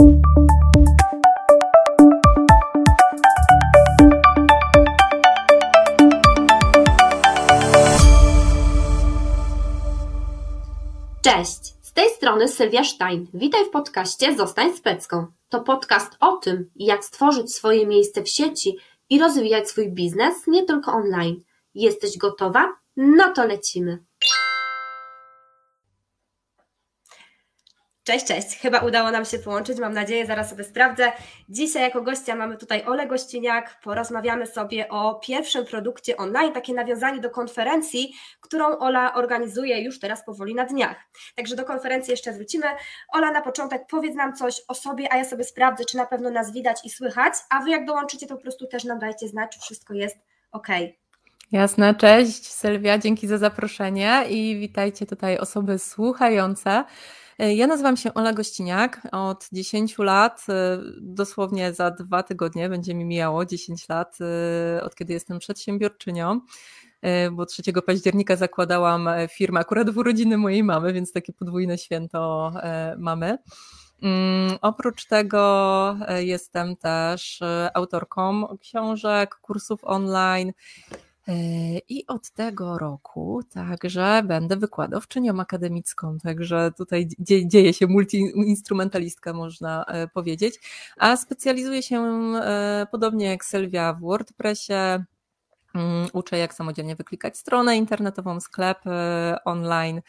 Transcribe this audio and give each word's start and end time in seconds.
Cześć, 0.00 0.14
z 11.82 11.92
tej 11.92 12.10
strony 12.10 12.48
Sylwia 12.48 12.84
Stein. 12.84 13.26
Witaj 13.34 13.64
w 13.64 13.70
podcaście 13.70 14.36
Zostań 14.36 14.76
Specką. 14.76 15.26
To 15.48 15.60
podcast 15.60 16.16
o 16.20 16.36
tym, 16.36 16.70
jak 16.76 17.04
stworzyć 17.04 17.54
swoje 17.54 17.86
miejsce 17.86 18.22
w 18.22 18.28
sieci 18.28 18.76
i 19.10 19.18
rozwijać 19.18 19.68
swój 19.68 19.92
biznes 19.92 20.46
nie 20.46 20.64
tylko 20.64 20.92
online. 20.92 21.40
Jesteś 21.74 22.18
gotowa? 22.18 22.72
No 22.96 23.32
to 23.32 23.46
lecimy. 23.46 24.04
Cześć, 28.10 28.26
cześć. 28.26 28.58
Chyba 28.58 28.78
udało 28.78 29.10
nam 29.10 29.24
się 29.24 29.38
połączyć, 29.38 29.78
mam 29.78 29.92
nadzieję, 29.92 30.26
zaraz 30.26 30.50
sobie 30.50 30.64
sprawdzę. 30.64 31.12
Dzisiaj 31.48 31.82
jako 31.82 32.02
gościa 32.02 32.36
mamy 32.36 32.56
tutaj 32.56 32.84
Ole 32.86 33.06
Gościniak. 33.06 33.80
Porozmawiamy 33.82 34.46
sobie 34.46 34.88
o 34.88 35.14
pierwszym 35.14 35.64
produkcie 35.64 36.16
online, 36.16 36.52
takie 36.52 36.74
nawiązanie 36.74 37.20
do 37.20 37.30
konferencji, 37.30 38.12
którą 38.40 38.78
Ola 38.78 39.14
organizuje 39.14 39.82
już 39.82 40.00
teraz 40.00 40.24
powoli 40.24 40.54
na 40.54 40.64
dniach. 40.64 40.96
Także 41.36 41.56
do 41.56 41.64
konferencji 41.64 42.10
jeszcze 42.10 42.32
wrócimy. 42.32 42.66
Ola, 43.08 43.32
na 43.32 43.42
początek 43.42 43.82
powiedz 43.90 44.14
nam 44.14 44.36
coś 44.36 44.62
o 44.68 44.74
sobie, 44.74 45.12
a 45.12 45.16
ja 45.16 45.24
sobie 45.24 45.44
sprawdzę, 45.44 45.84
czy 45.84 45.96
na 45.96 46.06
pewno 46.06 46.30
nas 46.30 46.52
widać 46.52 46.84
i 46.84 46.90
słychać, 46.90 47.34
a 47.50 47.60
Wy 47.60 47.70
jak 47.70 47.86
dołączycie, 47.86 48.26
to 48.26 48.36
po 48.36 48.42
prostu 48.42 48.66
też 48.66 48.84
nam 48.84 48.98
dajcie 48.98 49.28
znać, 49.28 49.52
czy 49.52 49.60
wszystko 49.60 49.94
jest 49.94 50.16
ok. 50.52 50.68
Jasne, 51.52 51.94
cześć 51.94 52.46
Sylwia, 52.46 52.98
dzięki 52.98 53.26
za 53.26 53.38
zaproszenie 53.38 54.24
i 54.28 54.60
witajcie 54.60 55.06
tutaj 55.06 55.38
osoby 55.38 55.78
słuchające. 55.78 56.84
E, 57.40 57.54
ja 57.54 57.66
nazywam 57.66 57.96
się 57.96 58.14
Ola 58.14 58.32
Gościniak. 58.32 59.08
Od 59.12 59.48
10 59.52 59.98
lat, 59.98 60.46
e, 60.48 60.78
dosłownie 61.00 61.72
za 61.72 61.90
dwa 61.90 62.22
tygodnie 62.22 62.68
będzie 62.68 62.94
mi 62.94 63.04
mijało 63.04 63.44
10 63.44 63.88
lat, 63.88 64.18
e, 64.76 64.82
od 64.82 64.94
kiedy 64.94 65.12
jestem 65.12 65.38
przedsiębiorczynią 65.38 66.40
bo 67.32 67.46
3 67.46 67.82
października 67.82 68.36
zakładałam 68.36 69.08
firmę 69.30 69.60
akurat 69.60 69.90
w 69.90 69.98
urodziny 69.98 70.36
mojej 70.36 70.64
mamy, 70.64 70.92
więc 70.92 71.12
takie 71.12 71.32
podwójne 71.32 71.78
święto 71.78 72.52
mamy. 72.98 73.38
Mm, 74.02 74.58
oprócz 74.60 75.06
tego 75.06 75.96
jestem 76.18 76.76
też 76.76 77.40
autorką 77.74 78.56
książek, 78.58 79.34
kursów 79.34 79.80
online 79.82 80.52
I 81.88 82.06
od 82.06 82.30
tego 82.30 82.78
roku 82.78 83.40
także 83.50 84.22
będę 84.24 84.56
wykładowczynią 84.56 85.40
akademicką, 85.40 86.18
także 86.18 86.72
tutaj 86.76 87.08
dzieje 87.46 87.74
się 87.74 87.86
multiinstrumentalistka, 87.86 89.32
można 89.32 89.84
e, 89.84 90.08
powiedzieć. 90.08 90.60
A 90.96 91.16
specjalizuję 91.16 91.82
się 91.82 92.02
e, 92.02 92.86
podobnie 92.90 93.26
jak 93.26 93.44
Sylwia 93.44 93.92
w 93.92 94.00
WordPressie. 94.00 94.72
Mm, 95.74 96.08
uczę, 96.12 96.38
jak 96.38 96.54
samodzielnie 96.54 96.96
wyklikać 96.96 97.38
stronę 97.38 97.76
internetową, 97.76 98.40
sklep 98.40 98.78
online. 99.44 100.00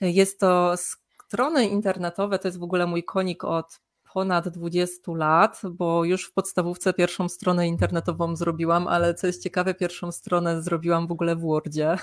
Jest 0.00 0.40
to 0.40 0.74
strony 0.76 1.66
internetowe, 1.66 2.38
to 2.38 2.48
jest 2.48 2.58
w 2.58 2.62
ogóle 2.62 2.86
mój 2.86 3.04
konik 3.04 3.44
od 3.44 3.80
ponad 4.16 4.48
20 4.48 5.12
lat, 5.14 5.62
bo 5.70 6.04
już 6.04 6.24
w 6.24 6.32
podstawówce 6.32 6.92
pierwszą 6.92 7.28
stronę 7.28 7.68
internetową 7.68 8.36
zrobiłam, 8.36 8.88
ale 8.88 9.14
co 9.14 9.26
jest 9.26 9.42
ciekawe, 9.42 9.74
pierwszą 9.74 10.12
stronę 10.12 10.62
zrobiłam 10.62 11.06
w 11.06 11.12
ogóle 11.12 11.36
w 11.36 11.40
Wordzie. 11.40 11.96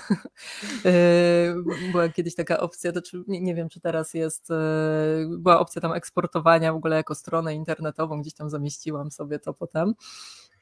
Yy, 0.84 1.90
była 1.92 2.08
kiedyś 2.08 2.34
taka 2.34 2.60
opcja, 2.60 2.92
to 2.92 3.02
czy, 3.02 3.24
nie, 3.28 3.40
nie 3.40 3.54
wiem 3.54 3.68
czy 3.68 3.80
teraz 3.80 4.14
jest, 4.14 4.50
yy, 4.50 5.38
była 5.38 5.60
opcja 5.60 5.82
tam 5.82 5.92
eksportowania 5.92 6.72
w 6.72 6.76
ogóle 6.76 6.96
jako 6.96 7.14
stronę 7.14 7.54
internetową, 7.54 8.20
gdzieś 8.20 8.34
tam 8.34 8.50
zamieściłam 8.50 9.10
sobie 9.10 9.38
to 9.38 9.54
potem. 9.54 9.94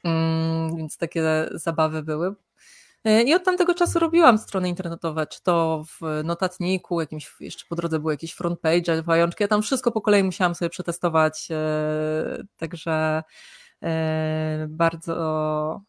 Mm, 0.03 0.75
więc 0.77 0.97
takie 0.97 1.49
zabawy 1.51 2.03
były. 2.03 2.35
E, 3.03 3.23
I 3.23 3.33
od 3.33 3.43
tamtego 3.43 3.73
czasu 3.73 3.99
robiłam 3.99 4.37
strony 4.37 4.69
internetowe, 4.69 5.27
czy 5.27 5.43
to 5.43 5.83
w 6.01 6.23
notatniku, 6.23 7.01
jakimś, 7.01 7.35
jeszcze 7.39 7.65
po 7.69 7.75
drodze 7.75 7.99
były 7.99 8.13
jakieś 8.13 8.33
front 8.33 8.59
page, 8.59 9.03
pajączki, 9.03 9.43
ja 9.43 9.47
tam 9.47 9.61
wszystko 9.61 9.91
po 9.91 10.01
kolei 10.01 10.23
musiałam 10.23 10.55
sobie 10.55 10.69
przetestować, 10.69 11.47
e, 11.51 12.43
także 12.57 13.23
e, 13.83 14.65
bardzo, 14.69 15.81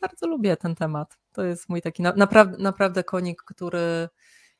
bardzo 0.00 0.26
lubię 0.26 0.56
ten 0.56 0.74
temat. 0.74 1.18
To 1.32 1.44
jest 1.44 1.68
mój 1.68 1.82
taki 1.82 2.02
naprawdę, 2.02 2.58
naprawdę 2.58 3.04
konik, 3.04 3.42
który 3.42 4.08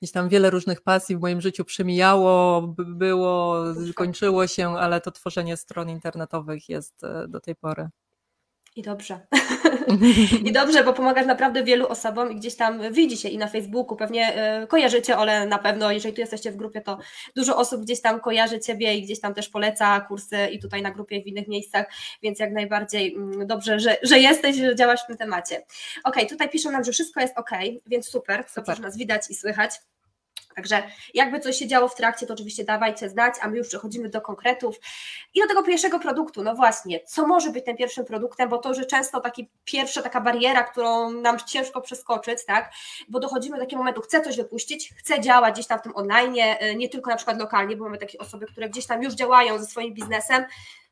gdzieś 0.03 0.13
tam 0.13 0.29
wiele 0.29 0.51
różnych 0.51 0.83
pasji 0.83 1.17
w 1.17 1.21
moim 1.21 1.41
życiu 1.41 1.65
przemijało, 1.65 2.63
było, 2.79 3.65
kończyło 3.95 4.47
się, 4.47 4.69
ale 4.71 5.01
to 5.01 5.11
tworzenie 5.11 5.57
stron 5.57 5.89
internetowych 5.91 6.69
jest 6.69 7.03
do 7.29 7.41
tej 7.41 7.57
pory. 7.57 7.89
I 8.77 8.83
dobrze. 8.83 9.21
I 10.45 10.53
dobrze, 10.53 10.85
bo 10.85 10.93
pomagasz 10.93 11.27
naprawdę 11.27 11.65
wielu 11.65 11.89
osobom 11.89 12.33
i 12.33 12.37
gdzieś 12.37 12.57
tam 12.57 12.93
widzi 12.93 13.17
się 13.17 13.29
i 13.29 13.39
na 13.39 13.47
Facebooku, 13.47 13.97
pewnie 13.97 14.55
y, 14.63 14.67
kojarzycie 14.67 15.19
Ole 15.19 15.47
na 15.47 15.59
pewno, 15.59 15.93
jeżeli 15.93 16.15
tu 16.15 16.21
jesteście 16.21 16.53
w 16.53 16.57
grupie, 16.57 16.81
to 16.81 16.99
dużo 17.37 17.57
osób 17.57 17.83
gdzieś 17.83 18.01
tam 18.01 18.21
kojarzy 18.21 18.61
Ciebie 18.61 18.95
i 18.95 19.03
gdzieś 19.03 19.21
tam 19.21 19.35
też 19.35 19.49
poleca 19.49 20.01
kursy 20.01 20.37
i 20.53 20.59
tutaj 20.59 20.83
na 20.83 20.91
grupie 20.91 21.17
i 21.17 21.23
w 21.23 21.27
innych 21.27 21.49
miejscach, 21.49 21.87
więc 22.23 22.39
jak 22.39 22.53
najbardziej 22.53 23.15
mm, 23.15 23.47
dobrze, 23.47 23.81
że, 23.81 23.97
że 24.03 24.19
jesteś, 24.19 24.57
że 24.57 24.77
działasz 24.77 25.03
w 25.05 25.07
tym 25.07 25.17
temacie. 25.17 25.63
Ok, 26.05 26.17
tutaj 26.29 26.49
piszą 26.49 26.71
nam, 26.71 26.85
że 26.85 26.93
wszystko 26.93 27.21
jest 27.21 27.39
ok, 27.39 27.51
więc 27.87 28.09
super, 28.09 28.45
super. 28.49 28.81
nas 28.81 28.97
widać 28.97 29.31
i 29.31 29.35
słychać. 29.35 29.71
Także 30.57 30.83
jakby 31.15 31.41
coś 31.41 31.57
się 31.57 31.67
działo 31.67 31.89
w 31.89 31.95
trakcie, 31.95 32.27
to 32.27 32.35
oczywiście 32.35 32.65
dawajcie 32.65 33.09
znać, 33.09 33.35
a 33.41 33.49
my 33.49 33.57
już 33.57 33.69
przechodzimy 33.69 34.09
do 34.09 34.21
konkretów 34.21 34.77
i 35.35 35.41
do 35.41 35.49
tego 35.49 35.63
pierwszego 35.63 35.99
produktu. 35.99 36.43
No 36.43 36.55
właśnie, 36.55 37.01
co 37.01 37.27
może 37.27 37.51
być 37.51 37.65
tym 37.65 37.77
pierwszym 37.77 38.05
produktem, 38.05 38.49
bo 38.49 38.59
to, 38.59 38.75
że 38.75 38.85
często 38.85 39.21
taki 39.21 39.49
pierwsza 39.65 40.03
taka 40.03 40.21
bariera, 40.21 40.63
którą 40.63 41.11
nam 41.11 41.39
ciężko 41.39 41.81
przeskoczyć, 41.81 42.45
tak, 42.47 42.73
bo 43.09 43.21
dochodzimy 43.21 43.57
do 43.57 43.63
takiego 43.63 43.79
momentu, 43.79 44.01
chcę 44.01 44.21
coś 44.21 44.37
wypuścić, 44.37 44.95
chcę 44.97 45.21
działać 45.21 45.55
gdzieś 45.55 45.67
tam 45.67 45.79
w 45.79 45.83
tym 45.83 45.97
online, 45.97 46.37
y, 46.63 46.77
nie 46.77 46.89
tylko 46.89 47.11
na 47.11 47.17
przykład 47.17 47.39
lokalnie, 47.39 47.77
bo 47.77 47.85
mamy 47.85 47.99
takie 47.99 48.19
osoby, 48.19 48.47
które 48.47 48.69
gdzieś 48.69 48.87
tam 48.87 49.03
już 49.03 49.15
działają 49.15 49.59
ze 49.59 49.67
swoim 49.67 49.95
biznesem, 49.95 50.45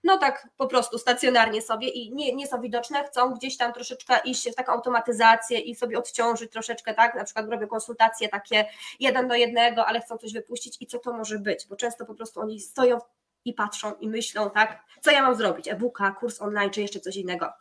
no 0.04 0.18
tak 0.18 0.48
po 0.56 0.66
prostu 0.66 0.98
stacjonarnie 0.98 1.62
sobie 1.62 1.88
i 1.88 2.14
nie, 2.14 2.34
nie 2.34 2.46
są 2.46 2.60
widoczne, 2.60 3.04
chcą 3.04 3.34
gdzieś 3.34 3.56
tam 3.56 3.72
troszeczkę 3.72 4.20
iść 4.24 4.50
w 4.50 4.54
taką 4.54 4.72
automatyzację 4.72 5.58
i 5.58 5.74
sobie 5.74 5.98
odciążyć 5.98 6.52
troszeczkę, 6.52 6.94
tak, 6.94 7.14
na 7.14 7.24
przykład 7.24 7.48
robię 7.48 7.66
konsultacje 7.66 8.28
takie 8.28 8.64
jeden 9.00 9.28
do 9.28 9.34
jednego, 9.34 9.86
ale 9.86 10.00
chcą 10.00 10.18
coś 10.18 10.32
wypuścić 10.32 10.76
i 10.80 10.86
co 10.86 10.98
to 10.98 11.12
może 11.12 11.38
być, 11.38 11.66
bo 11.66 11.76
często 11.76 12.06
po 12.06 12.14
prostu 12.14 12.40
oni 12.40 12.60
stoją 12.60 12.98
i 13.44 13.54
patrzą 13.54 13.94
i 13.94 14.08
myślą, 14.08 14.50
tak, 14.50 14.84
co 15.00 15.10
ja 15.10 15.22
mam 15.22 15.34
zrobić, 15.34 15.68
e-booka, 15.68 16.10
kurs 16.10 16.42
online 16.42 16.70
czy 16.70 16.80
jeszcze 16.80 17.00
coś 17.00 17.16
innego. 17.16 17.52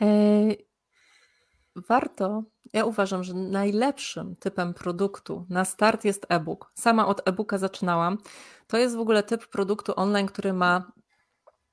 E, 0.00 0.06
warto, 1.76 2.42
ja 2.72 2.84
uważam, 2.84 3.24
że 3.24 3.34
najlepszym 3.34 4.36
typem 4.36 4.74
produktu 4.74 5.46
na 5.48 5.64
start 5.64 6.04
jest 6.04 6.26
e-book. 6.28 6.72
Sama 6.74 7.06
od 7.06 7.28
e-booka 7.28 7.58
zaczynałam. 7.58 8.18
To 8.66 8.78
jest 8.78 8.96
w 8.96 9.00
ogóle 9.00 9.22
typ 9.22 9.46
produktu 9.46 9.92
online, 9.96 10.26
który 10.26 10.52
ma 10.52 10.92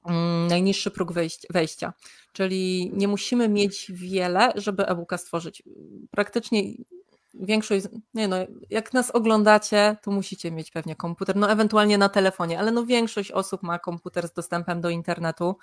mm, 0.06 0.48
najniższy 0.48 0.92
próg 0.92 1.14
wejścia, 1.50 1.94
czyli 2.34 2.92
nie 2.94 3.08
musimy 3.08 3.50
mieć 3.50 3.92
wiele, 3.96 4.52
żeby 4.56 4.88
e-booka 4.88 5.18
stworzyć. 5.18 5.64
Praktycznie 6.12 6.64
większość, 7.34 7.86
nie 8.14 8.28
no, 8.28 8.36
jak 8.70 8.94
nas 8.94 9.12
oglądacie, 9.12 9.98
to 10.04 10.12
musicie 10.12 10.52
mieć 10.52 10.72
pewnie 10.72 10.96
komputer, 10.96 11.36
no 11.36 11.52
ewentualnie 11.52 11.98
na 11.98 12.10
telefonie, 12.10 12.60
ale 12.60 12.72
no 12.72 12.86
większość 12.86 13.32
osób 13.32 13.64
ma 13.64 13.80
komputer 13.80 14.28
z 14.28 14.34
dostępem 14.34 14.82
do 14.82 14.90
internetu. 14.90 15.56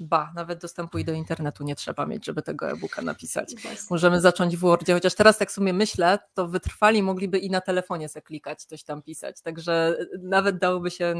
Ba, 0.00 0.32
nawet 0.34 0.60
dostępu 0.60 0.98
i 0.98 1.04
do 1.04 1.12
internetu 1.12 1.64
nie 1.64 1.76
trzeba 1.76 2.06
mieć, 2.06 2.26
żeby 2.26 2.42
tego 2.42 2.70
e-booka 2.70 3.02
napisać. 3.02 3.54
Możemy 3.90 4.20
zacząć 4.20 4.56
w 4.56 4.60
Wordzie, 4.60 4.94
chociaż 4.94 5.14
teraz 5.14 5.38
tak 5.38 5.52
sobie 5.52 5.72
myślę, 5.72 6.18
to 6.34 6.48
wytrwali 6.48 7.02
mogliby 7.02 7.38
i 7.38 7.50
na 7.50 7.60
telefonie 7.60 8.08
se 8.08 8.22
klikać, 8.22 8.64
coś 8.64 8.84
tam 8.84 9.02
pisać, 9.02 9.40
także 9.42 9.98
nawet 10.18 10.58
dałoby 10.58 10.90
się 10.90 11.14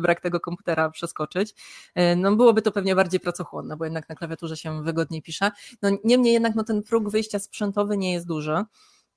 brak 0.00 0.20
tego 0.20 0.40
komputera 0.40 0.90
przeskoczyć. 0.90 1.54
E, 1.94 2.16
no 2.16 2.36
byłoby 2.36 2.62
to 2.62 2.72
pewnie 2.72 2.94
bardziej 2.94 3.20
pracochłonne, 3.20 3.76
bo 3.76 3.84
jednak 3.84 4.08
na 4.08 4.14
klawiaturze 4.14 4.56
się 4.56 4.82
wygodniej 4.82 5.22
pisze. 5.22 5.50
No 5.82 5.90
niemniej 6.04 6.32
jednak 6.32 6.54
no, 6.54 6.64
ten 6.64 6.82
próg 6.82 7.10
wyjścia 7.10 7.38
sprzętowy 7.38 7.96
nie 7.96 8.12
jest 8.12 8.26
duży. 8.26 8.64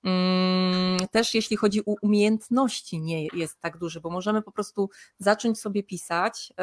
Mm, 0.03 0.97
też 1.11 1.35
jeśli 1.35 1.57
chodzi 1.57 1.85
o 1.85 1.95
umiejętności, 2.01 3.01
nie 3.01 3.27
jest 3.33 3.59
tak 3.59 3.77
duży, 3.77 4.01
bo 4.01 4.09
możemy 4.09 4.41
po 4.41 4.51
prostu 4.51 4.89
zacząć 5.17 5.59
sobie 5.59 5.83
pisać 5.83 6.53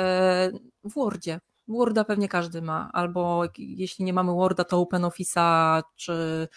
w 0.85 0.95
Wordzie, 0.95 1.41
Worda 1.69 2.05
pewnie 2.05 2.29
każdy 2.29 2.63
ma, 2.63 2.91
albo 2.93 3.45
jeśli 3.59 4.05
nie 4.05 4.13
mamy 4.13 4.33
Worda, 4.33 4.65
to 4.65 4.83
OpenOffice'a, 4.83 5.83
czy 5.97 6.49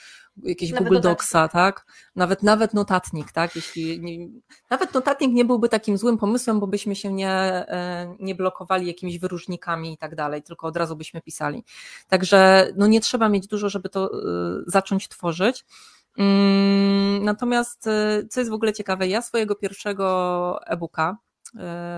jakieś 0.43 0.71
nawet 0.71 0.87
Google 0.87 1.01
Docsa, 1.01 1.47
tak? 1.47 1.85
Nawet, 2.15 2.43
nawet 2.43 2.73
notatnik, 2.73 3.31
tak? 3.31 3.55
Jeśli 3.55 3.99
nie, 3.99 4.27
nawet 4.69 4.93
notatnik 4.93 5.31
nie 5.33 5.45
byłby 5.45 5.69
takim 5.69 5.97
złym 5.97 6.17
pomysłem, 6.17 6.59
bo 6.59 6.67
byśmy 6.67 6.95
się 6.95 7.13
nie, 7.13 7.31
e, 7.31 8.15
nie 8.19 8.35
blokowali 8.35 8.87
jakimiś 8.87 9.19
wyróżnikami 9.19 9.93
i 9.93 9.97
tak 9.97 10.15
dalej, 10.15 10.43
tylko 10.43 10.67
od 10.67 10.77
razu 10.77 10.95
byśmy 10.95 11.21
pisali. 11.21 11.63
Także 12.07 12.67
no 12.75 12.87
nie 12.87 13.01
trzeba 13.01 13.29
mieć 13.29 13.47
dużo, 13.47 13.69
żeby 13.69 13.89
to 13.89 14.05
e, 14.05 14.17
zacząć 14.67 15.07
tworzyć. 15.07 15.65
Mm, 16.17 17.23
natomiast, 17.23 17.87
y, 17.87 18.27
co 18.29 18.39
jest 18.39 18.51
w 18.51 18.53
ogóle 18.53 18.73
ciekawe, 18.73 19.07
ja 19.07 19.21
swojego 19.21 19.55
pierwszego 19.55 20.59
e-booka, 20.65 21.17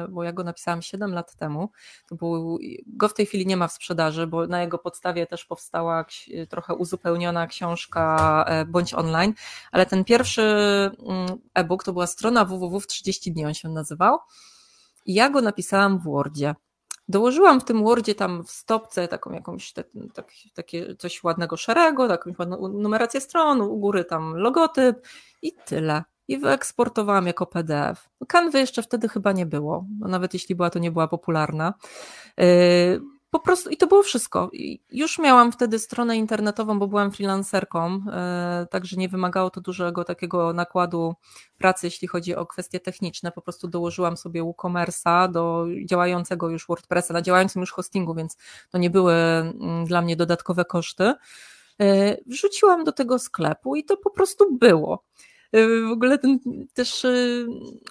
bo 0.10 0.24
ja 0.24 0.34
go 0.34 0.44
napisałam 0.44 0.82
7 0.82 1.14
lat 1.14 1.36
temu. 1.36 1.70
To 2.10 2.16
był, 2.16 2.60
go 2.88 3.10
w 3.10 3.14
tej 3.14 3.26
chwili 3.26 3.48
nie 3.48 3.58
ma 3.58 3.68
w 3.68 3.74
sprzedaży, 3.74 4.28
bo 4.28 4.48
na 4.48 4.62
jego 4.62 4.78
podstawie 4.78 5.28
też 5.28 5.46
powstała 5.46 6.06
trochę 6.50 6.76
uzupełniona 6.76 7.48
książka 7.48 8.46
e, 8.48 8.66
bądź 8.66 8.94
online, 8.94 9.34
ale 9.72 9.86
ten 9.86 10.04
pierwszy 10.04 10.42
mm, 10.42 11.38
e-book 11.54 11.84
to 11.84 11.94
była 11.94 12.08
strona 12.08 12.46
www 12.46 12.80
w 12.80 12.88
30 12.88 13.32
dni, 13.32 13.46
on 13.46 13.54
się 13.54 13.70
nazywał. 13.70 14.18
I 15.06 15.14
ja 15.14 15.30
go 15.30 15.42
napisałam 15.42 16.00
w 16.00 16.04
Wordzie. 16.04 16.56
Dołożyłam 17.08 17.62
w 17.62 17.64
tym 17.64 17.84
Wordzie 17.84 18.16
tam 18.16 18.44
w 18.44 18.52
stopce 18.52 19.08
taką 19.08 19.32
jakąś 19.32 19.74
tak, 19.74 19.88
tak, 20.14 20.28
takie 20.54 20.96
coś 20.96 21.24
ładnego 21.24 21.58
szarego, 21.58 22.08
jakąś 22.08 22.40
ładną 22.40 22.68
numerację 22.68 23.22
stron, 23.22 23.62
u 23.62 23.78
góry 23.78 24.06
tam 24.06 24.36
logotyp 24.36 25.08
i 25.42 25.54
tyle. 25.66 26.04
I 26.32 26.38
wyeksportowałam 26.38 27.28
jako 27.28 27.46
PDF. 27.46 28.10
Kanwy 28.28 28.60
jeszcze 28.60 28.84
wtedy 28.84 29.10
chyba 29.10 29.32
nie 29.32 29.46
było, 29.46 29.86
nawet 30.00 30.34
jeśli 30.34 30.56
była, 30.56 30.70
to 30.70 30.80
nie 30.80 30.92
była 30.92 31.08
popularna. 31.08 31.74
Yy, 32.38 32.46
po 33.32 33.40
prostu 33.40 33.70
i 33.70 33.78
to 33.78 33.88
było 33.88 34.04
wszystko. 34.04 34.50
Już 34.92 35.20
miałam 35.20 35.52
wtedy 35.52 35.80
stronę 35.80 36.18
internetową, 36.18 36.80
bo 36.80 36.88
byłam 36.88 37.12
freelancerką, 37.12 38.02
e, 38.12 38.68
także 38.72 38.98
nie 38.98 39.10
wymagało 39.10 39.50
to 39.50 39.62
dużego 39.62 40.04
takiego 40.04 40.54
nakładu 40.54 41.14
pracy, 41.58 41.88
jeśli 41.88 42.08
chodzi 42.08 42.36
o 42.36 42.46
kwestie 42.46 42.80
techniczne. 42.80 43.32
Po 43.32 43.42
prostu 43.42 43.68
dołożyłam 43.68 44.18
sobie 44.18 44.44
WooCommerce'a 44.44 45.32
do 45.32 45.66
działającego 45.86 46.50
już 46.50 46.68
WordPressa, 46.68 47.14
na 47.14 47.22
działającym 47.22 47.60
już 47.60 47.72
hostingu, 47.72 48.16
więc 48.16 48.38
to 48.70 48.78
nie 48.78 48.90
były 48.90 49.14
mm, 49.14 49.86
dla 49.86 50.02
mnie 50.02 50.16
dodatkowe 50.16 50.66
koszty. 50.66 51.14
E, 51.82 52.18
wrzuciłam 52.28 52.84
do 52.84 52.92
tego 52.92 53.20
sklepu 53.20 53.76
i 53.76 53.84
to 53.84 53.98
po 53.98 54.10
prostu 54.10 54.58
było. 54.58 55.04
E, 55.52 55.68
w 55.88 55.92
ogóle 55.92 56.18
ten, 56.18 56.40
też 56.74 57.06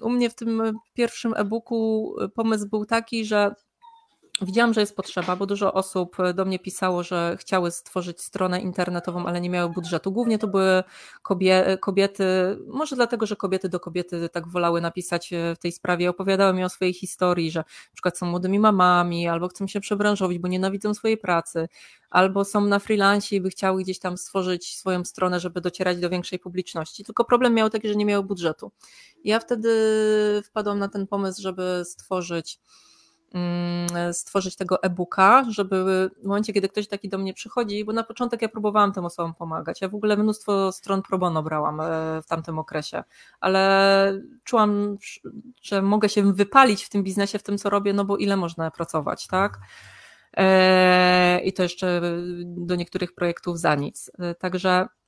u 0.00 0.10
mnie 0.10 0.30
w 0.30 0.34
tym 0.34 0.62
pierwszym 0.94 1.34
e-booku 1.36 2.14
pomysł 2.34 2.68
był 2.68 2.86
taki, 2.86 3.24
że 3.24 3.54
Widziałam, 4.42 4.74
że 4.74 4.80
jest 4.80 4.96
potrzeba, 4.96 5.36
bo 5.36 5.46
dużo 5.46 5.72
osób 5.74 6.16
do 6.34 6.44
mnie 6.44 6.58
pisało, 6.58 7.02
że 7.02 7.36
chciały 7.40 7.70
stworzyć 7.70 8.22
stronę 8.22 8.60
internetową, 8.60 9.26
ale 9.26 9.40
nie 9.40 9.50
miały 9.50 9.72
budżetu. 9.72 10.12
Głównie 10.12 10.38
to 10.38 10.48
były 10.48 10.84
kobiety, 11.80 12.24
może 12.66 12.96
dlatego, 12.96 13.26
że 13.26 13.36
kobiety 13.36 13.68
do 13.68 13.80
kobiety 13.80 14.28
tak 14.28 14.48
wolały 14.48 14.80
napisać 14.80 15.30
w 15.56 15.58
tej 15.58 15.72
sprawie, 15.72 16.10
opowiadały 16.10 16.54
mi 16.54 16.64
o 16.64 16.68
swojej 16.68 16.94
historii, 16.94 17.50
że 17.50 17.60
na 17.60 17.94
przykład 17.94 18.18
są 18.18 18.26
młodymi 18.26 18.58
mamami, 18.58 19.28
albo 19.28 19.48
chcą 19.48 19.66
się 19.66 19.80
przebranżowić, 19.80 20.38
bo 20.38 20.48
nienawidzą 20.48 20.94
swojej 20.94 21.18
pracy, 21.18 21.68
albo 22.10 22.44
są 22.44 22.60
na 22.60 22.78
freelancie 22.78 23.36
i 23.36 23.40
by 23.40 23.50
chciały 23.50 23.82
gdzieś 23.82 23.98
tam 23.98 24.16
stworzyć 24.16 24.76
swoją 24.76 25.04
stronę, 25.04 25.40
żeby 25.40 25.60
docierać 25.60 25.98
do 25.98 26.10
większej 26.10 26.38
publiczności. 26.38 27.04
Tylko 27.04 27.24
problem 27.24 27.54
miał 27.54 27.70
taki, 27.70 27.88
że 27.88 27.94
nie 27.94 28.04
miały 28.04 28.24
budżetu. 28.24 28.72
Ja 29.24 29.40
wtedy 29.40 29.70
wpadłam 30.44 30.78
na 30.78 30.88
ten 30.88 31.06
pomysł, 31.06 31.42
żeby 31.42 31.82
stworzyć 31.84 32.60
stworzyć 34.12 34.56
tego 34.56 34.82
e-booka, 34.82 35.44
żeby 35.50 36.10
w 36.22 36.26
momencie, 36.26 36.52
kiedy 36.52 36.68
ktoś 36.68 36.88
taki 36.88 37.08
do 37.08 37.18
mnie 37.18 37.34
przychodzi, 37.34 37.84
bo 37.84 37.92
na 37.92 38.02
początek 38.02 38.42
ja 38.42 38.48
próbowałam 38.48 38.92
tym 38.92 39.04
osobom 39.04 39.34
pomagać. 39.34 39.80
Ja 39.80 39.88
w 39.88 39.94
ogóle 39.94 40.16
mnóstwo 40.16 40.72
stron 40.72 41.02
pro 41.02 41.18
bono 41.18 41.42
brałam 41.42 41.80
e, 41.80 41.84
w 42.22 42.26
tamtym 42.26 42.58
okresie, 42.58 43.04
ale 43.40 44.22
czułam, 44.44 44.96
że 45.62 45.82
mogę 45.82 46.08
się 46.08 46.32
wypalić 46.32 46.84
w 46.84 46.88
tym 46.88 47.02
biznesie, 47.02 47.38
w 47.38 47.42
tym 47.42 47.58
co 47.58 47.70
robię, 47.70 47.92
no 47.92 48.04
bo 48.04 48.16
ile 48.16 48.36
można 48.36 48.70
pracować, 48.70 49.26
tak? 49.26 49.58
E, 50.36 51.40
I 51.40 51.52
to 51.52 51.62
jeszcze 51.62 52.00
do 52.44 52.76
niektórych 52.76 53.14
projektów 53.14 53.58
za 53.58 53.74
nic. 53.74 54.10
E, 54.18 54.34
także 54.34 54.86
Mm, 54.88 54.99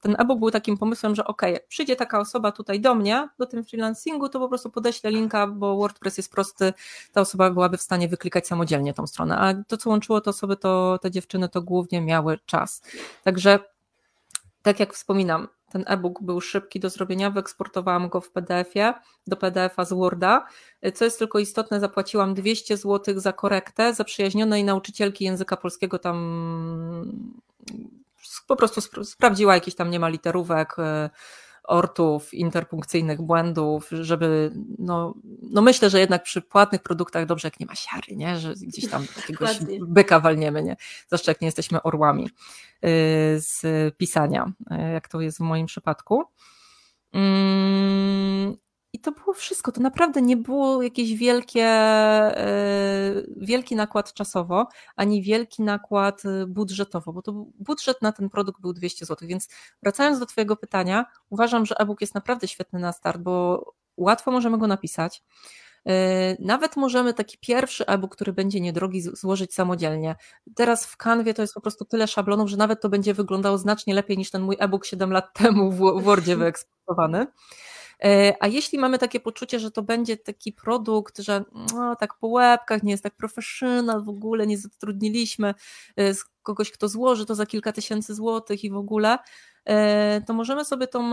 ten 0.00 0.16
e-book 0.18 0.38
był 0.38 0.50
takim 0.50 0.78
pomysłem, 0.78 1.14
że 1.14 1.24
ok, 1.24 1.42
przyjdzie 1.68 1.96
taka 1.96 2.20
osoba 2.20 2.52
tutaj 2.52 2.80
do 2.80 2.94
mnie, 2.94 3.28
do 3.38 3.46
tym 3.46 3.64
freelancingu, 3.64 4.28
to 4.28 4.38
po 4.38 4.48
prostu 4.48 4.70
podeślę 4.70 5.10
linka, 5.10 5.46
bo 5.46 5.76
WordPress 5.76 6.16
jest 6.16 6.32
prosty, 6.32 6.72
ta 7.12 7.20
osoba 7.20 7.50
byłaby 7.50 7.76
w 7.76 7.82
stanie 7.82 8.08
wyklikać 8.08 8.46
samodzielnie 8.46 8.94
tą 8.94 9.06
stronę. 9.06 9.38
A 9.38 9.54
to, 9.68 9.76
co 9.76 9.90
łączyło 9.90 10.20
te 10.20 10.30
osoby, 10.30 10.56
to 10.56 10.98
te 11.02 11.10
dziewczyny, 11.10 11.48
to 11.48 11.62
głównie 11.62 12.00
miały 12.00 12.38
czas. 12.46 12.82
Także, 13.24 13.58
tak 14.62 14.80
jak 14.80 14.94
wspominam, 14.94 15.48
ten 15.70 15.84
e-book 15.86 16.22
był 16.22 16.40
szybki 16.40 16.80
do 16.80 16.90
zrobienia, 16.90 17.30
wyeksportowałam 17.30 18.08
go 18.08 18.20
w 18.20 18.30
PDF-ie, 18.30 18.94
do 19.26 19.36
PDF-a 19.36 19.84
z 19.84 19.92
Worda. 19.92 20.46
Co 20.94 21.04
jest 21.04 21.18
tylko 21.18 21.38
istotne, 21.38 21.80
zapłaciłam 21.80 22.34
200 22.34 22.76
zł 22.76 23.20
za 23.20 23.32
korektę 23.32 23.94
zaprzyjaźnionej 23.94 24.64
nauczycielki 24.64 25.24
języka 25.24 25.56
polskiego 25.56 25.98
tam 25.98 26.16
po 28.46 28.56
prostu 28.56 28.80
sp 28.86 28.92
sprawdziła 29.04 29.54
jakieś 29.54 29.74
tam 29.74 29.90
nie 29.90 30.00
ma 30.00 30.08
literówek, 30.08 30.78
e, 30.78 31.10
ortów, 31.66 32.34
interpunkcyjnych 32.34 33.22
błędów, 33.22 33.88
żeby, 33.90 34.52
no, 34.78 35.14
no 35.42 35.62
myślę, 35.62 35.90
że 35.90 36.00
jednak 36.00 36.22
przy 36.22 36.42
płatnych 36.42 36.82
produktach 36.82 37.26
dobrze, 37.26 37.48
jak 37.48 37.60
nie 37.60 37.66
ma 37.66 37.74
siary, 37.74 38.16
nie? 38.16 38.38
że 38.38 38.54
gdzieś 38.54 38.90
tam 38.90 39.06
jakiegoś 39.16 39.58
byka 39.80 40.20
walniemy, 40.20 40.62
nie? 40.62 40.76
zwłaszcza 41.06 41.30
jak 41.30 41.40
nie 41.40 41.48
jesteśmy 41.48 41.82
orłami 41.82 42.24
e, 42.24 42.88
z 43.40 43.62
pisania, 43.96 44.52
e, 44.70 44.92
jak 44.92 45.08
to 45.08 45.20
jest 45.20 45.38
w 45.38 45.40
moim 45.40 45.66
przypadku. 45.66 46.24
I 48.96 48.98
to 48.98 49.12
było 49.12 49.34
wszystko. 49.34 49.72
To 49.72 49.80
naprawdę 49.80 50.22
nie 50.22 50.36
było 50.36 50.82
jakieś 50.82 51.14
wielkie, 51.14 51.64
e, 51.64 53.14
wielki 53.36 53.76
nakład 53.76 54.12
czasowo, 54.12 54.68
ani 54.96 55.22
wielki 55.22 55.62
nakład 55.62 56.22
e, 56.24 56.46
budżetowo, 56.46 57.12
bo 57.12 57.22
to 57.22 57.32
budżet 57.58 58.02
na 58.02 58.12
ten 58.12 58.30
produkt 58.30 58.60
był 58.60 58.72
200 58.72 59.06
zł. 59.06 59.28
Więc 59.28 59.48
wracając 59.82 60.18
do 60.18 60.26
Twojego 60.26 60.56
pytania, 60.56 61.06
uważam, 61.30 61.66
że 61.66 61.74
e-book 61.78 62.00
jest 62.00 62.14
naprawdę 62.14 62.48
świetny 62.48 62.78
na 62.78 62.92
start, 62.92 63.20
bo 63.20 63.64
łatwo 63.96 64.30
możemy 64.30 64.58
go 64.58 64.66
napisać. 64.66 65.22
E, 65.86 66.36
nawet 66.42 66.76
możemy 66.76 67.14
taki 67.14 67.38
pierwszy 67.38 67.86
e-book, 67.86 68.16
który 68.16 68.32
będzie 68.32 68.60
niedrogi, 68.60 69.02
złożyć 69.02 69.54
samodzielnie. 69.54 70.16
Teraz 70.54 70.86
w 70.86 70.96
kanwie 70.96 71.34
to 71.34 71.42
jest 71.42 71.54
po 71.54 71.60
prostu 71.60 71.84
tyle 71.84 72.06
szablonów, 72.06 72.50
że 72.50 72.56
nawet 72.56 72.80
to 72.80 72.88
będzie 72.88 73.14
wyglądało 73.14 73.58
znacznie 73.58 73.94
lepiej 73.94 74.18
niż 74.18 74.30
ten 74.30 74.42
mój 74.42 74.56
e-book 74.58 74.86
7 74.86 75.12
lat 75.12 75.34
temu 75.34 75.72
w 75.72 76.02
Wordzie 76.02 76.36
wyeksportowany. 76.46 77.26
E, 78.04 78.34
a 78.40 78.46
jeśli 78.46 78.78
mamy 78.78 78.98
takie 78.98 79.20
poczucie, 79.20 79.58
że 79.58 79.70
to 79.70 79.82
będzie 79.82 80.16
taki 80.16 80.52
produkt, 80.52 81.18
że 81.18 81.44
no, 81.74 81.96
tak 81.96 82.14
po 82.14 82.28
łebkach, 82.28 82.82
nie 82.82 82.90
jest 82.90 83.02
tak 83.02 83.16
professional, 83.16 84.04
w 84.04 84.08
ogóle 84.08 84.46
nie 84.46 84.58
zatrudniliśmy 84.58 85.54
e, 85.98 86.12
kogoś, 86.42 86.70
kto 86.70 86.88
złoży 86.88 87.26
to 87.26 87.34
za 87.34 87.46
kilka 87.46 87.72
tysięcy 87.72 88.14
złotych 88.14 88.64
i 88.64 88.70
w 88.70 88.76
ogóle, 88.76 89.18
e, 89.64 90.20
to 90.20 90.34
możemy 90.34 90.64
sobie 90.64 90.86
tą 90.86 91.10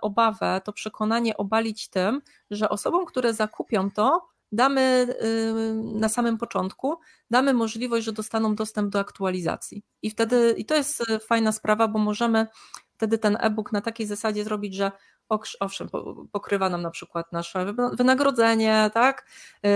obawę, 0.00 0.60
to 0.64 0.72
przekonanie 0.72 1.36
obalić 1.36 1.88
tym, 1.88 2.22
że 2.50 2.68
osobom, 2.68 3.06
które 3.06 3.34
zakupią 3.34 3.90
to, 3.90 4.28
damy 4.52 5.14
na 5.94 6.08
samym 6.08 6.38
początku, 6.38 6.94
damy 7.30 7.54
możliwość, 7.54 8.04
że 8.04 8.12
dostaną 8.12 8.54
dostęp 8.54 8.92
do 8.92 8.98
aktualizacji. 8.98 9.82
I 10.02 10.10
wtedy, 10.10 10.54
i 10.58 10.64
to 10.64 10.74
jest 10.74 11.02
fajna 11.26 11.52
sprawa, 11.52 11.88
bo 11.88 11.98
możemy 11.98 12.46
wtedy 12.94 13.18
ten 13.18 13.36
e-book 13.40 13.72
na 13.72 13.80
takiej 13.80 14.06
zasadzie 14.06 14.44
zrobić, 14.44 14.74
że 14.74 14.92
owszem, 15.60 15.88
pokrywa 16.32 16.68
nam 16.68 16.82
na 16.82 16.90
przykład 16.90 17.32
nasze 17.32 17.74
wynagrodzenie, 17.92 18.90
tak? 18.94 19.26
Yy, 19.62 19.70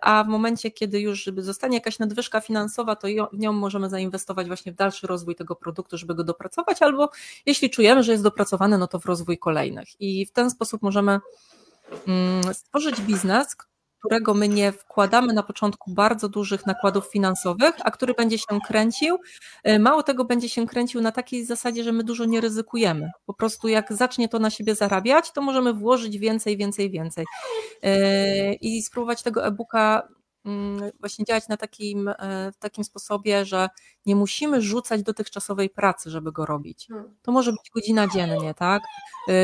a 0.00 0.24
w 0.24 0.28
momencie, 0.28 0.70
kiedy 0.70 1.00
już 1.00 1.30
zostanie 1.36 1.76
jakaś 1.76 1.98
nadwyżka 1.98 2.40
finansowa, 2.40 2.96
to 2.96 3.08
w 3.32 3.38
nią 3.38 3.52
możemy 3.52 3.88
zainwestować 3.88 4.46
właśnie 4.46 4.72
w 4.72 4.74
dalszy 4.74 5.06
rozwój 5.06 5.34
tego 5.34 5.56
produktu, 5.56 5.98
żeby 5.98 6.14
go 6.14 6.24
dopracować, 6.24 6.82
albo 6.82 7.10
jeśli 7.46 7.70
czujemy, 7.70 8.02
że 8.02 8.12
jest 8.12 8.24
dopracowany, 8.24 8.78
no 8.78 8.86
to 8.86 8.98
w 8.98 9.06
rozwój 9.06 9.38
kolejnych. 9.38 10.00
I 10.00 10.26
w 10.26 10.30
ten 10.30 10.50
sposób 10.50 10.82
możemy 10.82 11.18
mm, 12.06 12.54
stworzyć 12.54 13.00
biznes, 13.00 13.56
którego 13.98 14.34
my 14.34 14.48
nie 14.48 14.72
wkładamy 14.72 15.32
na 15.32 15.42
początku 15.42 15.90
bardzo 15.94 16.28
dużych 16.28 16.66
nakładów 16.66 17.06
finansowych, 17.06 17.74
a 17.84 17.90
który 17.90 18.14
będzie 18.14 18.38
się 18.38 18.60
kręcił. 18.66 19.18
E, 19.64 19.78
mało 19.78 20.02
tego, 20.02 20.24
będzie 20.24 20.48
się 20.48 20.66
kręcił 20.66 21.00
na 21.00 21.12
takiej 21.12 21.44
zasadzie, 21.44 21.84
że 21.84 21.92
my 21.92 22.04
dużo 22.04 22.24
nie 22.24 22.40
ryzykujemy. 22.40 23.10
Po 23.26 23.34
prostu 23.34 23.68
jak 23.68 23.92
zacznie 23.92 24.28
to 24.28 24.38
na 24.38 24.50
siebie 24.50 24.74
zarabiać, 24.74 25.32
to 25.32 25.42
możemy 25.42 25.72
włożyć 25.72 26.18
więcej, 26.18 26.56
więcej, 26.56 26.90
więcej. 26.90 27.24
E, 27.82 28.54
I 28.54 28.82
spróbować 28.82 29.22
tego 29.22 29.46
e-booka 29.46 30.08
właśnie 31.00 31.24
działać 31.24 31.48
na 31.48 31.56
takim, 31.56 32.08
e, 32.08 32.52
w 32.52 32.56
takim 32.58 32.84
sposobie, 32.84 33.44
że 33.44 33.68
nie 34.06 34.16
musimy 34.16 34.62
rzucać 34.62 35.02
dotychczasowej 35.02 35.70
pracy, 35.70 36.10
żeby 36.10 36.32
go 36.32 36.46
robić. 36.46 36.86
Hmm. 36.88 37.16
To 37.22 37.32
może 37.32 37.52
być 37.52 37.70
godzina 37.74 38.08
dziennie, 38.08 38.54
tak? 38.54 38.82
E, 39.28 39.34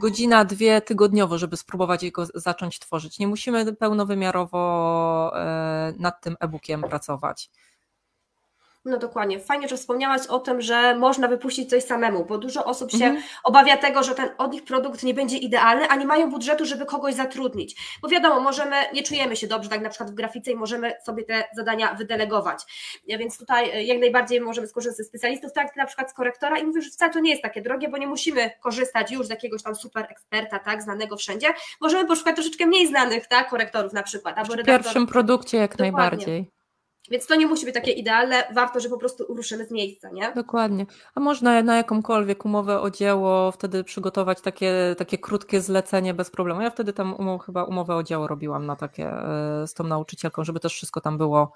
godzina, 0.00 0.44
dwie 0.44 0.80
tygodniowo, 0.80 1.38
żeby 1.38 1.56
spróbować 1.56 2.02
jego 2.02 2.26
zacząć 2.34 2.78
tworzyć. 2.78 3.18
Nie 3.18 3.28
musimy 3.28 3.74
pełnowymiarowo 3.74 5.32
e, 5.36 5.94
nad 5.98 6.20
tym 6.20 6.36
e-bookiem 6.40 6.82
pracować. 6.82 7.50
No 8.84 8.98
dokładnie. 8.98 9.40
Fajnie, 9.40 9.68
że 9.68 9.76
wspomniałaś 9.76 10.26
o 10.26 10.38
tym, 10.38 10.62
że 10.62 10.94
można 10.94 11.28
wypuścić 11.28 11.70
coś 11.70 11.84
samemu, 11.84 12.24
bo 12.24 12.38
dużo 12.38 12.64
osób 12.64 12.90
się 12.90 13.04
mhm. 13.04 13.22
obawia 13.44 13.76
tego, 13.76 14.02
że 14.02 14.14
ten 14.14 14.28
od 14.38 14.52
nich 14.52 14.64
produkt 14.64 15.02
nie 15.02 15.14
będzie 15.14 15.36
idealny, 15.36 15.88
a 15.88 15.96
nie 15.96 16.06
mają 16.06 16.30
budżetu, 16.30 16.64
żeby 16.64 16.86
kogoś 16.86 17.14
zatrudnić. 17.14 17.98
Bo 18.02 18.08
wiadomo, 18.08 18.40
możemy, 18.40 18.76
nie 18.94 19.02
czujemy 19.02 19.36
się 19.36 19.46
dobrze, 19.46 19.70
tak 19.70 19.80
na 19.80 19.88
przykład 19.88 20.10
w 20.10 20.14
grafice 20.14 20.50
i 20.50 20.54
możemy 20.54 20.92
sobie 21.04 21.24
te 21.24 21.44
zadania 21.56 21.94
wydelegować. 21.94 22.62
Więc 23.08 23.38
tutaj 23.38 23.70
e, 23.70 23.84
jak 23.84 23.98
najbardziej 24.00 24.40
możemy 24.40 24.66
skorzystać 24.66 24.96
ze 24.96 25.04
specjalistów, 25.04 25.52
tak 25.52 25.76
na 25.76 25.86
przykład 25.86 26.10
z 26.10 26.14
korektora 26.14 26.58
i 26.58 26.64
mówię, 26.64 26.82
że 26.82 26.90
wcale 26.90 27.12
to 27.12 27.20
nie 27.20 27.30
jest 27.30 27.42
takie 27.42 27.62
drogie, 27.62 27.88
bo 27.88 27.96
nie 27.96 28.06
musimy 28.06 28.50
korzystać 28.60 29.10
już 29.10 29.26
z 29.26 29.30
jakiegoś 29.30 29.62
tam 29.62 29.74
super 29.74 30.06
eksperta, 30.10 30.58
tak, 30.58 30.82
znanego 30.82 31.16
wszędzie. 31.16 31.48
Możemy 31.80 32.08
poszukać 32.08 32.34
troszeczkę 32.34 32.66
mniej 32.66 32.86
znanych, 32.86 33.26
tak, 33.26 33.50
korektorów 33.50 33.92
na 33.92 34.02
przykład. 34.02 34.38
Albo 34.38 34.54
w 34.54 34.62
pierwszym 34.62 35.06
produkcie 35.06 35.58
jak 35.58 35.70
Dokładnie. 35.70 35.92
najbardziej. 35.92 36.53
Więc 37.10 37.26
to 37.26 37.34
nie 37.34 37.46
musi 37.46 37.64
być 37.64 37.74
takie 37.74 37.92
idealne, 37.92 38.44
warto, 38.54 38.80
że 38.80 38.88
po 38.88 38.98
prostu 38.98 39.24
ruszymy 39.28 39.66
z 39.66 39.70
miejsca, 39.70 40.10
nie? 40.10 40.32
Dokładnie. 40.32 40.86
A 41.14 41.20
można 41.20 41.62
na 41.62 41.76
jakąkolwiek 41.76 42.44
umowę 42.44 42.80
o 42.80 42.90
dzieło 42.90 43.52
wtedy 43.52 43.84
przygotować 43.84 44.40
takie, 44.40 44.94
takie 44.98 45.18
krótkie 45.18 45.60
zlecenie 45.60 46.14
bez 46.14 46.30
problemu. 46.30 46.60
Ja 46.60 46.70
wtedy 46.70 46.92
tam 46.92 47.38
chyba 47.46 47.64
umowę 47.64 47.96
o 47.96 48.02
dzieło 48.02 48.26
robiłam 48.26 48.66
na 48.66 48.76
takie 48.76 49.06
e, 49.06 49.66
z 49.66 49.74
tą 49.74 49.84
nauczycielką, 49.84 50.44
żeby 50.44 50.60
też 50.60 50.74
wszystko 50.74 51.00
tam 51.00 51.18
było, 51.18 51.52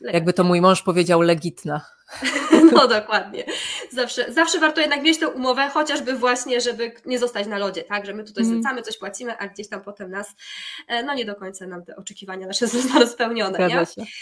Legitne. 0.00 0.18
jakby 0.18 0.32
to 0.32 0.44
mój 0.44 0.60
mąż 0.60 0.82
powiedział, 0.82 1.20
legitne. 1.20 1.80
No 2.72 2.88
dokładnie. 2.88 3.44
Zawsze, 3.92 4.32
zawsze 4.32 4.58
warto 4.58 4.80
jednak 4.80 5.02
mieć 5.02 5.18
tę 5.18 5.28
umowę, 5.28 5.68
chociażby 5.68 6.12
właśnie, 6.12 6.60
żeby 6.60 6.92
nie 7.06 7.18
zostać 7.18 7.46
na 7.46 7.58
lodzie, 7.58 7.82
tak? 7.82 8.06
Że 8.06 8.14
my 8.14 8.24
tutaj 8.24 8.44
mm. 8.44 8.54
zlecamy, 8.54 8.82
coś 8.82 8.98
płacimy, 8.98 9.38
a 9.38 9.48
gdzieś 9.48 9.68
tam 9.68 9.80
potem 9.80 10.10
nas, 10.10 10.34
e, 10.88 11.02
no 11.02 11.14
nie 11.14 11.24
do 11.24 11.34
końca 11.34 11.66
nam 11.66 11.84
te 11.84 11.96
oczekiwania 11.96 12.46
nasze 12.46 12.66
zostaną 12.76 13.06
spełnione, 13.06 13.54
Zgadza 13.54 13.80
nie? 13.80 13.86
Się. 13.86 14.12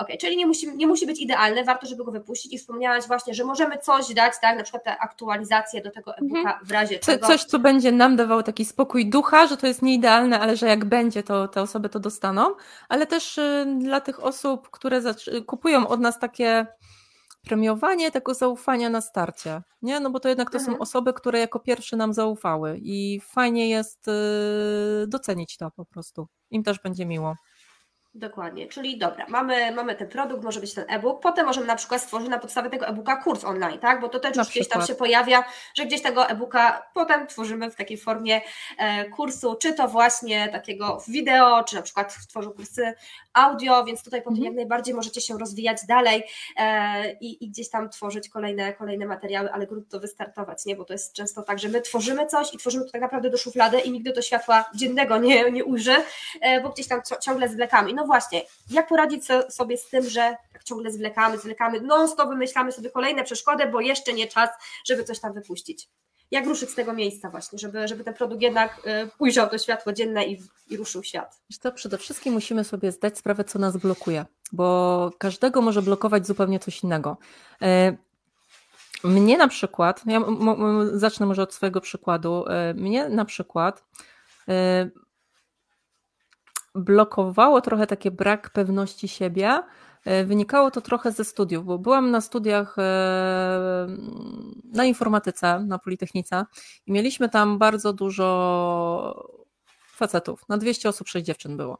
Ok, 0.00 0.08
czyli 0.20 0.36
nie 0.36 0.46
musi, 0.46 0.76
nie 0.76 0.86
musi 0.86 1.06
być 1.06 1.20
idealny, 1.20 1.64
warto, 1.64 1.86
żeby 1.86 2.04
go 2.04 2.12
wypuścić 2.12 2.52
i 2.52 2.58
wspomniałaś 2.58 3.06
właśnie, 3.06 3.34
że 3.34 3.44
możemy 3.44 3.78
coś 3.78 4.14
dać, 4.14 4.34
tak, 4.42 4.56
na 4.56 4.62
przykład 4.62 4.84
te 4.84 4.98
aktualizacje 4.98 5.82
do 5.82 5.90
tego 5.90 6.16
e-booka 6.16 6.38
mhm. 6.38 6.64
w 6.64 6.70
razie 6.70 6.98
Co, 6.98 7.18
Coś, 7.18 7.44
co 7.44 7.58
będzie 7.58 7.92
nam 7.92 8.16
dawało 8.16 8.42
taki 8.42 8.64
spokój 8.64 9.10
ducha, 9.10 9.46
że 9.46 9.56
to 9.56 9.66
jest 9.66 9.82
nieidealne, 9.82 10.40
ale 10.40 10.56
że 10.56 10.66
jak 10.66 10.84
będzie, 10.84 11.22
to 11.22 11.48
te 11.48 11.62
osoby 11.62 11.88
to 11.88 12.00
dostaną, 12.00 12.54
ale 12.88 13.06
też 13.06 13.38
y, 13.38 13.66
dla 13.78 14.00
tych 14.00 14.24
osób, 14.24 14.70
które 14.70 15.00
kupują 15.46 15.88
od 15.88 16.00
nas 16.00 16.18
takie 16.18 16.66
premiowanie 17.44 18.10
tego 18.10 18.34
zaufania 18.34 18.90
na 18.90 19.00
starcie, 19.00 19.62
nie? 19.82 20.00
No 20.00 20.10
bo 20.10 20.20
to 20.20 20.28
jednak 20.28 20.50
to 20.50 20.58
mhm. 20.58 20.76
są 20.76 20.82
osoby, 20.82 21.12
które 21.12 21.38
jako 21.38 21.60
pierwsze 21.60 21.96
nam 21.96 22.14
zaufały 22.14 22.78
i 22.82 23.20
fajnie 23.20 23.68
jest 23.68 24.08
y, 24.08 24.12
docenić 25.06 25.56
to 25.56 25.70
po 25.70 25.84
prostu. 25.84 26.26
Im 26.50 26.62
też 26.62 26.78
będzie 26.78 27.06
miło. 27.06 27.34
Dokładnie, 28.14 28.66
czyli 28.66 28.98
dobra, 28.98 29.26
mamy, 29.28 29.72
mamy 29.72 29.94
ten 29.94 30.08
produkt, 30.08 30.44
może 30.44 30.60
być 30.60 30.74
ten 30.74 30.84
e-book, 30.88 31.22
potem 31.22 31.46
możemy 31.46 31.66
na 31.66 31.76
przykład 31.76 32.02
stworzyć 32.02 32.28
na 32.28 32.38
podstawie 32.38 32.70
tego 32.70 32.86
e-booka 32.86 33.16
kurs 33.16 33.44
online, 33.44 33.78
tak? 33.78 34.00
Bo 34.00 34.08
to 34.08 34.20
też 34.20 34.36
już 34.36 34.48
gdzieś 34.48 34.68
tam 34.68 34.86
się 34.86 34.94
pojawia, 34.94 35.44
że 35.74 35.86
gdzieś 35.86 36.02
tego 36.02 36.28
e-booka 36.28 36.82
potem 36.94 37.26
tworzymy 37.26 37.70
w 37.70 37.76
takiej 37.76 37.98
formie 37.98 38.40
e, 38.78 39.04
kursu, 39.04 39.56
czy 39.62 39.74
to 39.74 39.88
właśnie 39.88 40.48
takiego 40.48 41.02
wideo, 41.08 41.64
czy 41.64 41.76
na 41.76 41.82
przykład 41.82 42.16
tworzą 42.28 42.50
kursy 42.50 42.94
audio, 43.32 43.84
więc 43.84 44.04
tutaj 44.04 44.22
potem 44.22 44.34
mhm. 44.34 44.44
jak 44.44 44.56
najbardziej 44.56 44.94
możecie 44.94 45.20
się 45.20 45.38
rozwijać 45.38 45.78
dalej 45.88 46.22
e, 46.56 47.12
i, 47.12 47.44
i, 47.44 47.50
gdzieś 47.50 47.70
tam 47.70 47.90
tworzyć 47.90 48.28
kolejne, 48.28 48.72
kolejne 48.72 49.06
materiały, 49.06 49.52
ale 49.52 49.66
grunt 49.66 49.88
to 49.88 50.00
wystartować, 50.00 50.64
nie? 50.66 50.76
Bo 50.76 50.84
to 50.84 50.92
jest 50.92 51.12
często 51.12 51.42
tak, 51.42 51.58
że 51.58 51.68
my 51.68 51.80
tworzymy 51.80 52.26
coś 52.26 52.54
i 52.54 52.58
tworzymy 52.58 52.84
to 52.84 52.90
tak 52.90 53.02
naprawdę 53.02 53.30
do 53.30 53.36
szuflady 53.36 53.80
i 53.80 53.90
nigdy 53.90 54.12
to 54.12 54.22
światła 54.22 54.64
dziennego 54.74 55.18
nie, 55.18 55.50
nie 55.50 55.64
ujrzy, 55.64 55.96
e, 56.40 56.60
bo 56.60 56.68
gdzieś 56.68 56.88
tam 56.88 57.00
ciągle 57.20 57.48
zwlekamy 57.48 57.99
no 57.99 57.99
właśnie, 58.06 58.42
jak 58.70 58.88
poradzić 58.88 59.24
sobie 59.48 59.76
z 59.76 59.88
tym, 59.88 60.10
że 60.10 60.36
tak 60.52 60.64
ciągle 60.64 60.90
zwlekamy, 60.90 61.38
zwlekamy, 61.38 61.80
non-stop 61.80 62.28
wymyślamy 62.28 62.72
sobie 62.72 62.90
kolejne 62.90 63.24
przeszkody, 63.24 63.66
bo 63.66 63.80
jeszcze 63.80 64.12
nie 64.12 64.26
czas, 64.26 64.50
żeby 64.86 65.04
coś 65.04 65.20
tam 65.20 65.32
wypuścić. 65.32 65.88
Jak 66.30 66.46
ruszyć 66.46 66.70
z 66.70 66.74
tego 66.74 66.92
miejsca 66.92 67.30
właśnie, 67.30 67.58
żeby, 67.58 67.88
żeby 67.88 68.04
ten 68.04 68.14
produkt 68.14 68.42
jednak 68.42 68.78
y, 68.86 69.10
ujrzał 69.18 69.48
to 69.48 69.58
światło 69.58 69.92
dzienne 69.92 70.24
i, 70.24 70.42
i 70.70 70.76
ruszył 70.76 71.02
świat? 71.02 71.40
Wiesz 71.50 71.72
przede 71.74 71.98
wszystkim 71.98 72.34
musimy 72.34 72.64
sobie 72.64 72.92
zdać 72.92 73.18
sprawę, 73.18 73.44
co 73.44 73.58
nas 73.58 73.76
blokuje, 73.76 74.24
bo 74.52 75.10
każdego 75.18 75.62
może 75.62 75.82
blokować 75.82 76.26
zupełnie 76.26 76.58
coś 76.58 76.82
innego. 76.82 77.16
E, 77.62 77.96
mnie 79.04 79.38
na 79.38 79.48
przykład, 79.48 80.02
ja 80.06 80.20
zacznę 80.92 81.26
może 81.26 81.42
od 81.42 81.54
swojego 81.54 81.80
przykładu, 81.80 82.44
e, 82.48 82.74
mnie 82.74 83.08
na 83.08 83.24
przykład 83.24 83.84
e, 84.48 84.90
blokowało 86.74 87.60
trochę 87.60 87.86
takie 87.86 88.10
brak 88.10 88.50
pewności 88.50 89.08
siebie. 89.08 89.62
E, 90.04 90.24
wynikało 90.24 90.70
to 90.70 90.80
trochę 90.80 91.12
ze 91.12 91.24
studiów, 91.24 91.64
bo 91.64 91.78
byłam 91.78 92.10
na 92.10 92.20
studiach 92.20 92.78
e, 92.78 93.86
na 94.72 94.84
informatyce 94.84 95.60
na 95.60 95.78
Politechnice 95.78 96.44
i 96.86 96.92
mieliśmy 96.92 97.28
tam 97.28 97.58
bardzo 97.58 97.92
dużo 97.92 99.30
facetów. 99.96 100.48
Na 100.48 100.58
200 100.58 100.88
osób 100.88 101.08
6 101.08 101.26
dziewczyn 101.26 101.56
było. 101.56 101.78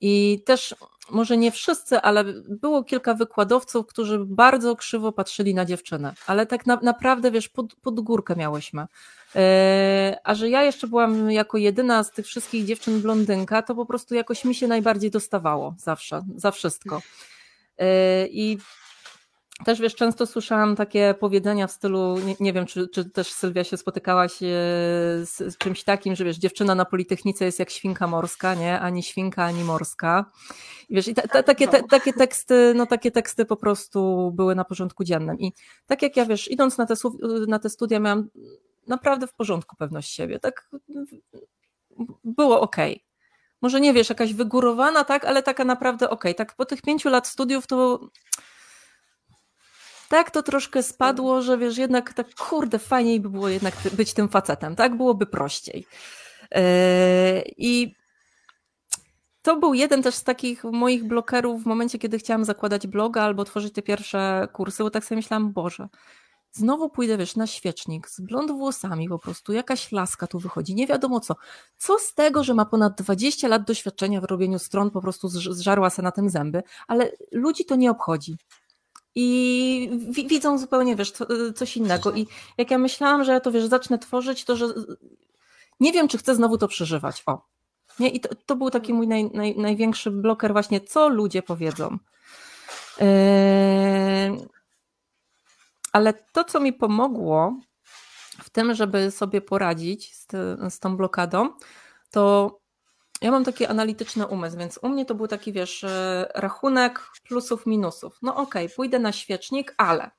I 0.00 0.42
też, 0.46 0.74
może 1.10 1.36
nie 1.36 1.52
wszyscy, 1.52 2.00
ale 2.00 2.24
było 2.48 2.84
kilka 2.84 3.14
wykładowców, 3.14 3.86
którzy 3.86 4.18
bardzo 4.26 4.76
krzywo 4.76 5.12
patrzyli 5.12 5.54
na 5.54 5.64
dziewczynę. 5.64 6.14
Ale 6.26 6.46
tak 6.46 6.66
na, 6.66 6.78
naprawdę, 6.82 7.30
wiesz, 7.30 7.48
pod, 7.48 7.76
pod 7.76 8.00
górkę 8.00 8.36
miałyśmy. 8.36 8.86
E, 9.36 10.16
a 10.24 10.34
że 10.34 10.48
ja 10.48 10.62
jeszcze 10.62 10.86
byłam 10.86 11.30
jako 11.30 11.58
jedyna 11.58 12.04
z 12.04 12.10
tych 12.10 12.26
wszystkich 12.26 12.64
dziewczyn 12.64 13.00
blondynka, 13.00 13.62
to 13.62 13.74
po 13.74 13.86
prostu 13.86 14.14
jakoś 14.14 14.44
mi 14.44 14.54
się 14.54 14.68
najbardziej 14.68 15.10
dostawało 15.10 15.74
zawsze, 15.78 16.22
za 16.36 16.50
wszystko. 16.50 17.02
E, 17.78 18.26
I 18.26 18.58
też 19.64 19.80
wiesz, 19.80 19.94
często 19.94 20.26
słyszałam 20.26 20.76
takie 20.76 21.14
powiedzenia 21.20 21.66
w 21.66 21.72
stylu, 21.72 22.18
nie, 22.18 22.36
nie 22.40 22.52
wiem, 22.52 22.66
czy, 22.66 22.88
czy 22.88 23.10
też 23.10 23.32
Sylwia 23.32 23.64
się 23.64 23.76
spotykałaś 23.76 24.32
e, 24.32 24.46
z, 25.26 25.36
z, 25.36 25.58
czymś 25.58 25.84
takim, 25.84 26.16
że 26.16 26.24
wiesz, 26.24 26.36
dziewczyna 26.36 26.74
na 26.74 26.84
Politechnice 26.84 27.44
jest 27.44 27.58
jak 27.58 27.70
świnka 27.70 28.06
morska, 28.06 28.54
nie? 28.54 28.80
Ani 28.80 29.02
świnka, 29.02 29.44
ani 29.44 29.64
morska. 29.64 30.30
I 30.88 30.94
wiesz, 30.94 31.08
i 31.08 31.14
ta, 31.14 31.22
ta, 31.22 31.42
takie, 31.42 31.68
te, 31.68 31.82
takie 31.82 32.12
teksty, 32.12 32.72
no 32.76 32.86
takie 32.86 33.10
teksty 33.10 33.44
po 33.44 33.56
prostu 33.56 34.30
były 34.34 34.54
na 34.54 34.64
porządku 34.64 35.04
dziennym. 35.04 35.40
I 35.40 35.52
tak 35.86 36.02
jak 36.02 36.16
ja, 36.16 36.26
wiesz, 36.26 36.50
idąc 36.50 36.78
na 36.78 36.86
te, 36.86 36.94
na 37.48 37.58
te 37.58 37.70
studia 37.70 38.00
miałam 38.00 38.28
naprawdę 38.86 39.26
w 39.26 39.34
porządku 39.34 39.76
pewność 39.76 40.14
siebie. 40.14 40.40
Tak 40.40 40.70
było 42.24 42.60
ok. 42.60 42.76
Może 43.62 43.80
nie 43.80 43.92
wiesz, 43.92 44.08
jakaś 44.08 44.34
wygórowana, 44.34 45.04
tak, 45.04 45.24
ale 45.24 45.42
taka 45.42 45.64
naprawdę 45.64 46.10
ok. 46.10 46.24
Tak 46.36 46.56
po 46.56 46.64
tych 46.64 46.82
pięciu 46.82 47.08
lat 47.08 47.26
studiów 47.26 47.66
to 47.66 48.08
tak 50.08 50.30
to 50.30 50.42
troszkę 50.42 50.82
spadło, 50.82 51.42
że 51.42 51.58
wiesz, 51.58 51.78
jednak 51.78 52.12
tak 52.12 52.34
kurde, 52.34 52.78
fajniej 52.78 53.20
by 53.20 53.30
było 53.30 53.48
jednak 53.48 53.74
być 53.92 54.14
tym 54.14 54.28
facetem, 54.28 54.76
tak? 54.76 54.96
Byłoby 54.96 55.26
prościej. 55.26 55.86
Yy, 56.50 56.60
I 57.56 57.94
to 59.42 59.56
był 59.56 59.74
jeden 59.74 60.02
też 60.02 60.14
z 60.14 60.24
takich 60.24 60.64
moich 60.64 61.04
blokerów 61.04 61.62
w 61.62 61.66
momencie, 61.66 61.98
kiedy 61.98 62.18
chciałam 62.18 62.44
zakładać 62.44 62.86
bloga 62.86 63.22
albo 63.22 63.44
tworzyć 63.44 63.74
te 63.74 63.82
pierwsze 63.82 64.48
kursy, 64.52 64.82
bo 64.82 64.90
tak 64.90 65.04
sobie 65.04 65.16
myślałam, 65.16 65.52
Boże, 65.52 65.88
Znowu 66.56 66.90
pójdę, 66.90 67.16
wiesz, 67.16 67.36
na 67.36 67.46
świecznik 67.46 68.08
z 68.08 68.20
blond 68.20 68.50
włosami 68.50 69.08
po 69.08 69.18
prostu, 69.18 69.52
jakaś 69.52 69.92
laska 69.92 70.26
tu 70.26 70.38
wychodzi, 70.38 70.74
nie 70.74 70.86
wiadomo 70.86 71.20
co. 71.20 71.34
Co 71.76 71.98
z 71.98 72.14
tego, 72.14 72.44
że 72.44 72.54
ma 72.54 72.64
ponad 72.64 73.02
20 73.02 73.48
lat 73.48 73.64
doświadczenia 73.64 74.20
w 74.20 74.24
robieniu 74.24 74.58
stron, 74.58 74.90
po 74.90 75.00
prostu 75.00 75.28
zżarła 75.28 75.90
se 75.90 76.02
na 76.02 76.12
tym 76.12 76.30
zęby, 76.30 76.62
ale 76.88 77.12
ludzi 77.32 77.64
to 77.64 77.76
nie 77.76 77.90
obchodzi. 77.90 78.36
I 79.14 80.00
widzą 80.26 80.58
zupełnie, 80.58 80.96
wiesz, 80.96 81.12
coś 81.54 81.76
innego. 81.76 82.12
I 82.12 82.26
jak 82.58 82.70
ja 82.70 82.78
myślałam, 82.78 83.24
że 83.24 83.32
ja 83.32 83.40
to, 83.40 83.52
wiesz, 83.52 83.66
zacznę 83.66 83.98
tworzyć, 83.98 84.44
to 84.44 84.56
że 84.56 84.66
nie 85.80 85.92
wiem, 85.92 86.08
czy 86.08 86.18
chcę 86.18 86.34
znowu 86.34 86.58
to 86.58 86.68
przeżywać. 86.68 87.22
O. 87.26 87.46
Nie? 87.98 88.08
I 88.08 88.20
to, 88.20 88.28
to 88.46 88.56
był 88.56 88.70
taki 88.70 88.94
mój 88.94 89.08
naj, 89.08 89.30
naj, 89.34 89.56
największy 89.56 90.10
bloker 90.10 90.52
właśnie, 90.52 90.80
co 90.80 91.08
ludzie 91.08 91.42
powiedzą. 91.42 91.98
Yy 93.00 94.53
ale 95.94 96.12
to, 96.12 96.44
co 96.44 96.60
mi 96.60 96.72
pomogło 96.72 97.60
w 98.42 98.50
tym, 98.50 98.74
żeby 98.74 99.10
sobie 99.10 99.40
poradzić 99.40 100.16
z, 100.16 100.26
z 100.74 100.78
tą 100.78 100.96
blokadą, 100.96 101.48
to 102.10 102.50
ja 103.20 103.30
mam 103.30 103.44
taki 103.44 103.66
analityczny 103.66 104.26
umysł, 104.26 104.58
więc 104.58 104.78
u 104.82 104.88
mnie 104.88 105.06
to 105.06 105.14
był 105.14 105.28
taki, 105.28 105.52
wiesz, 105.52 105.84
e, 105.84 106.28
rachunek 106.34 107.10
plusów, 107.28 107.66
minusów. 107.66 108.18
No 108.22 108.36
okej, 108.36 108.66
okay, 108.66 108.76
pójdę 108.76 108.98
na 108.98 109.12
świecznik, 109.12 109.74
ale 109.76 110.10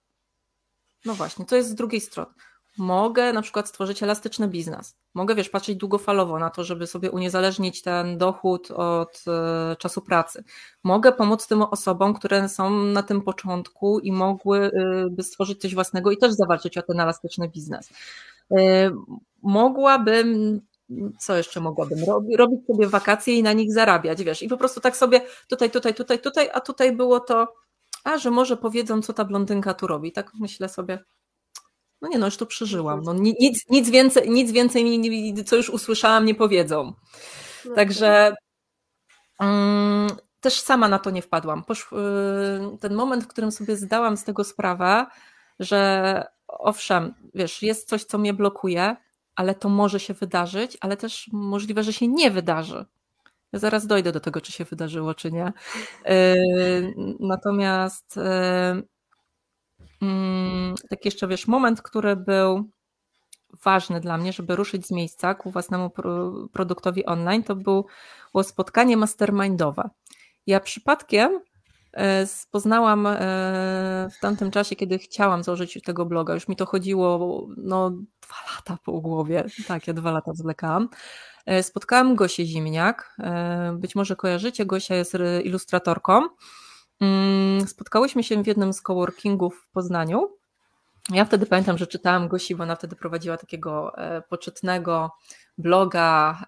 no 1.06 1.14
właśnie, 1.14 1.46
to 1.46 1.56
jest 1.56 1.70
z 1.70 1.76
drugiej 1.76 2.02
strony. 2.02 2.34
Mogę 2.78 3.34
na 3.34 3.42
przykład 3.42 3.70
stworzyć 3.70 4.04
elastyczny 4.04 4.48
biznes. 4.48 4.96
Mogę, 5.14 5.36
wiesz, 5.36 5.50
patrzeć 5.50 5.78
długofalowo 5.78 6.40
na 6.40 6.50
to, 6.50 6.64
żeby 6.64 6.88
sobie 6.88 7.12
uniezależnić 7.12 7.82
ten 7.82 8.18
dochód 8.18 8.72
od 8.72 9.24
e, 9.28 9.76
czasu 9.76 10.02
pracy. 10.02 10.44
Mogę 10.84 11.12
pomóc 11.12 11.48
tym 11.48 11.62
osobom, 11.62 12.14
które 12.14 12.50
są 12.50 12.70
na 12.70 13.04
tym 13.04 13.22
początku 13.22 14.00
i 14.00 14.12
mogłyby 14.12 14.72
e, 15.20 15.24
stworzyć 15.24 15.62
coś 15.62 15.76
własnego 15.76 16.12
i 16.12 16.18
też 16.18 16.34
zawalczyć 16.34 16.78
o 16.78 16.82
ten 16.82 17.00
elastyczny 17.00 17.50
biznes. 17.50 17.90
E, 18.52 18.92
mogłabym 19.42 20.62
co 21.20 21.38
jeszcze 21.38 21.60
mogłabym 21.60 22.04
robić? 22.08 22.38
Robić 22.38 22.66
sobie 22.68 22.88
wakacje 22.88 23.36
i 23.36 23.44
na 23.44 23.54
nich 23.54 23.74
zarabiać, 23.74 24.24
wiesz, 24.24 24.44
i 24.44 24.48
po 24.48 24.58
prostu 24.58 24.82
tak 24.82 24.98
sobie 24.98 25.22
tutaj, 25.48 25.72
tutaj, 25.72 25.94
tutaj, 25.94 26.20
tutaj, 26.20 26.50
a 26.54 26.62
tutaj 26.62 26.96
było 26.96 27.20
to 27.20 27.48
a 28.06 28.18
że 28.18 28.32
może 28.32 28.58
powiedzą, 28.58 29.02
co 29.02 29.14
ta 29.14 29.26
blondynka 29.26 29.74
tu 29.74 29.88
robi. 29.88 30.12
Tak 30.12 30.32
myślę 30.40 30.70
sobie, 30.70 31.00
no 32.06 32.12
nie 32.12 32.18
no, 32.18 32.26
już 32.26 32.38
to 32.38 32.46
przeżyłam. 32.46 33.02
No, 33.04 33.14
nic, 33.14 33.70
nic 33.70 33.90
więcej, 33.90 34.30
nic 34.30 34.52
więcej, 34.52 35.04
co 35.46 35.56
już 35.56 35.70
usłyszałam, 35.70 36.26
nie 36.26 36.36
powiedzą. 36.36 36.94
No 37.66 37.76
Także 37.76 38.36
um, 39.40 40.08
też 40.42 40.62
sama 40.62 40.88
na 40.88 41.00
to 41.00 41.10
nie 41.10 41.22
wpadłam. 41.22 41.64
Posz, 41.64 41.92
y, 41.92 42.78
ten 42.80 42.94
moment, 42.94 43.24
w 43.24 43.28
którym 43.28 43.52
sobie 43.52 43.76
zdałam 43.76 44.18
z 44.18 44.24
tego 44.24 44.44
sprawę, 44.44 45.06
że 45.60 46.24
owszem, 46.48 47.14
wiesz, 47.34 47.62
jest 47.62 47.90
coś, 47.90 48.04
co 48.04 48.18
mnie 48.18 48.34
blokuje, 48.34 48.96
ale 49.36 49.56
to 49.56 49.70
może 49.70 50.00
się 50.00 50.14
wydarzyć, 50.14 50.78
ale 50.82 50.98
też 50.98 51.30
możliwe, 51.34 51.84
że 51.84 51.94
się 51.94 52.08
nie 52.08 52.32
wydarzy. 52.32 52.86
Ja 53.52 53.60
zaraz 53.60 53.88
dojdę 53.88 54.12
do 54.12 54.20
tego, 54.20 54.42
czy 54.42 54.52
się 54.52 54.66
wydarzyło, 54.66 55.14
czy 55.14 55.32
nie. 55.32 55.54
Y, 56.10 56.94
natomiast 57.20 58.18
y, 58.18 58.22
mm, 60.06 60.76
taki 60.90 61.08
jeszcze, 61.08 61.28
wiesz, 61.28 61.48
moment, 61.48 61.82
który 61.82 62.16
był 62.16 62.70
ważny 63.64 64.00
dla 64.00 64.18
mnie, 64.18 64.34
żeby 64.34 64.56
ruszyć 64.56 64.88
z 64.88 64.92
miejsca 64.92 65.36
ku 65.36 65.52
własnemu 65.52 65.92
produktowi 66.54 67.06
online, 67.06 67.44
to 67.44 67.56
było 67.56 67.86
spotkanie 68.44 68.98
mastermindowe. 68.98 69.90
Ja 70.48 70.60
przypadkiem 70.60 71.40
e, 71.94 72.26
poznałam 72.52 73.08
e, 73.08 73.14
w 74.18 74.20
tamtym 74.22 74.52
czasie, 74.52 74.76
kiedy 74.76 74.98
chciałam 74.98 75.44
założyć 75.44 75.82
tego 75.86 76.06
bloga, 76.06 76.34
już 76.34 76.48
mi 76.48 76.56
to 76.56 76.66
chodziło 76.66 77.42
no, 77.58 77.90
dwa 78.22 78.36
lata 78.56 78.78
po 78.86 78.92
głowie, 78.92 79.46
tak, 79.68 79.88
ja 79.88 79.94
dwa 79.94 80.12
lata 80.12 80.34
zwlekałam. 80.34 80.90
E, 81.46 81.64
spotkałam 81.64 82.16
Gosię 82.16 82.46
Zimniak, 82.46 83.18
być 83.74 83.96
może 83.96 84.16
kojarzycie, 84.16 84.66
Gosia 84.66 84.96
jest 84.96 85.18
ilustratorką. 85.44 86.22
Mm, 87.02 87.68
spotkałyśmy 87.68 88.24
się 88.24 88.44
w 88.44 88.48
jednym 88.48 88.74
z 88.74 88.82
coworkingów 88.82 89.66
w 89.70 89.72
Poznaniu. 89.72 90.38
Ja 91.10 91.26
wtedy 91.26 91.46
pamiętam, 91.46 91.78
że 91.78 91.88
czytałam 91.88 92.28
Gosi, 92.28 92.56
bo 92.56 92.64
ona 92.64 92.76
wtedy 92.76 92.96
prowadziła 92.96 93.38
takiego 93.38 93.96
poczytnego 94.30 95.12
bloga, 95.58 96.46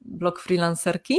blog 0.00 0.40
freelancerki 0.40 1.18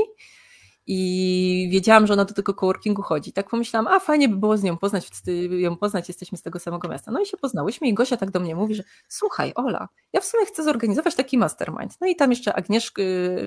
i 0.91 1.69
wiedziałam, 1.71 2.07
że 2.07 2.13
ona 2.13 2.25
do 2.25 2.33
tego 2.33 2.53
coworkingu 2.53 3.01
chodzi. 3.01 3.33
Tak 3.33 3.49
pomyślałam, 3.49 3.87
a 3.87 3.99
fajnie 3.99 4.29
by 4.29 4.35
było 4.35 4.57
z 4.57 4.63
nią 4.63 4.77
poznać, 4.77 5.09
ją 5.49 5.77
poznać, 5.77 6.07
jesteśmy 6.07 6.37
z 6.37 6.41
tego 6.41 6.59
samego 6.59 6.87
miasta. 6.87 7.11
No 7.11 7.21
i 7.21 7.25
się 7.25 7.37
poznałyśmy 7.37 7.87
i 7.87 7.93
Gosia 7.93 8.17
tak 8.17 8.31
do 8.31 8.39
mnie 8.39 8.55
mówi, 8.55 8.75
że 8.75 8.83
słuchaj 9.07 9.51
Ola, 9.55 9.89
ja 10.13 10.21
w 10.21 10.25
sumie 10.25 10.45
chcę 10.45 10.63
zorganizować 10.63 11.15
taki 11.15 11.37
mastermind. 11.37 11.97
No 12.01 12.07
i 12.07 12.15
tam 12.15 12.29
jeszcze 12.29 12.53
Agnieszkę, 12.53 13.03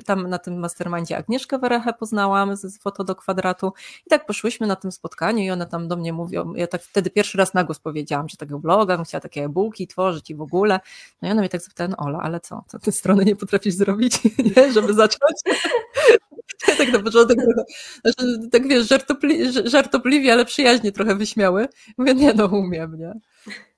tam 0.06 0.28
na 0.28 0.38
tym 0.38 0.58
mastermindzie 0.58 1.16
Agnieszkę 1.16 1.58
Werechę 1.58 1.92
poznałam 1.92 2.56
z 2.56 2.78
foto 2.78 3.04
do 3.04 3.14
kwadratu 3.14 3.72
i 4.06 4.10
tak 4.10 4.26
poszłyśmy 4.26 4.66
na 4.66 4.76
tym 4.76 4.92
spotkaniu 4.92 5.44
i 5.44 5.50
ona 5.50 5.66
tam 5.66 5.88
do 5.88 5.96
mnie 5.96 6.12
mówi, 6.12 6.36
ja 6.54 6.66
tak 6.66 6.82
wtedy 6.82 7.10
pierwszy 7.10 7.38
raz 7.38 7.54
na 7.54 7.64
głos 7.64 7.78
powiedziałam, 7.78 8.28
że 8.28 8.36
takiego 8.36 8.58
bloga, 8.58 9.04
chciała 9.04 9.20
takie 9.20 9.44
e-booki 9.44 9.86
tworzyć 9.86 10.30
i 10.30 10.34
w 10.34 10.42
ogóle. 10.42 10.80
No 11.22 11.28
i 11.28 11.30
ona 11.30 11.40
mnie 11.40 11.48
tak 11.48 11.60
zapytała, 11.60 11.88
no 11.88 11.96
Ola, 11.96 12.18
ale 12.22 12.40
co, 12.40 12.64
co 12.68 12.78
ty 12.78 12.92
strony 12.92 13.24
nie 13.24 13.36
potrafisz 13.36 13.74
zrobić, 13.74 14.18
nie, 14.56 14.72
żeby 14.72 14.94
zacząć? 14.94 15.36
tak 16.78 16.92
na 16.92 16.98
początek 16.98 17.31
znaczy, 18.04 18.48
tak 18.52 18.68
wiesz, 18.68 18.88
żartopli, 18.88 19.52
żartobliwie, 19.64 20.32
ale 20.32 20.44
przyjaźnie 20.44 20.92
trochę 20.92 21.14
wyśmiały. 21.14 21.68
Mówię, 21.98 22.14
nie 22.14 22.34
no, 22.34 22.46
umiem, 22.46 22.98
nie? 22.98 23.12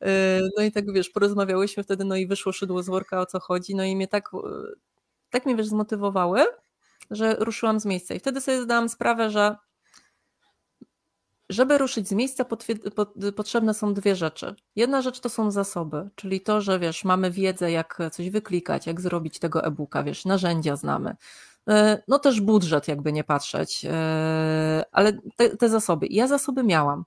E, 0.00 0.40
no 0.56 0.64
i 0.64 0.73
tak 0.73 0.92
wiesz, 0.92 1.11
porozmawiałyśmy 1.11 1.82
wtedy, 1.82 2.04
no 2.04 2.16
i 2.16 2.26
wyszło 2.26 2.52
szydło 2.52 2.82
z 2.82 2.87
worka, 2.87 3.20
o 3.20 3.26
co 3.26 3.40
chodzi, 3.40 3.75
no 3.75 3.84
i 3.84 3.96
mnie 3.96 4.08
tak, 4.08 4.30
tak 5.30 5.46
mnie 5.46 5.56
wiesz, 5.56 5.66
zmotywowały, 5.66 6.40
że 7.11 7.37
ruszyłam 7.38 7.80
z 7.80 7.84
miejsca. 7.84 8.14
I 8.14 8.18
wtedy 8.18 8.40
sobie 8.40 8.62
zdałam 8.62 8.88
sprawę, 8.88 9.30
że 9.30 9.56
żeby 11.49 11.78
ruszyć 11.78 12.08
z 12.08 12.12
miejsca, 12.12 12.44
potrzebne 13.37 13.75
są 13.75 13.94
dwie 13.94 14.16
rzeczy. 14.16 14.54
Jedna 14.76 15.02
rzecz 15.02 15.20
to 15.20 15.28
są 15.28 15.50
zasoby, 15.50 16.08
czyli 16.14 16.40
to, 16.40 16.61
że 16.61 16.78
wiesz, 16.78 17.04
mamy 17.04 17.30
wiedzę, 17.30 17.70
jak 17.70 17.99
coś 18.12 18.30
wyklikać, 18.30 18.87
jak 18.87 19.00
zrobić 19.00 19.38
tego 19.38 19.64
e-booka, 19.64 20.02
wiesz, 20.02 20.25
narzędzia 20.25 20.76
znamy. 20.76 21.16
E, 21.68 22.02
no 22.09 22.18
też 22.18 22.40
budżet, 22.40 22.88
jakby 22.88 23.12
nie 23.12 23.25
patrzeć, 23.25 23.85
e, 23.85 24.85
ale 24.92 25.12
te, 25.37 25.56
te 25.56 25.68
zasoby. 25.68 26.06
Ja 26.11 26.26
zasoby 26.26 26.62
miałam. 26.62 27.04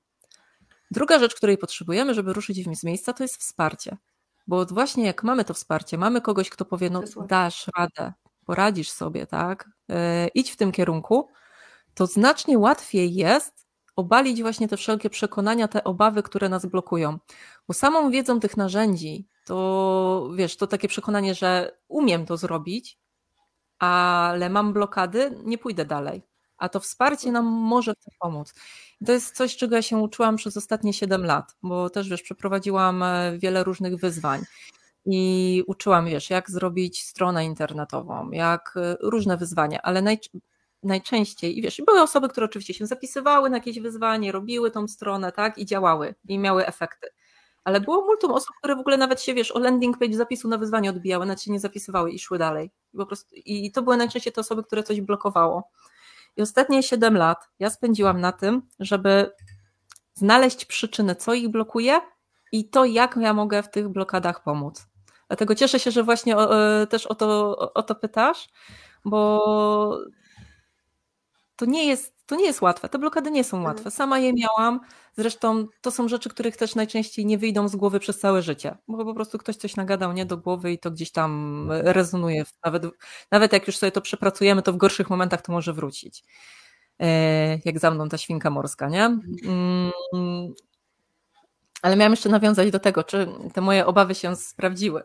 Druga 0.91 1.19
rzecz, 1.19 1.35
której 1.35 1.57
potrzebujemy, 1.57 2.13
żeby 2.13 2.33
ruszyć 2.33 2.79
z 2.79 2.83
miejsca, 2.83 3.13
to 3.13 3.23
jest 3.23 3.37
wsparcie. 3.37 3.97
Bo 4.47 4.65
właśnie 4.65 5.05
jak 5.05 5.23
mamy 5.23 5.45
to 5.45 5.53
wsparcie, 5.53 5.97
mamy 5.97 6.21
kogoś, 6.21 6.49
kto 6.49 6.65
powie, 6.65 6.89
no 6.89 7.03
dasz 7.27 7.69
radę, 7.77 8.13
poradzisz 8.45 8.89
sobie, 8.89 9.27
tak, 9.27 9.69
e, 9.89 10.27
idź 10.27 10.51
w 10.51 10.57
tym 10.57 10.71
kierunku, 10.71 11.29
to 11.93 12.07
znacznie 12.07 12.57
łatwiej 12.57 13.15
jest 13.15 13.67
obalić 13.95 14.41
właśnie 14.41 14.67
te 14.67 14.77
wszelkie 14.77 15.09
przekonania, 15.09 15.67
te 15.67 15.83
obawy, 15.83 16.23
które 16.23 16.49
nas 16.49 16.65
blokują. 16.65 17.17
Bo 17.67 17.73
samą 17.73 18.11
wiedzą 18.11 18.39
tych 18.39 18.57
narzędzi, 18.57 19.27
to 19.45 20.29
wiesz, 20.35 20.57
to 20.57 20.67
takie 20.67 20.87
przekonanie, 20.87 21.35
że 21.35 21.77
umiem 21.87 22.25
to 22.25 22.37
zrobić, 22.37 22.99
ale 23.79 24.49
mam 24.49 24.73
blokady, 24.73 25.37
nie 25.43 25.57
pójdę 25.57 25.85
dalej. 25.85 26.21
A 26.57 26.69
to 26.69 26.79
wsparcie 26.79 27.31
nam 27.31 27.45
może 27.45 27.93
pomóc. 28.19 28.53
To 29.05 29.11
jest 29.11 29.35
coś, 29.35 29.57
czego 29.57 29.75
ja 29.75 29.81
się 29.81 29.97
uczyłam 29.97 30.35
przez 30.35 30.57
ostatnie 30.57 30.93
7 30.93 31.25
lat, 31.25 31.55
bo 31.63 31.89
też 31.89 32.09
wiesz, 32.09 32.21
przeprowadziłam 32.21 33.03
e, 33.03 33.37
wiele 33.37 33.63
różnych 33.63 33.95
wyzwań 33.95 34.41
i 35.05 35.63
uczyłam, 35.67 36.05
wiesz, 36.05 36.29
jak 36.29 36.51
zrobić 36.51 37.03
stronę 37.03 37.45
internetową, 37.45 38.31
jak 38.31 38.73
e, 38.77 38.97
różne 39.01 39.37
wyzwania, 39.37 39.81
ale 39.81 40.01
naj, 40.01 40.19
najczęściej, 40.83 41.57
i 41.59 41.61
wiesz, 41.61 41.81
były 41.85 42.01
osoby, 42.01 42.29
które 42.29 42.45
oczywiście 42.45 42.73
się 42.73 42.85
zapisywały 42.85 43.49
na 43.49 43.57
jakieś 43.57 43.79
wyzwanie, 43.79 44.31
robiły 44.31 44.71
tą 44.71 44.87
stronę, 44.87 45.31
tak, 45.31 45.57
i 45.57 45.65
działały, 45.65 46.15
i 46.27 46.39
miały 46.39 46.65
efekty 46.65 47.07
ale 47.67 47.81
było 47.81 48.05
multum 48.05 48.31
osób, 48.31 48.55
które 48.57 48.75
w 48.75 48.79
ogóle 48.79 48.97
nawet 48.97 49.21
się, 49.21 49.33
wiesz, 49.33 49.51
o 49.51 49.59
landing 49.59 49.97
page 49.97 50.13
zapisu 50.13 50.47
na 50.47 50.57
wyzwanie 50.57 50.89
odbijały, 50.89 51.25
nawet 51.25 51.41
się 51.41 51.51
nie 51.51 51.59
zapisywały 51.59 52.11
i 52.11 52.19
szły 52.19 52.37
dalej. 52.37 52.71
I, 52.93 52.97
po 52.97 53.05
prostu, 53.05 53.35
I 53.35 53.71
to 53.71 53.81
były 53.81 53.97
najczęściej 53.97 54.33
te 54.33 54.41
osoby, 54.41 54.63
które 54.63 54.83
coś 54.83 55.01
blokowało. 55.01 55.69
I 56.37 56.41
ostatnie 56.41 56.83
7 56.83 57.17
lat 57.17 57.49
ja 57.59 57.69
spędziłam 57.69 58.21
na 58.21 58.31
tym, 58.31 58.61
żeby 58.79 59.31
znaleźć 60.13 60.65
przyczyny, 60.65 61.15
co 61.15 61.33
ich 61.33 61.49
blokuje 61.49 62.01
i 62.51 62.69
to, 62.69 62.85
jak 62.85 63.17
ja 63.21 63.33
mogę 63.33 63.63
w 63.63 63.69
tych 63.69 63.89
blokadach 63.89 64.43
pomóc. 64.43 64.87
Dlatego 65.27 65.55
cieszę 65.55 65.79
się, 65.79 65.91
że 65.91 66.03
właśnie 66.03 66.37
e, 66.37 66.87
też 66.89 67.05
o 67.05 67.15
to, 67.15 67.57
o 67.73 67.83
to 67.83 67.95
pytasz, 67.95 68.49
bo 69.05 69.99
to 71.57 71.65
nie 71.65 71.85
jest, 71.85 72.13
to 72.25 72.35
nie 72.35 72.45
jest 72.45 72.61
łatwe. 72.61 72.89
Te 72.89 72.99
blokady 72.99 73.31
nie 73.31 73.43
są 73.43 73.57
mhm. 73.57 73.75
łatwe. 73.75 73.91
Sama 73.91 74.19
je 74.19 74.33
miałam. 74.33 74.79
Zresztą 75.17 75.67
to 75.81 75.91
są 75.91 76.07
rzeczy, 76.07 76.29
których 76.29 76.57
też 76.57 76.75
najczęściej 76.75 77.25
nie 77.25 77.37
wyjdą 77.37 77.67
z 77.67 77.75
głowy 77.75 77.99
przez 77.99 78.19
całe 78.19 78.41
życie, 78.41 78.77
bo 78.87 79.05
po 79.05 79.13
prostu 79.13 79.37
ktoś 79.37 79.55
coś 79.55 79.75
nagadał 79.75 80.13
nie 80.13 80.25
do 80.25 80.37
głowy 80.37 80.71
i 80.71 80.79
to 80.79 80.91
gdzieś 80.91 81.11
tam 81.11 81.67
rezonuje. 81.71 82.43
Nawet, 82.65 82.83
nawet 83.31 83.53
jak 83.53 83.67
już 83.67 83.77
sobie 83.77 83.91
to 83.91 84.01
przepracujemy, 84.01 84.61
to 84.61 84.73
w 84.73 84.77
gorszych 84.77 85.09
momentach 85.09 85.41
to 85.41 85.51
może 85.51 85.73
wrócić. 85.73 86.23
E, 86.99 87.59
jak 87.65 87.79
za 87.79 87.91
mną 87.91 88.09
ta 88.09 88.17
świnka 88.17 88.49
morska, 88.49 88.89
nie? 88.89 89.05
Mm, 89.05 89.91
ale 91.81 91.95
miałam 91.95 92.13
jeszcze 92.13 92.29
nawiązać 92.29 92.71
do 92.71 92.79
tego, 92.79 93.03
czy 93.03 93.27
te 93.53 93.61
moje 93.61 93.85
obawy 93.85 94.15
się 94.15 94.35
sprawdziły. 94.35 95.03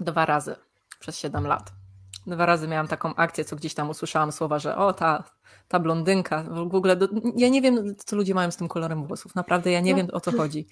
Dwa 0.00 0.26
razy 0.26 0.56
przez 1.00 1.18
7 1.18 1.46
lat. 1.46 1.81
Dwa 2.26 2.46
razy 2.46 2.68
miałam 2.68 2.88
taką 2.88 3.14
akcję, 3.14 3.44
co 3.44 3.56
gdzieś 3.56 3.74
tam 3.74 3.90
usłyszałam 3.90 4.32
słowa, 4.32 4.58
że 4.58 4.76
o, 4.76 4.92
ta, 4.92 5.24
ta 5.68 5.78
blondynka, 5.78 6.42
w 6.42 6.74
ogóle, 6.74 6.96
do, 6.96 7.08
ja 7.36 7.48
nie 7.48 7.62
wiem, 7.62 7.94
co 8.06 8.16
ludzie 8.16 8.34
mają 8.34 8.50
z 8.50 8.56
tym 8.56 8.68
kolorem 8.68 9.06
włosów, 9.06 9.34
naprawdę 9.34 9.70
ja 9.70 9.80
nie 9.80 9.90
no. 9.90 9.96
wiem, 9.96 10.08
o 10.12 10.20
co 10.20 10.32
chodzi. 10.32 10.66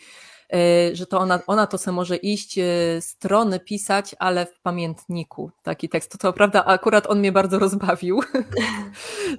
E, 0.52 0.96
że 0.96 1.06
to 1.06 1.18
ona, 1.18 1.40
ona 1.46 1.66
to 1.66 1.78
se 1.78 1.92
może 1.92 2.16
iść, 2.16 2.58
e, 2.58 2.64
strony 3.00 3.60
pisać, 3.60 4.14
ale 4.18 4.46
w 4.46 4.60
pamiętniku 4.60 5.50
taki 5.62 5.88
tekst. 5.88 6.12
To, 6.12 6.18
to 6.18 6.32
prawda, 6.32 6.64
akurat 6.64 7.06
on 7.10 7.18
mnie 7.18 7.32
bardzo 7.32 7.58
rozbawił. 7.58 8.20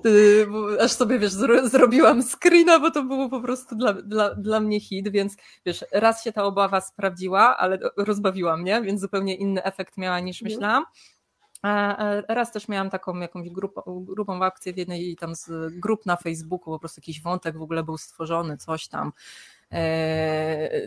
E, 0.06 0.84
aż 0.84 0.92
sobie, 0.92 1.20
wiesz, 1.20 1.32
zrobiłam 1.64 2.24
screena, 2.24 2.80
bo 2.80 2.92
to 2.92 3.04
było 3.04 3.30
po 3.30 3.42
prostu 3.42 3.76
dla, 3.76 3.94
dla, 3.94 4.36
dla 4.36 4.60
mnie 4.60 4.80
hit, 4.80 5.10
więc 5.10 5.36
wiesz, 5.66 5.86
raz 5.92 6.24
się 6.24 6.32
ta 6.32 6.44
obawa 6.44 6.82
sprawdziła, 6.82 7.58
ale 7.58 7.80
rozbawiła 7.98 8.58
mnie, 8.58 8.82
więc 8.82 9.02
zupełnie 9.02 9.36
inny 9.36 9.64
efekt 9.64 9.98
miała 9.98 10.20
niż 10.20 10.42
mhm. 10.42 10.54
myślałam. 10.54 10.84
Raz 12.28 12.52
też 12.52 12.68
miałam 12.68 12.90
taką 12.90 13.20
jakąś 13.20 13.50
grupą, 13.50 13.82
grupą 13.88 14.44
akcję 14.44 14.74
w 14.74 14.78
jednej 14.78 15.16
tam 15.16 15.36
z 15.36 15.74
grup 15.80 16.06
na 16.06 16.16
Facebooku, 16.16 16.74
po 16.74 16.80
prostu 16.80 17.02
jakiś 17.02 17.22
wątek 17.22 17.58
w 17.58 17.62
ogóle 17.62 17.84
był 17.84 17.98
stworzony, 17.98 18.58
coś 18.58 18.88
tam. 18.88 19.12
E, 19.72 20.82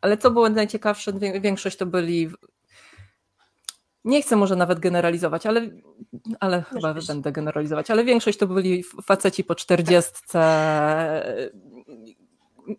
ale 0.00 0.16
co 0.16 0.30
było 0.30 0.48
najciekawsze, 0.48 1.12
większość 1.40 1.76
to 1.76 1.86
byli 1.86 2.30
nie 4.04 4.22
chcę 4.22 4.36
może 4.36 4.56
nawet 4.56 4.78
generalizować, 4.78 5.46
ale, 5.46 5.70
ale 6.40 6.62
chyba 6.62 6.94
będę 7.08 7.32
generalizować, 7.32 7.90
ale 7.90 8.04
większość 8.04 8.38
to 8.38 8.46
byli 8.46 8.84
faceci 9.04 9.44
po 9.44 9.54
czterdziestce, 9.54 10.38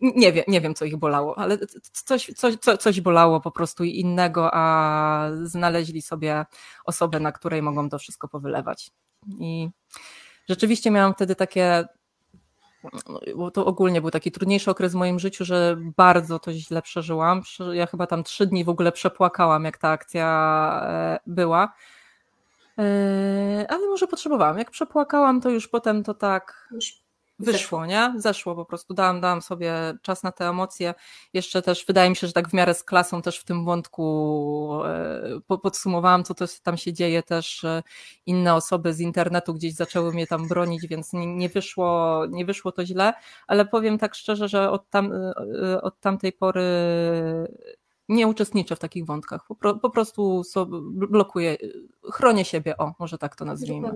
nie 0.02 0.34
wiem, 0.34 0.44
nie 0.48 0.62
wiem, 0.62 0.76
co 0.76 0.86
ich 0.86 0.98
bolało, 0.98 1.38
ale 1.40 1.58
coś, 1.92 2.32
coś, 2.36 2.56
coś 2.80 3.02
bolało 3.02 3.42
po 3.42 3.52
prostu 3.52 3.84
innego, 3.84 4.50
a 4.54 5.30
znaleźli 5.44 6.02
sobie 6.02 6.46
osobę, 6.86 7.20
na 7.20 7.32
której 7.32 7.62
mogą 7.62 7.90
to 7.90 8.00
wszystko 8.00 8.28
powylewać. 8.28 8.92
I 9.40 9.70
rzeczywiście 10.50 10.92
miałam 10.92 11.14
wtedy 11.14 11.36
takie 11.36 11.86
bo 13.36 13.52
to 13.52 13.66
ogólnie 13.66 14.02
był 14.02 14.12
taki 14.12 14.32
trudniejszy 14.32 14.72
okres 14.72 14.92
w 14.92 14.96
moim 14.96 15.20
życiu, 15.20 15.46
że 15.46 15.78
bardzo 15.98 16.40
to 16.40 16.54
źle 16.54 16.82
przeżyłam. 16.82 17.42
Ja 17.74 17.86
chyba 17.86 18.08
tam 18.08 18.24
trzy 18.24 18.48
dni 18.48 18.64
w 18.64 18.70
ogóle 18.70 18.92
przepłakałam, 18.92 19.66
jak 19.66 19.78
ta 19.78 19.90
akcja 19.90 20.82
e, 20.84 21.20
była. 21.28 21.74
E, 22.78 23.66
ale 23.70 23.88
może 23.88 24.08
potrzebowałam. 24.08 24.58
Jak 24.58 24.72
przepłakałam, 24.72 25.42
to 25.42 25.50
już 25.50 25.68
potem 25.68 26.04
to 26.04 26.14
tak 26.14 26.70
wyszło, 27.40 27.86
nie? 27.86 28.14
Zeszło 28.18 28.56
po 28.56 28.66
prostu, 28.66 28.94
dałam, 28.94 29.22
dałam 29.22 29.42
sobie 29.42 29.74
czas 30.02 30.24
na 30.24 30.32
te 30.32 30.50
emocje. 30.50 30.94
Jeszcze 31.34 31.62
też 31.62 31.86
wydaje 31.86 32.10
mi 32.10 32.16
się, 32.16 32.28
że 32.28 32.34
tak 32.34 32.50
w 32.50 32.54
miarę 32.54 32.74
z 32.74 32.84
klasą 32.84 33.22
też 33.22 33.40
w 33.40 33.44
tym 33.44 33.66
wątku 33.66 34.82
e, 35.50 35.58
podsumowałam, 35.64 36.24
co 36.24 36.34
to 36.34 36.46
tam 36.64 36.78
się 36.78 36.94
dzieje 36.94 37.24
też. 37.24 37.66
Inne 38.26 38.56
osoby 38.56 38.94
z 38.94 39.00
internetu 39.00 39.54
gdzieś 39.54 39.74
zaczęły 39.74 40.14
mnie 40.14 40.28
tam 40.28 40.48
bronić, 40.48 40.88
więc 40.88 41.10
nie 41.14 41.50
wyszło, 41.50 42.26
nie 42.30 42.46
wyszło 42.46 42.72
to 42.72 42.86
źle, 42.86 43.14
ale 43.48 43.66
powiem 43.66 43.98
tak 43.98 44.16
szczerze, 44.16 44.48
że 44.48 44.72
od, 44.72 44.90
tam, 44.90 45.14
e, 45.14 45.82
od 45.82 46.00
tamtej 46.00 46.34
pory 46.34 46.64
nie 48.10 48.28
uczestniczę 48.28 48.76
w 48.76 48.80
takich 48.80 49.06
wątkach. 49.06 49.42
Po, 49.48 49.76
po 49.76 49.90
prostu 49.90 50.42
blokuję, 50.92 51.58
chronię 52.12 52.46
siebie, 52.46 52.78
o, 52.78 52.94
może 53.00 53.18
tak 53.18 53.36
to 53.36 53.46
nazwijmy. 53.46 53.92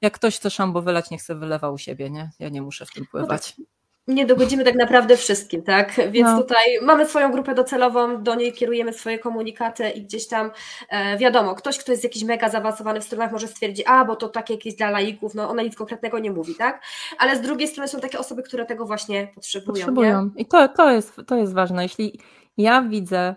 Jak 0.00 0.14
ktoś 0.14 0.36
chce 0.36 0.50
szambo 0.50 0.82
wylać, 0.82 1.10
niech 1.10 1.22
sobie 1.22 1.40
wylewa 1.40 1.70
u 1.70 1.78
siebie, 1.78 2.10
nie? 2.10 2.30
Ja 2.38 2.48
nie 2.48 2.62
muszę 2.62 2.86
w 2.86 2.90
tym 2.90 3.06
pływać. 3.06 3.54
No 3.58 3.64
tak. 3.64 3.70
Nie 4.06 4.26
dogodzimy 4.26 4.64
tak 4.64 4.74
naprawdę 4.74 5.16
wszystkim, 5.16 5.62
tak? 5.62 5.96
Więc 6.10 6.28
no. 6.28 6.42
tutaj 6.42 6.62
mamy 6.82 7.06
swoją 7.06 7.32
grupę 7.32 7.54
docelową, 7.54 8.22
do 8.22 8.34
niej 8.34 8.52
kierujemy 8.52 8.92
swoje 8.92 9.18
komunikaty 9.18 9.90
i 9.90 10.02
gdzieś 10.02 10.28
tam 10.28 10.50
e, 10.88 11.18
wiadomo, 11.18 11.54
ktoś, 11.54 11.78
kto 11.78 11.92
jest 11.92 12.04
jakiś 12.04 12.24
mega 12.24 12.48
zaawansowany 12.48 13.00
w 13.00 13.04
stronach, 13.04 13.32
może 13.32 13.48
stwierdzić, 13.48 13.86
a 13.86 14.04
bo 14.04 14.16
to 14.16 14.28
takie 14.28 14.54
jakieś 14.54 14.74
dla 14.74 14.90
laików, 14.90 15.34
no 15.34 15.50
ona 15.50 15.62
nic 15.62 15.76
konkretnego 15.76 16.18
nie 16.18 16.32
mówi, 16.32 16.54
tak? 16.54 16.82
Ale 17.18 17.36
z 17.36 17.40
drugiej 17.40 17.68
strony 17.68 17.88
są 17.88 18.00
takie 18.00 18.18
osoby, 18.18 18.42
które 18.42 18.66
tego 18.66 18.86
właśnie 18.86 19.28
potrzebują. 19.34 19.74
Potrzebują. 19.74 20.24
Nie? 20.24 20.42
I 20.42 20.46
to, 20.46 20.68
to, 20.68 20.90
jest, 20.90 21.20
to 21.26 21.36
jest 21.36 21.54
ważne. 21.54 21.82
Jeśli 21.82 22.20
ja 22.56 22.82
widzę 22.82 23.34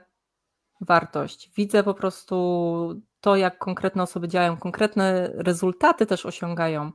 wartość. 0.82 1.52
Widzę 1.58 1.84
po 1.84 1.94
prostu 1.94 3.02
to, 3.22 3.36
jak 3.36 3.58
konkretne 3.58 4.04
osoby 4.04 4.28
działają, 4.28 4.58
konkretne 4.58 5.32
rezultaty 5.36 6.06
też 6.06 6.26
osiągają. 6.26 6.92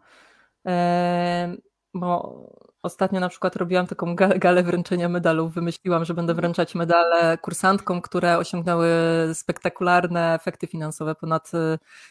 Bo 1.95 2.43
ostatnio 2.83 3.21
na 3.21 3.29
przykład 3.29 3.57
robiłam 3.57 3.87
taką 3.87 4.17
galę 4.17 4.63
wręczenia 4.63 5.09
medalów. 5.09 5.55
Wymyśliłam, 5.55 6.05
że 6.05 6.15
będę 6.15 6.35
wręczać 6.35 6.75
medale 6.75 7.39
kursantkom, 7.39 8.01
które 8.01 8.39
osiągnęły 8.39 8.89
spektakularne 9.35 10.35
efekty 10.35 10.67
finansowe, 10.67 11.15
ponad 11.15 11.51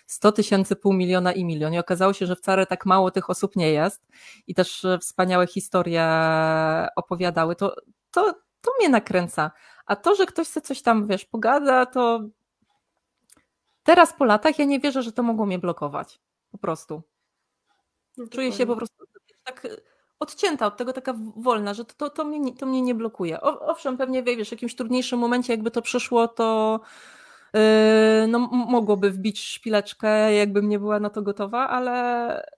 100 0.08 0.32
tysięcy, 0.32 0.76
pół 0.76 0.94
miliona 0.94 1.34
i 1.34 1.46
milion. 1.46 1.74
I 1.74 1.80
okazało 1.80 2.14
się, 2.14 2.26
że 2.26 2.36
wcale 2.36 2.66
tak 2.66 2.86
mało 2.86 3.12
tych 3.12 3.30
osób 3.30 3.56
nie 3.56 3.72
jest. 3.72 4.08
I 4.48 4.56
też 4.56 4.86
wspaniałe 5.02 5.48
historie 5.48 6.08
opowiadały. 6.96 7.56
To, 7.56 7.76
to, 8.12 8.34
to 8.68 8.72
mnie 8.80 8.90
nakręca. 8.90 9.52
A 9.86 9.96
to, 9.96 10.16
że 10.16 10.26
ktoś 10.26 10.48
chce 10.48 10.62
coś 10.62 10.82
tam, 10.82 11.08
wiesz, 11.08 11.26
pogada, 11.26 11.86
to 11.86 12.22
teraz 13.84 14.14
po 14.14 14.26
latach 14.26 14.60
ja 14.60 14.66
nie 14.66 14.80
wierzę, 14.80 15.04
że 15.04 15.12
to 15.12 15.24
mogło 15.24 15.46
mnie 15.46 15.60
blokować. 15.60 16.20
Po 16.52 16.58
prostu. 16.58 17.02
No 18.18 18.28
Czuję 18.28 18.52
się 18.52 18.66
po 18.66 18.76
prostu 18.76 19.06
tak 19.44 19.68
odcięta 20.20 20.66
od 20.66 20.78
tego, 20.78 20.94
taka 20.94 21.14
wolna, 21.36 21.74
że 21.74 21.86
to, 21.86 21.94
to, 21.94 22.10
to, 22.10 22.26
mnie, 22.26 22.54
to 22.54 22.66
mnie 22.66 22.82
nie 22.82 22.96
blokuje. 22.96 23.42
Owszem, 23.42 23.98
pewnie 23.98 24.24
wiesz, 24.24 24.50
w 24.50 24.52
jakimś 24.52 24.76
trudniejszym 24.76 25.20
momencie, 25.20 25.54
jakby 25.54 25.72
to 25.72 25.82
przyszło, 25.82 26.28
to 26.28 26.80
yy, 27.54 27.62
no, 28.28 28.40
mogłoby 28.50 29.12
wbić 29.12 29.40
szpileczkę, 29.40 30.34
jakbym 30.34 30.70
nie 30.70 30.80
była 30.80 31.00
na 31.00 31.10
to 31.10 31.22
gotowa, 31.22 31.70
ale 31.70 32.57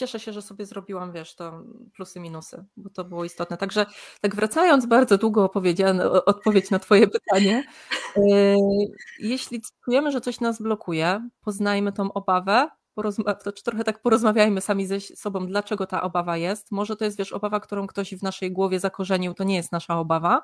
cieszę 0.00 0.20
się, 0.20 0.32
że 0.32 0.42
sobie 0.42 0.66
zrobiłam, 0.66 1.12
wiesz, 1.12 1.34
to 1.34 1.64
plusy, 1.94 2.20
minusy, 2.20 2.64
bo 2.76 2.90
to 2.90 3.04
było 3.04 3.24
istotne. 3.24 3.56
Także 3.56 3.86
tak 4.20 4.34
wracając, 4.34 4.86
bardzo 4.86 5.18
długo 5.18 5.50
odpowiedź 6.26 6.70
na 6.70 6.78
twoje 6.78 7.08
pytanie. 7.08 7.64
E, 8.16 8.22
jeśli 9.18 9.62
czujemy, 9.84 10.12
że 10.12 10.20
coś 10.20 10.40
nas 10.40 10.62
blokuje, 10.62 11.28
poznajmy 11.40 11.92
tą 11.92 12.12
obawę, 12.12 12.68
to 13.44 13.52
trochę 13.52 13.84
tak 13.84 14.02
porozmawiajmy 14.02 14.60
sami 14.60 14.86
ze 14.86 15.00
sobą, 15.00 15.46
dlaczego 15.46 15.86
ta 15.86 16.02
obawa 16.02 16.36
jest. 16.36 16.70
Może 16.70 16.96
to 16.96 17.04
jest, 17.04 17.18
wiesz, 17.18 17.32
obawa, 17.32 17.60
którą 17.60 17.86
ktoś 17.86 18.14
w 18.14 18.22
naszej 18.22 18.52
głowie 18.52 18.80
zakorzenił, 18.80 19.34
to 19.34 19.44
nie 19.44 19.56
jest 19.56 19.72
nasza 19.72 19.98
obawa. 19.98 20.42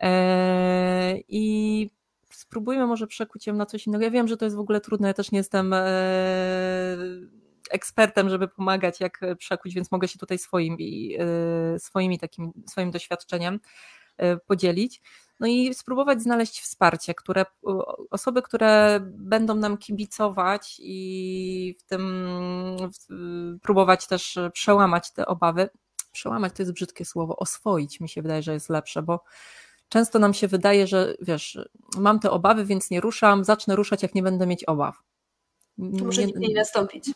E, 0.00 1.18
I 1.28 1.90
spróbujmy 2.30 2.86
może 2.86 3.06
przekuć 3.06 3.46
ją 3.46 3.54
na 3.54 3.66
coś 3.66 3.86
innego. 3.86 4.04
Ja 4.04 4.10
wiem, 4.10 4.28
że 4.28 4.36
to 4.36 4.44
jest 4.44 4.56
w 4.56 4.60
ogóle 4.60 4.80
trudne, 4.80 5.08
ja 5.08 5.14
też 5.14 5.32
nie 5.32 5.38
jestem 5.38 5.72
e, 5.72 5.78
ekspertem, 7.70 8.30
żeby 8.30 8.48
pomagać, 8.48 9.00
jak 9.00 9.20
przekuć, 9.38 9.74
więc 9.74 9.92
mogę 9.92 10.08
się 10.08 10.18
tutaj 10.18 10.38
swoim, 10.38 10.76
e, 11.18 11.78
swoimi 11.78 12.18
takim, 12.18 12.52
swoim 12.66 12.90
doświadczeniem 12.90 13.60
e, 14.16 14.36
podzielić. 14.36 15.02
No 15.40 15.46
i 15.46 15.74
spróbować 15.74 16.22
znaleźć 16.22 16.60
wsparcie, 16.60 17.14
które 17.14 17.44
osoby, 18.10 18.42
które 18.42 19.00
będą 19.02 19.54
nam 19.54 19.78
kibicować 19.78 20.76
i 20.82 21.76
w 21.78 21.82
tym 21.82 22.26
próbować 23.62 24.06
też 24.06 24.38
przełamać 24.52 25.12
te 25.12 25.26
obawy. 25.26 25.70
Przełamać 26.12 26.52
to 26.56 26.62
jest 26.62 26.72
brzydkie 26.72 27.04
słowo, 27.04 27.36
oswoić 27.36 28.00
mi 28.00 28.08
się 28.08 28.22
wydaje, 28.22 28.42
że 28.42 28.52
jest 28.52 28.68
lepsze, 28.68 29.02
bo 29.02 29.24
często 29.88 30.18
nam 30.18 30.34
się 30.34 30.48
wydaje, 30.48 30.86
że 30.86 31.14
wiesz, 31.20 31.58
mam 31.96 32.20
te 32.20 32.30
obawy, 32.30 32.64
więc 32.64 32.90
nie 32.90 33.00
ruszam, 33.00 33.44
zacznę 33.44 33.76
ruszać, 33.76 34.02
jak 34.02 34.14
nie 34.14 34.22
będę 34.22 34.46
mieć 34.46 34.64
obaw. 34.64 35.02
Może 35.78 36.26
nie, 36.26 36.32
nie 36.36 36.54
nastąpić 36.54 37.10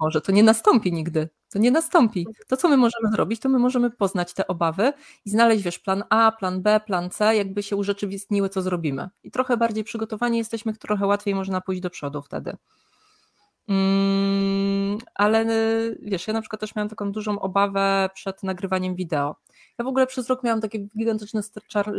może, 0.00 0.20
to 0.20 0.32
nie 0.32 0.42
nastąpi 0.42 0.92
nigdy. 0.92 1.28
To 1.50 1.58
nie 1.58 1.70
nastąpi. 1.70 2.26
To, 2.48 2.56
co 2.56 2.68
my 2.68 2.76
możemy 2.76 3.10
zrobić, 3.12 3.40
to 3.40 3.48
my 3.48 3.58
możemy 3.58 3.90
poznać 3.90 4.34
te 4.34 4.46
obawy 4.46 4.92
i 5.24 5.30
znaleźć, 5.30 5.62
wiesz, 5.62 5.78
plan 5.78 6.04
A, 6.10 6.32
plan 6.32 6.62
B, 6.62 6.80
plan 6.86 7.10
C, 7.10 7.36
jakby 7.36 7.62
się 7.62 7.76
urzeczywistniły, 7.76 8.48
co 8.48 8.62
zrobimy. 8.62 9.08
I 9.22 9.30
trochę 9.30 9.56
bardziej 9.56 9.84
przygotowani 9.84 10.38
jesteśmy, 10.38 10.76
trochę 10.76 11.06
łatwiej 11.06 11.34
można 11.34 11.60
pójść 11.60 11.82
do 11.82 11.90
przodu 11.90 12.22
wtedy. 12.22 12.56
Mm, 13.68 14.98
ale 15.14 15.46
wiesz, 16.02 16.26
ja 16.28 16.32
na 16.34 16.40
przykład 16.40 16.60
też 16.60 16.74
miałam 16.74 16.88
taką 16.88 17.12
dużą 17.12 17.40
obawę 17.40 18.10
przed 18.14 18.42
nagrywaniem 18.42 18.94
wideo. 18.94 19.36
Ja 19.78 19.84
w 19.84 19.88
ogóle 19.88 20.06
przez 20.06 20.28
rok 20.28 20.42
miałam 20.42 20.60
takie 20.60 20.78
gigantyczne 20.78 21.40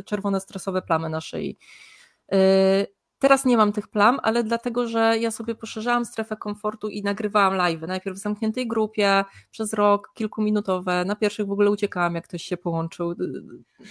czerwone 0.05 0.39
stresowe 0.39 0.81
plamy 0.81 1.09
na 1.09 1.21
szyi. 1.21 1.57
Y, 2.33 2.87
Teraz 3.19 3.45
nie 3.45 3.57
mam 3.57 3.71
tych 3.71 3.87
plam, 3.87 4.19
ale 4.23 4.43
dlatego, 4.43 4.87
że 4.87 5.17
ja 5.17 5.31
sobie 5.31 5.55
poszerzałam 5.55 6.05
strefę 6.05 6.37
komfortu 6.37 6.89
i 6.89 7.03
nagrywałam 7.03 7.53
live. 7.53 7.81
Najpierw 7.81 8.17
w 8.17 8.21
zamkniętej 8.21 8.67
grupie 8.67 9.25
przez 9.51 9.73
rok, 9.73 10.11
kilkuminutowe. 10.13 11.05
Na 11.05 11.15
pierwszych 11.15 11.47
w 11.47 11.51
ogóle 11.51 11.71
uciekałam, 11.71 12.15
jak 12.15 12.27
ktoś 12.27 12.43
się 12.43 12.57
połączył. 12.57 13.15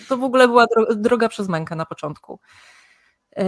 To 0.09 0.17
w 0.17 0.25
ogóle 0.25 0.49
była 0.49 0.67
droga 0.97 1.29
przez 1.29 1.49
mękę 1.49 1.77
na 1.77 1.87
początku. 1.87 2.41
Yy, 3.37 3.45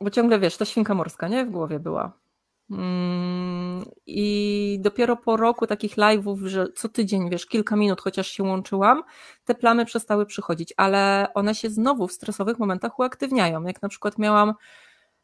bo 0.00 0.10
ciągle 0.10 0.38
wiesz, 0.38 0.56
ta 0.56 0.64
świnka 0.64 0.94
morska, 0.94 1.28
nie? 1.28 1.46
W 1.46 1.50
głowie 1.50 1.80
była. 1.80 2.25
Mm, 2.70 3.84
I 4.06 4.78
dopiero 4.80 5.16
po 5.16 5.36
roku 5.36 5.66
takich 5.66 5.96
live'ów, 5.96 6.46
że 6.46 6.66
co 6.72 6.88
tydzień, 6.88 7.30
wiesz, 7.30 7.46
kilka 7.46 7.76
minut 7.76 8.00
chociaż 8.00 8.28
się 8.28 8.42
łączyłam, 8.42 9.02
te 9.44 9.54
plamy 9.54 9.84
przestały 9.84 10.26
przychodzić, 10.26 10.74
ale 10.76 11.28
one 11.34 11.54
się 11.54 11.70
znowu 11.70 12.08
w 12.08 12.12
stresowych 12.12 12.58
momentach 12.58 12.98
uaktywniają. 12.98 13.62
Jak 13.62 13.82
na 13.82 13.88
przykład 13.88 14.18
miałam 14.18 14.54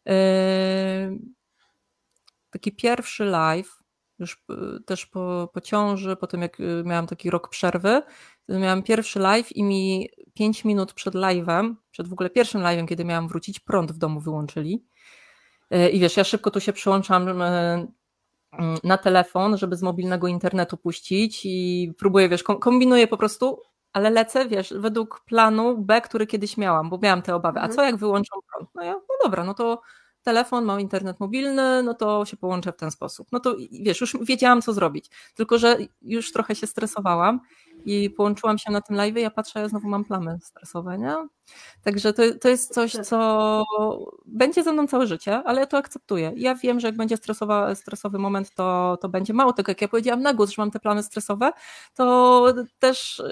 yy, 0.07 0.12
taki 2.50 2.72
pierwszy 2.72 3.24
live, 3.24 3.83
już 4.18 4.44
yy, 4.48 4.81
też 4.87 5.07
po, 5.07 5.50
po 5.55 5.61
ciąży, 5.61 6.16
potem 6.16 6.42
jak 6.42 6.59
yy, 6.59 6.83
miałam 6.87 7.07
taki 7.07 7.31
rok 7.31 7.48
przerwy, 7.48 8.02
miałam 8.48 8.83
pierwszy 8.83 9.18
live 9.18 9.57
i 9.57 9.62
mi 9.64 10.09
pięć 10.35 10.64
minut 10.64 10.92
przed 10.92 11.14
live'em, 11.14 11.74
przed 11.90 12.09
w 12.09 12.12
ogóle 12.12 12.31
pierwszym 12.31 12.61
live'em, 12.61 12.87
kiedy 12.88 13.05
miałam 13.05 13.28
wrócić, 13.28 13.61
prąd 13.61 13.92
w 13.92 13.98
domu 13.98 14.20
wyłączyli 14.20 14.85
I 15.92 16.00
wiesz, 16.00 16.16
ja 16.16 16.24
szybko 16.24 16.50
tu 16.50 16.61
się 16.61 16.72
przyłączam 16.72 17.42
e, 17.42 17.87
na 18.85 18.98
telefon, 18.98 19.56
żeby 19.58 19.76
z 19.76 19.82
mobilnego 19.82 20.28
internetu 20.28 20.76
puścić 20.76 21.40
i 21.44 21.92
próbuję, 21.98 22.28
wiesz, 22.28 22.42
kombinuję 22.42 23.06
po 23.06 23.16
prostu, 23.16 23.61
ale 23.92 24.11
lecę, 24.11 24.48
wiesz, 24.48 24.74
według 24.76 25.20
planu 25.26 25.78
B, 25.78 26.00
który 26.00 26.26
kiedyś 26.26 26.56
miałam, 26.56 26.90
bo 26.90 26.98
miałam 27.02 27.22
te 27.22 27.35
obawy. 27.35 27.58
A 27.58 27.62
mhm. 27.62 27.76
co 27.76 27.85
jak 27.85 27.96
wyłączą 27.96 28.37
prąd? 28.52 28.70
No 28.74 28.82
ja, 28.82 28.92
no 28.92 29.14
dobra, 29.24 29.44
no 29.44 29.54
to 29.54 29.82
telefon, 30.22 30.64
mam 30.64 30.80
internet 30.80 31.20
mobilny, 31.20 31.82
no 31.82 31.94
to 31.94 32.24
się 32.24 32.37
połączę 32.37 32.72
w 32.72 32.76
ten 32.76 32.90
sposób. 32.90 33.28
No 33.32 33.40
to 33.40 33.56
wiesz, 33.72 34.00
już 34.00 34.16
wiedziałam, 34.22 34.62
co 34.62 34.72
zrobić. 34.72 35.11
Tylko, 35.35 35.58
że 35.58 35.78
już 36.02 36.32
trochę 36.32 36.54
się 36.54 36.66
stresowałam 36.66 37.40
i 37.85 38.11
połączyłam 38.11 38.59
się 38.59 38.73
na 38.73 38.81
tym 38.81 38.97
live, 38.97 39.16
ja 39.16 39.31
patrzę, 39.31 39.61
ja 39.61 39.68
znowu 39.68 39.88
mam 39.88 40.05
plamy 40.05 40.38
stresowe, 40.42 40.99
nie? 40.99 41.16
Także 41.83 42.12
to, 42.12 42.23
to 42.40 42.49
jest 42.49 42.75
coś, 42.75 42.92
co 42.92 43.64
będzie 44.27 44.62
ze 44.62 44.73
mną 44.73 44.87
całe 44.87 45.07
życie, 45.07 45.42
ale 45.45 45.61
ja 45.61 45.66
to 45.66 45.77
akceptuję. 45.77 46.33
Ja 46.37 46.55
wiem, 46.55 46.81
że 46.81 46.88
jak 46.88 46.97
będzie 46.97 47.16
stresowa, 47.16 47.75
stresowy 47.75 48.18
moment, 48.18 48.55
to, 48.55 48.99
to 49.01 49.09
będzie 49.09 49.35
mało 49.35 49.53
tego, 49.53 49.71
jak 49.71 49.83
ja 49.83 49.88
powiedziałam 49.88 50.23
na 50.23 50.35
głos, 50.35 50.51
że 50.51 50.62
mam 50.62 50.71
te 50.71 50.81
plamy 50.81 51.03
stresowe, 51.03 51.53
to 51.95 52.55
też, 52.79 53.23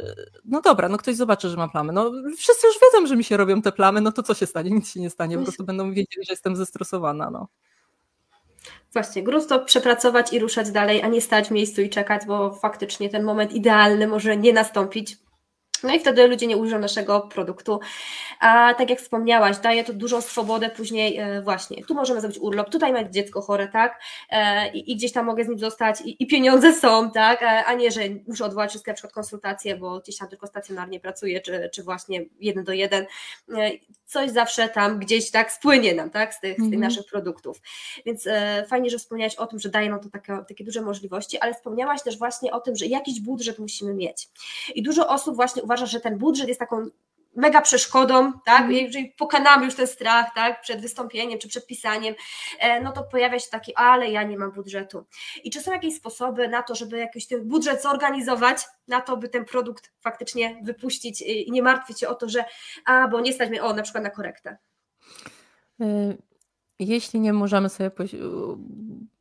no 0.45 0.61
dobra, 0.61 0.89
no 0.89 0.99
ktoś 0.99 1.17
zobaczy, 1.17 1.49
że 1.49 1.57
mam 1.57 1.71
plamy. 1.71 1.93
No 1.93 2.13
wszyscy 2.39 2.67
już 2.67 2.77
wiedzą, 2.83 3.07
że 3.07 3.17
mi 3.17 3.25
się 3.25 3.37
robią 3.37 3.63
te 3.63 3.73
plamy, 3.73 4.01
no 4.01 4.13
to 4.13 4.23
co 4.23 4.35
się 4.35 4.47
stanie? 4.47 4.71
Nic 4.71 4.91
się 4.91 5.01
nie 5.01 5.11
stanie, 5.11 5.37
po 5.37 5.43
prostu 5.43 5.65
będą 5.65 5.89
wiedzieli, 5.89 6.27
że 6.27 6.33
jestem 6.33 6.57
zestresowana, 6.57 7.31
no. 7.31 7.49
Właśnie, 8.93 9.23
grunt 9.23 9.49
to 9.49 9.65
przepracować 9.65 10.33
i 10.33 10.39
ruszać 10.39 10.71
dalej, 10.71 11.03
a 11.03 11.09
nie 11.09 11.21
stać 11.21 11.49
w 11.49 11.51
miejscu 11.51 11.83
i 11.83 11.91
czekać, 11.91 12.23
bo 12.27 12.55
faktycznie 12.55 13.09
ten 13.09 13.23
moment 13.23 13.53
idealny 13.53 14.07
może 14.07 14.37
nie 14.37 14.53
nastąpić. 14.53 15.17
No 15.83 15.95
i 15.95 16.01
wtedy 16.01 16.27
ludzie 16.27 16.47
nie 16.47 16.57
użyją 16.57 16.79
naszego 16.79 17.21
produktu. 17.21 17.81
A 18.41 18.75
tak 18.75 18.91
jak 18.91 18.99
wspomniałaś, 19.01 19.59
daje 19.59 19.85
to 19.85 19.93
dużą 19.93 20.21
swobodę 20.21 20.71
później 20.71 21.19
e, 21.19 21.43
właśnie. 21.43 21.85
Tu 21.85 21.95
możemy 21.95 22.21
zrobić 22.21 22.39
urlop, 22.39 22.71
tutaj 22.71 22.93
ma 22.93 23.05
dziecko 23.05 23.41
chore, 23.43 23.69
tak? 23.69 24.01
E, 24.31 24.71
I, 24.73 24.93
i 24.93 24.97
gdzieś 24.97 25.13
tam 25.13 25.27
mogę 25.27 25.45
z 25.45 25.49
nim 25.49 25.59
zostać 25.59 26.01
i, 26.01 26.23
i, 26.23 26.27
pieniądze 26.27 26.75
są, 26.75 27.11
tak? 27.11 27.43
E, 27.43 27.65
a 27.65 27.75
nie, 27.75 27.91
że 27.91 28.01
muszę 28.29 28.45
odwołać 28.45 28.71
wszystkie 28.71 28.91
na 28.91 28.95
przykład 28.95 29.13
konsultacje, 29.13 29.77
bo 29.77 30.01
gdzieś 30.01 30.17
tam 30.17 30.29
tylko 30.29 30.47
stacjonarnie 30.47 31.01
pracuję, 31.01 31.41
czy, 31.41 31.71
czy 31.73 31.83
właśnie 31.83 32.25
jeden 32.41 32.65
do 32.65 32.73
jeden. 32.73 33.07
Coś 34.11 34.31
zawsze 34.31 34.69
tam 34.69 34.99
gdzieś 34.99 35.31
tak 35.31 35.53
spłynie 35.53 35.95
nam, 35.95 36.11
tak? 36.11 36.35
Z 36.35 36.41
tych, 36.41 36.53
z 36.53 36.57
tych 36.57 36.65
mhm. 36.65 36.83
naszych 36.83 37.07
produktów. 37.07 37.61
Więc 38.07 38.29
fajnie, 38.69 38.91
że 38.91 38.99
wspomniałaś 38.99 39.35
o 39.35 39.47
tym, 39.47 39.59
że 39.59 39.69
daje 39.69 39.91
nam 39.91 40.01
to 40.01 40.09
takie 40.49 40.65
duże 40.65 40.83
możliwości, 40.83 41.39
ale 41.39 41.55
wspomniałaś 41.55 42.03
też 42.03 42.19
właśnie 42.19 42.53
o 42.53 42.61
tym, 42.61 42.77
że 42.77 42.87
jakiś 42.87 43.21
budżet 43.21 43.59
musimy 43.59 43.95
mieć. 43.95 44.29
I 44.75 44.83
dużo 44.83 45.09
osób 45.09 45.37
właśnie 45.37 45.63
uważa, 45.63 45.87
że 45.87 46.01
ten 46.01 46.19
budżet 46.19 46.49
jest 46.49 46.61
taką 46.61 46.87
mega 47.37 47.61
przeszkodą, 47.61 48.33
tak? 48.33 48.61
Mhm. 48.61 48.73
Jeżeli 48.73 49.15
pokonamy 49.19 49.65
już 49.65 49.75
ten 49.75 49.87
strach, 49.87 50.27
tak, 50.35 50.61
przed 50.61 50.81
wystąpieniem 50.81 51.39
czy 51.39 51.49
przed 51.49 51.67
pisaniem, 51.67 52.15
e, 52.59 52.81
no 52.81 52.93
to 52.93 53.03
pojawia 53.03 53.39
się 53.39 53.51
taki, 53.51 53.75
ale 53.75 54.11
ja 54.11 54.23
nie 54.23 54.39
mam 54.39 54.53
budżetu. 54.53 55.07
I 55.45 55.51
czy 55.51 55.61
są 55.61 55.73
jakieś 55.73 55.97
sposoby 55.97 56.49
na 56.49 56.63
to, 56.63 56.75
żeby 56.75 56.99
jakiś 56.99 57.27
ten 57.27 57.49
budżet 57.49 57.83
zorganizować, 57.83 58.63
na 58.89 59.01
to, 59.01 59.17
by 59.17 59.29
ten 59.29 59.45
produkt 59.45 59.93
faktycznie 60.01 60.61
wypuścić 60.63 61.23
i 61.23 61.53
nie 61.53 61.63
martwić 61.63 62.01
się 62.01 62.09
o 62.09 62.15
to, 62.15 62.29
że 62.29 62.45
a, 62.85 63.09
bo 63.09 63.21
nie 63.21 63.33
stać 63.33 63.51
mnie, 63.51 63.63
o, 63.63 63.75
na 63.75 63.83
przykład 63.83 64.05
na 64.05 64.11
korektę. 64.11 64.57
E, 65.81 66.15
jeśli 66.79 67.21
nie 67.21 67.33
możemy 67.33 67.69
sobie 67.69 67.91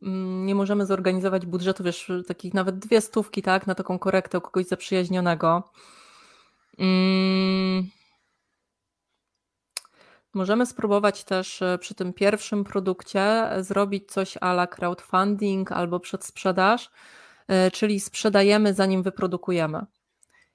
mm, 0.01 0.45
nie 0.45 0.55
możemy 0.55 0.85
zorganizować 0.85 1.45
budżetu, 1.45 1.83
wiesz, 1.83 2.11
takich 2.27 2.53
nawet 2.53 2.79
dwie 2.79 3.01
stówki, 3.01 3.41
tak, 3.41 3.67
na 3.67 3.75
taką 3.75 3.99
korektę 3.99 4.37
u 4.37 4.41
kogoś 4.41 4.65
zaprzyjaźnionego, 4.65 5.63
Mm. 6.79 7.89
Możemy 10.33 10.65
spróbować 10.65 11.23
też 11.23 11.61
e, 11.61 11.77
przy 11.77 11.95
tym 11.95 12.13
pierwszym 12.13 12.63
produkcie 12.63 13.49
zrobić 13.59 14.11
coś 14.11 14.37
ala 14.41 14.67
crowdfunding 14.67 15.71
albo 15.71 15.99
przedsprzedaż, 15.99 16.91
e, 17.47 17.71
czyli 17.71 17.99
sprzedajemy 17.99 18.73
zanim 18.73 19.03
wyprodukujemy. 19.03 19.85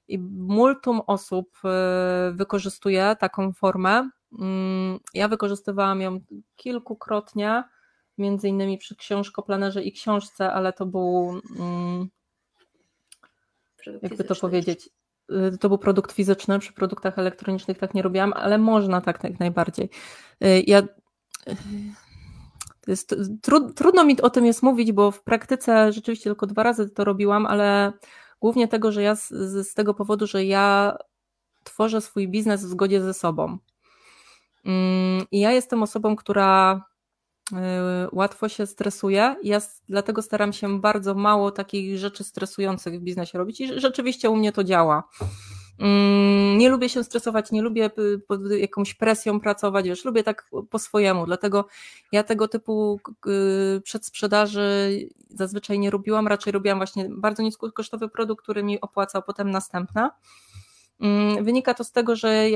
I 0.09 0.19
multum 0.19 1.01
osób 1.07 1.59
e, 1.65 2.33
wykorzystuje 2.35 3.17
taką 3.21 3.53
formę. 3.53 4.11
Mm, 4.39 5.01
ja 5.15 5.29
wykorzystywałam 5.29 6.01
ją 6.01 6.21
kilkukrotnie, 6.57 7.65
między 8.19 8.49
innymi 8.49 8.79
przy 8.79 8.97
książkoplanerze 8.97 9.83
i 9.83 9.93
książce, 9.93 10.53
ale 10.53 10.73
to 10.73 10.87
był, 10.87 11.41
mm, 11.59 12.09
jakby 14.03 14.25
to 14.25 14.35
powiedzieć, 14.35 14.91
to 15.61 15.69
był 15.69 15.79
produkt 15.79 16.13
fizyczny, 16.13 16.59
przy 16.59 16.73
produktach 16.73 17.19
elektronicznych 17.19 17.79
tak 17.79 17.95
nie 17.95 18.03
robiłam, 18.03 18.33
ale 18.33 18.59
można 18.59 19.01
tak, 19.01 19.19
tak 19.19 19.41
najbardziej. 19.41 19.91
Y, 20.45 20.63
ja 20.67 20.79
y, 20.79 20.87
jest, 22.87 23.15
trudno 23.77 24.05
mi 24.05 24.21
o 24.21 24.31
tym 24.31 24.47
jest 24.47 24.63
mówić, 24.63 24.93
bo 24.93 25.11
w 25.11 25.23
praktyce 25.23 25.93
rzeczywiście 25.93 26.25
tylko 26.25 26.47
dwa 26.47 26.63
razy 26.63 26.91
to 26.91 27.05
robiłam, 27.05 27.47
ale 27.47 27.93
głównie 28.41 28.69
tego, 28.69 28.93
że 28.93 29.03
ja 29.03 29.15
z, 29.15 29.29
z 29.69 29.75
tego 29.75 29.95
powodu, 29.95 30.27
że 30.27 30.45
ja 30.45 30.97
tworzę 31.65 32.01
swój 32.01 32.29
biznes 32.29 32.65
w 32.65 32.69
zgodzie 32.69 33.03
ze 33.03 33.15
sobą. 33.15 33.59
Mm, 34.65 35.27
I 35.31 35.41
ja 35.41 35.53
jestem 35.53 35.83
osobą, 35.83 36.17
która 36.17 36.81
Y, 36.81 36.94
łatwo 38.13 38.49
się 38.49 38.67
stresuje. 38.67 39.37
Ja 39.43 39.61
dlatego 39.89 40.23
staram 40.23 40.53
się 40.53 40.81
bardzo 40.81 41.15
mało 41.15 41.51
takich 41.51 41.99
rzeczy 41.99 42.25
stresujących 42.25 43.01
w 43.01 43.03
biznesie 43.03 43.39
robić 43.39 43.61
i 43.61 43.81
rzeczywiście 43.81 44.31
u 44.31 44.37
mnie 44.37 44.53
to 44.53 44.65
działa. 44.65 45.09
Mm, 45.79 46.59
nie 46.59 46.69
lubię 46.69 46.89
się 46.89 47.05
stresować, 47.05 47.53
nie 47.53 47.63
lubię 47.63 47.91
y, 47.99 48.19
pod 48.19 48.41
jakąś 48.51 48.95
presją 48.95 49.41
pracować, 49.41 49.85
wiesz, 49.87 50.05
lubię 50.05 50.23
tak 50.23 50.51
po 50.71 50.79
swojemu, 50.79 51.27
dlatego 51.27 51.67
ja 52.13 52.23
tego 52.23 52.49
typu 52.49 53.01
y, 53.77 53.81
przedsprzedaży 53.81 54.99
zazwyczaj 55.31 55.79
nie 55.79 55.91
robiłam, 55.91 56.29
raczej 56.29 56.53
robiłam 56.53 56.79
właśnie 56.79 57.09
bardzo 57.11 57.43
niskokosztowy 57.43 58.09
produkt, 58.09 58.43
który 58.43 58.63
mi 58.63 58.81
opłacał 58.81 59.23
potem 59.23 59.51
następna. 59.51 60.11
Mm, 61.01 61.45
wynika 61.45 61.75
to 61.75 61.85
z 61.85 61.93
tego, 61.93 62.17
że 62.17 62.47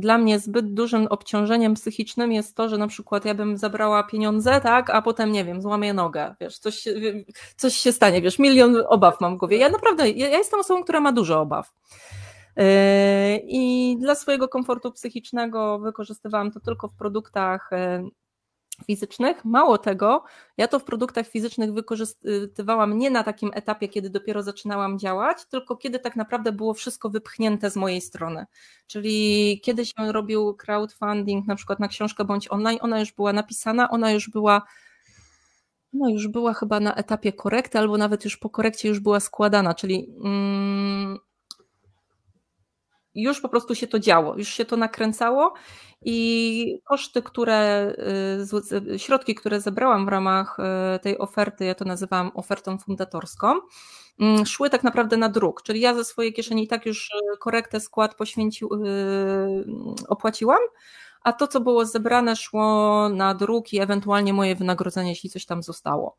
dla 0.00 0.18
mnie 0.18 0.38
zbyt 0.38 0.74
dużym 0.74 1.06
obciążeniem 1.06 1.74
psychicznym 1.74 2.32
jest 2.32 2.56
to, 2.56 2.68
że 2.68 2.78
na 2.78 2.86
przykład 2.86 3.24
ja 3.24 3.34
bym 3.34 3.56
zabrała 3.56 4.02
pieniądze, 4.02 4.60
tak, 4.60 4.90
a 4.90 5.02
potem, 5.02 5.32
nie 5.32 5.44
wiem, 5.44 5.62
złamię 5.62 5.94
nogę, 5.94 6.34
wiesz, 6.40 6.58
coś, 6.58 6.88
coś 7.56 7.74
się 7.76 7.92
stanie, 7.92 8.22
wiesz, 8.22 8.38
milion 8.38 8.76
obaw 8.88 9.20
mam 9.20 9.36
w 9.36 9.38
głowie. 9.38 9.56
Ja 9.56 9.68
naprawdę, 9.68 10.10
ja, 10.10 10.28
ja 10.28 10.38
jestem 10.38 10.60
osobą, 10.60 10.82
która 10.82 11.00
ma 11.00 11.12
dużo 11.12 11.40
obaw. 11.40 11.72
Yy, 12.56 12.64
I 13.44 13.96
dla 14.00 14.14
swojego 14.14 14.48
komfortu 14.48 14.92
psychicznego 14.92 15.78
wykorzystywałam 15.78 16.50
to 16.50 16.60
tylko 16.60 16.88
w 16.88 16.94
produktach 16.94 17.70
yy, 17.72 18.10
fizycznych. 18.84 19.44
Mało 19.44 19.78
tego, 19.78 20.24
ja 20.56 20.68
to 20.68 20.78
w 20.78 20.84
produktach 20.84 21.26
fizycznych 21.26 21.72
wykorzystywałam 21.72 22.98
nie 22.98 23.10
na 23.10 23.24
takim 23.24 23.50
etapie, 23.54 23.88
kiedy 23.88 24.10
dopiero 24.10 24.42
zaczynałam 24.42 24.98
działać, 24.98 25.46
tylko 25.46 25.76
kiedy 25.76 25.98
tak 25.98 26.16
naprawdę 26.16 26.52
było 26.52 26.74
wszystko 26.74 27.10
wypchnięte 27.10 27.70
z 27.70 27.76
mojej 27.76 28.00
strony. 28.00 28.46
Czyli 28.86 29.60
kiedy 29.64 29.86
się 29.86 30.12
robił 30.12 30.54
crowdfunding, 30.54 31.46
na 31.46 31.56
przykład 31.56 31.80
na 31.80 31.88
książkę 31.88 32.24
bądź 32.24 32.52
online, 32.52 32.78
ona 32.80 33.00
już 33.00 33.12
była 33.12 33.32
napisana, 33.32 33.90
ona 33.90 34.12
już 34.12 34.30
była. 34.30 34.62
No, 35.92 36.08
już 36.08 36.28
była 36.28 36.54
chyba 36.54 36.80
na 36.80 36.94
etapie 36.94 37.32
korekty, 37.32 37.78
albo 37.78 37.98
nawet 37.98 38.24
już 38.24 38.36
po 38.36 38.50
korekcie 38.50 38.88
już 38.88 39.00
była 39.00 39.20
składana, 39.20 39.74
czyli 39.74 40.14
mm, 40.24 41.18
już 43.14 43.40
po 43.40 43.48
prostu 43.48 43.74
się 43.74 43.86
to 43.86 43.98
działo, 43.98 44.36
już 44.36 44.48
się 44.48 44.64
to 44.64 44.76
nakręcało 44.76 45.54
i 46.02 46.80
koszty, 46.84 47.22
które, 47.22 47.92
y, 48.92 48.98
środki, 48.98 49.34
które 49.34 49.60
zebrałam 49.60 50.06
w 50.06 50.08
ramach 50.08 50.56
y, 50.96 50.98
tej 50.98 51.18
oferty, 51.18 51.64
ja 51.64 51.74
to 51.74 51.84
nazywałam 51.84 52.30
ofertą 52.34 52.78
fundatorską, 52.78 53.60
mm, 54.20 54.46
szły 54.46 54.70
tak 54.70 54.84
naprawdę 54.84 55.16
na 55.16 55.28
druk, 55.28 55.62
czyli 55.62 55.80
ja 55.80 55.94
ze 55.94 56.04
swojej 56.04 56.32
kieszeni 56.32 56.64
i 56.64 56.68
tak 56.68 56.86
już 56.86 57.10
y, 57.34 57.38
korektę 57.38 57.80
skład 57.80 58.14
poświęcił, 58.14 58.70
opłaciłam, 60.08 60.60
a 61.22 61.32
to, 61.32 61.46
co 61.48 61.60
było 61.60 61.86
zebrane, 61.86 62.36
szło 62.36 63.08
na 63.08 63.34
druk 63.34 63.72
i 63.72 63.80
ewentualnie 63.80 64.32
moje 64.32 64.56
wynagrodzenie, 64.56 65.10
jeśli 65.10 65.30
coś 65.30 65.46
tam 65.46 65.62
zostało. 65.62 66.16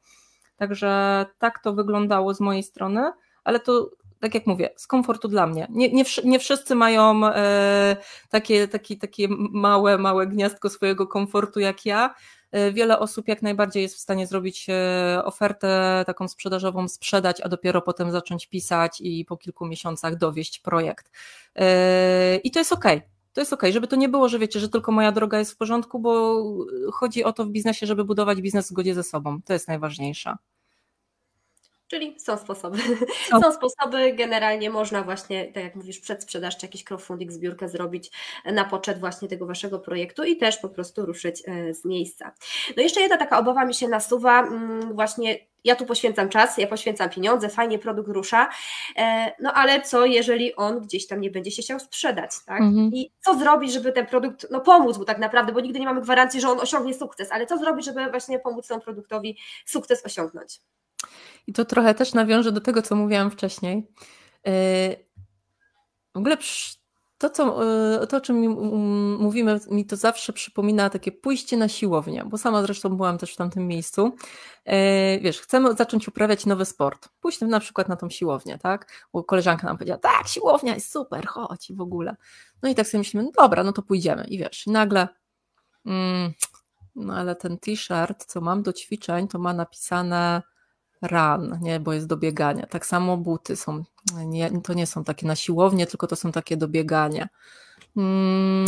Także 0.56 1.26
tak 1.40 1.60
to 1.64 1.74
wyglądało 1.74 2.34
z 2.34 2.40
mojej 2.40 2.64
strony, 2.64 3.12
ale 3.44 3.60
to 3.60 3.90
tak 4.22 4.34
jak 4.34 4.48
mówię, 4.48 4.70
z 4.76 4.88
komfortu 4.88 5.28
dla 5.28 5.48
mnie. 5.48 5.68
Nie, 5.70 5.90
nie, 5.90 6.04
nie 6.24 6.40
wszyscy 6.40 6.76
mają 6.76 7.26
e, 7.26 7.98
takie, 8.30 8.68
takie, 8.68 8.98
takie 8.98 9.28
małe, 9.52 9.98
małe 9.98 10.28
gniazdko 10.28 10.70
swojego 10.70 11.08
komfortu 11.08 11.60
jak 11.60 11.86
ja. 11.86 12.16
E, 12.52 12.72
wiele 12.72 13.00
osób 13.00 13.28
jak 13.28 13.42
najbardziej 13.42 13.84
jest 13.84 13.96
w 13.96 14.00
stanie 14.00 14.28
zrobić 14.28 14.68
e, 14.70 15.22
ofertę 15.26 16.04
taką 16.08 16.28
sprzedażową, 16.28 16.88
sprzedać, 16.88 17.42
a 17.42 17.50
dopiero 17.50 17.82
potem 17.82 18.12
zacząć 18.12 18.48
pisać 18.48 19.02
i 19.02 19.26
po 19.26 19.38
kilku 19.38 19.66
miesiącach 19.66 20.18
dowieść 20.18 20.60
projekt. 20.60 21.12
E, 21.56 22.38
I 22.38 22.52
to 22.52 22.60
jest 22.60 22.74
ok. 22.74 22.86
To 23.34 23.42
jest 23.42 23.54
ok, 23.54 23.64
żeby 23.72 23.88
to 23.88 23.96
nie 23.96 24.10
było, 24.10 24.30
że 24.30 24.40
wiecie, 24.40 24.60
że 24.60 24.70
tylko 24.70 24.92
moja 24.92 25.12
droga 25.12 25.40
jest 25.40 25.52
w 25.52 25.58
porządku, 25.58 26.00
bo 26.00 26.44
chodzi 26.94 27.24
o 27.24 27.34
to 27.34 27.46
w 27.46 27.50
biznesie, 27.50 27.86
żeby 27.86 28.06
budować 28.06 28.42
biznes 28.42 28.66
w 28.66 28.70
zgodzie 28.70 28.96
ze 28.96 29.04
sobą. 29.04 29.42
To 29.46 29.54
jest 29.54 29.68
najważniejsze. 29.68 30.36
Czyli 31.92 32.20
są 32.20 32.38
sposoby. 32.38 32.78
Są. 33.30 33.42
są 33.42 33.52
sposoby, 33.52 34.14
generalnie 34.14 34.70
można 34.70 35.04
właśnie, 35.04 35.46
tak 35.46 35.64
jak 35.64 35.76
mówisz, 35.76 36.00
przedsprzedaż 36.00 36.58
czy 36.58 36.66
jakiś 36.66 36.84
crowdfunding, 36.84 37.32
zbiórkę 37.32 37.70
zrobić 37.70 38.12
na 38.46 38.66
poczet 38.66 39.00
właśnie 39.00 39.28
tego 39.28 39.46
Waszego 39.46 39.80
projektu 39.80 40.24
i 40.24 40.38
też 40.38 40.58
po 40.58 40.70
prostu 40.70 41.06
ruszyć 41.06 41.44
e, 41.48 41.74
z 41.74 41.86
miejsca. 41.86 42.32
No 42.78 42.84
jeszcze 42.84 43.02
jedna 43.02 43.18
taka 43.18 43.40
obawa 43.40 43.66
mi 43.66 43.74
się 43.74 43.88
nasuwa, 43.88 44.40
mm, 44.40 44.94
właśnie 44.94 45.40
ja 45.64 45.76
tu 45.76 45.86
poświęcam 45.86 46.30
czas, 46.30 46.58
ja 46.58 46.68
poświęcam 46.68 47.10
pieniądze, 47.10 47.50
fajnie 47.50 47.80
produkt 47.80 48.10
rusza, 48.10 48.50
e, 48.98 49.32
no 49.40 49.54
ale 49.54 49.82
co 49.82 50.06
jeżeli 50.06 50.56
on 50.56 50.80
gdzieś 50.80 51.08
tam 51.08 51.22
nie 51.22 51.32
będzie 51.32 51.52
się 51.52 51.62
chciał 51.62 51.80
sprzedać, 51.80 52.32
tak? 52.46 52.62
Mhm. 52.62 52.92
I 52.94 53.12
co 53.26 53.38
zrobić, 53.38 53.74
żeby 53.74 53.92
ten 53.92 54.06
produkt, 54.06 54.48
no 54.52 54.62
pomóc 54.62 54.98
mu 54.98 55.06
tak 55.06 55.20
naprawdę, 55.20 55.54
bo 55.54 55.60
nigdy 55.60 55.80
nie 55.80 55.86
mamy 55.86 56.02
gwarancji, 56.02 56.42
że 56.42 56.50
on 56.50 56.60
osiągnie 56.60 56.94
sukces, 56.94 57.32
ale 57.32 57.46
co 57.46 57.58
zrobić, 57.58 57.86
żeby 57.86 58.10
właśnie 58.12 58.40
pomóc 58.40 58.68
temu 58.68 58.82
produktowi 58.82 59.38
sukces 59.66 60.06
osiągnąć? 60.06 60.60
I 61.48 61.54
to 61.54 61.66
trochę 61.66 61.94
też 61.94 62.14
nawiążę 62.14 62.52
do 62.52 62.62
tego, 62.62 62.82
co 62.82 62.96
mówiłam 62.96 63.32
wcześniej. 63.32 63.76
Yy, 64.46 64.52
w 66.14 66.18
ogóle 66.18 66.38
to, 67.18 67.30
co, 67.30 67.64
yy, 68.02 68.08
to, 68.08 68.18
o 68.18 68.22
czym 68.22 68.38
mówimy, 69.20 69.60
mi 69.72 69.86
to 69.86 69.96
zawsze 69.96 70.34
przypomina 70.34 70.90
takie 70.90 71.12
pójście 71.12 71.58
na 71.58 71.68
siłownię, 71.68 72.24
bo 72.26 72.38
sama 72.38 72.62
zresztą 72.62 72.90
byłam 72.90 73.18
też 73.18 73.34
w 73.34 73.38
tamtym 73.38 73.68
miejscu. 73.68 74.16
Yy, 74.66 74.74
wiesz, 75.22 75.40
chcemy 75.42 75.74
zacząć 75.74 76.08
uprawiać 76.08 76.46
nowy 76.46 76.66
sport. 76.66 77.10
Pójść 77.20 77.42
na 77.42 77.60
przykład 77.60 77.90
na 77.90 77.96
tą 77.96 78.10
siłownię, 78.10 78.58
tak? 78.58 79.08
Bo 79.14 79.24
koleżanka 79.24 79.68
nam 79.68 79.78
powiedziała, 79.78 80.00
tak, 80.00 80.28
siłownia 80.28 80.74
jest 80.74 80.92
super, 80.92 81.28
chodź 81.28 81.70
i 81.70 81.76
w 81.76 81.82
ogóle. 81.82 82.16
No 82.64 82.70
i 82.70 82.76
tak 82.76 82.88
sobie 82.88 83.00
myślimy, 83.00 83.24
no 83.24 83.32
dobra, 83.32 83.64
no 83.64 83.74
to 83.74 83.82
pójdziemy. 83.82 84.24
I 84.24 84.38
wiesz, 84.38 84.68
i 84.68 84.72
nagle 84.72 85.08
mm, 85.86 86.34
no 86.96 87.14
ale 87.14 87.36
ten 87.36 87.58
t-shirt, 87.58 88.26
co 88.26 88.42
mam 88.42 88.64
do 88.64 88.74
ćwiczeń, 88.74 89.28
to 89.28 89.40
ma 89.40 89.54
napisane 89.54 90.42
run, 91.02 91.60
nie, 91.62 91.80
bo 91.80 91.94
jest 91.94 92.08
do 92.08 92.18
biegania. 92.18 92.66
Tak 92.68 92.86
samo 92.86 93.18
buty 93.18 93.56
są, 93.56 93.84
nie, 94.26 94.62
to 94.62 94.74
nie 94.74 94.88
są 94.88 95.04
takie 95.04 95.28
na 95.28 95.36
siłownię, 95.36 95.88
tylko 95.88 96.08
to 96.08 96.16
są 96.16 96.32
takie 96.32 96.58
do 96.58 96.68
biegania. 96.68 97.28
Mm, 97.98 98.66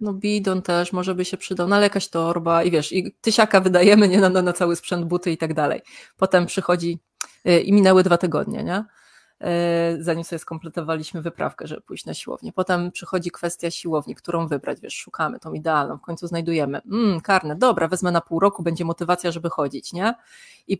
no 0.00 0.12
bidon 0.12 0.62
też 0.62 0.92
może 0.92 1.14
by 1.14 1.24
się 1.24 1.36
przydał, 1.36 1.68
no 1.68 1.76
ale 1.76 1.84
jakaś 1.84 2.08
torba 2.08 2.62
i 2.62 2.70
wiesz, 2.70 2.92
i 2.92 3.16
tysiaka 3.20 3.60
wydajemy 3.60 4.08
nie 4.08 4.20
na, 4.20 4.42
na 4.42 4.52
cały 4.52 4.76
sprzęt, 4.76 5.06
buty 5.06 5.30
i 5.30 5.38
tak 5.38 5.54
dalej. 5.54 5.80
Potem 6.16 6.46
przychodzi 6.46 6.98
y, 7.48 7.60
i 7.60 7.72
minęły 7.72 8.02
dwa 8.02 8.18
tygodnie, 8.18 8.64
nie? 8.64 8.84
E, 9.40 9.96
zanim 10.00 10.24
sobie 10.24 10.38
skompletowaliśmy 10.38 11.22
wyprawkę, 11.22 11.66
żeby 11.66 11.80
pójść 11.80 12.04
na 12.04 12.14
siłownię. 12.14 12.52
Potem 12.52 12.92
przychodzi 12.92 13.30
kwestia 13.30 13.70
siłowni, 13.70 14.14
którą 14.14 14.46
wybrać, 14.46 14.80
wiesz, 14.80 14.94
szukamy 14.94 15.40
tą 15.40 15.52
idealną, 15.52 15.98
w 15.98 16.00
końcu 16.00 16.26
znajdujemy, 16.26 16.80
mm, 16.82 17.20
karne, 17.20 17.56
dobra, 17.56 17.88
wezmę 17.88 18.12
na 18.12 18.20
pół 18.20 18.40
roku, 18.40 18.62
będzie 18.62 18.84
motywacja, 18.84 19.32
żeby 19.32 19.50
chodzić, 19.50 19.92
nie? 19.92 20.14
I 20.68 20.78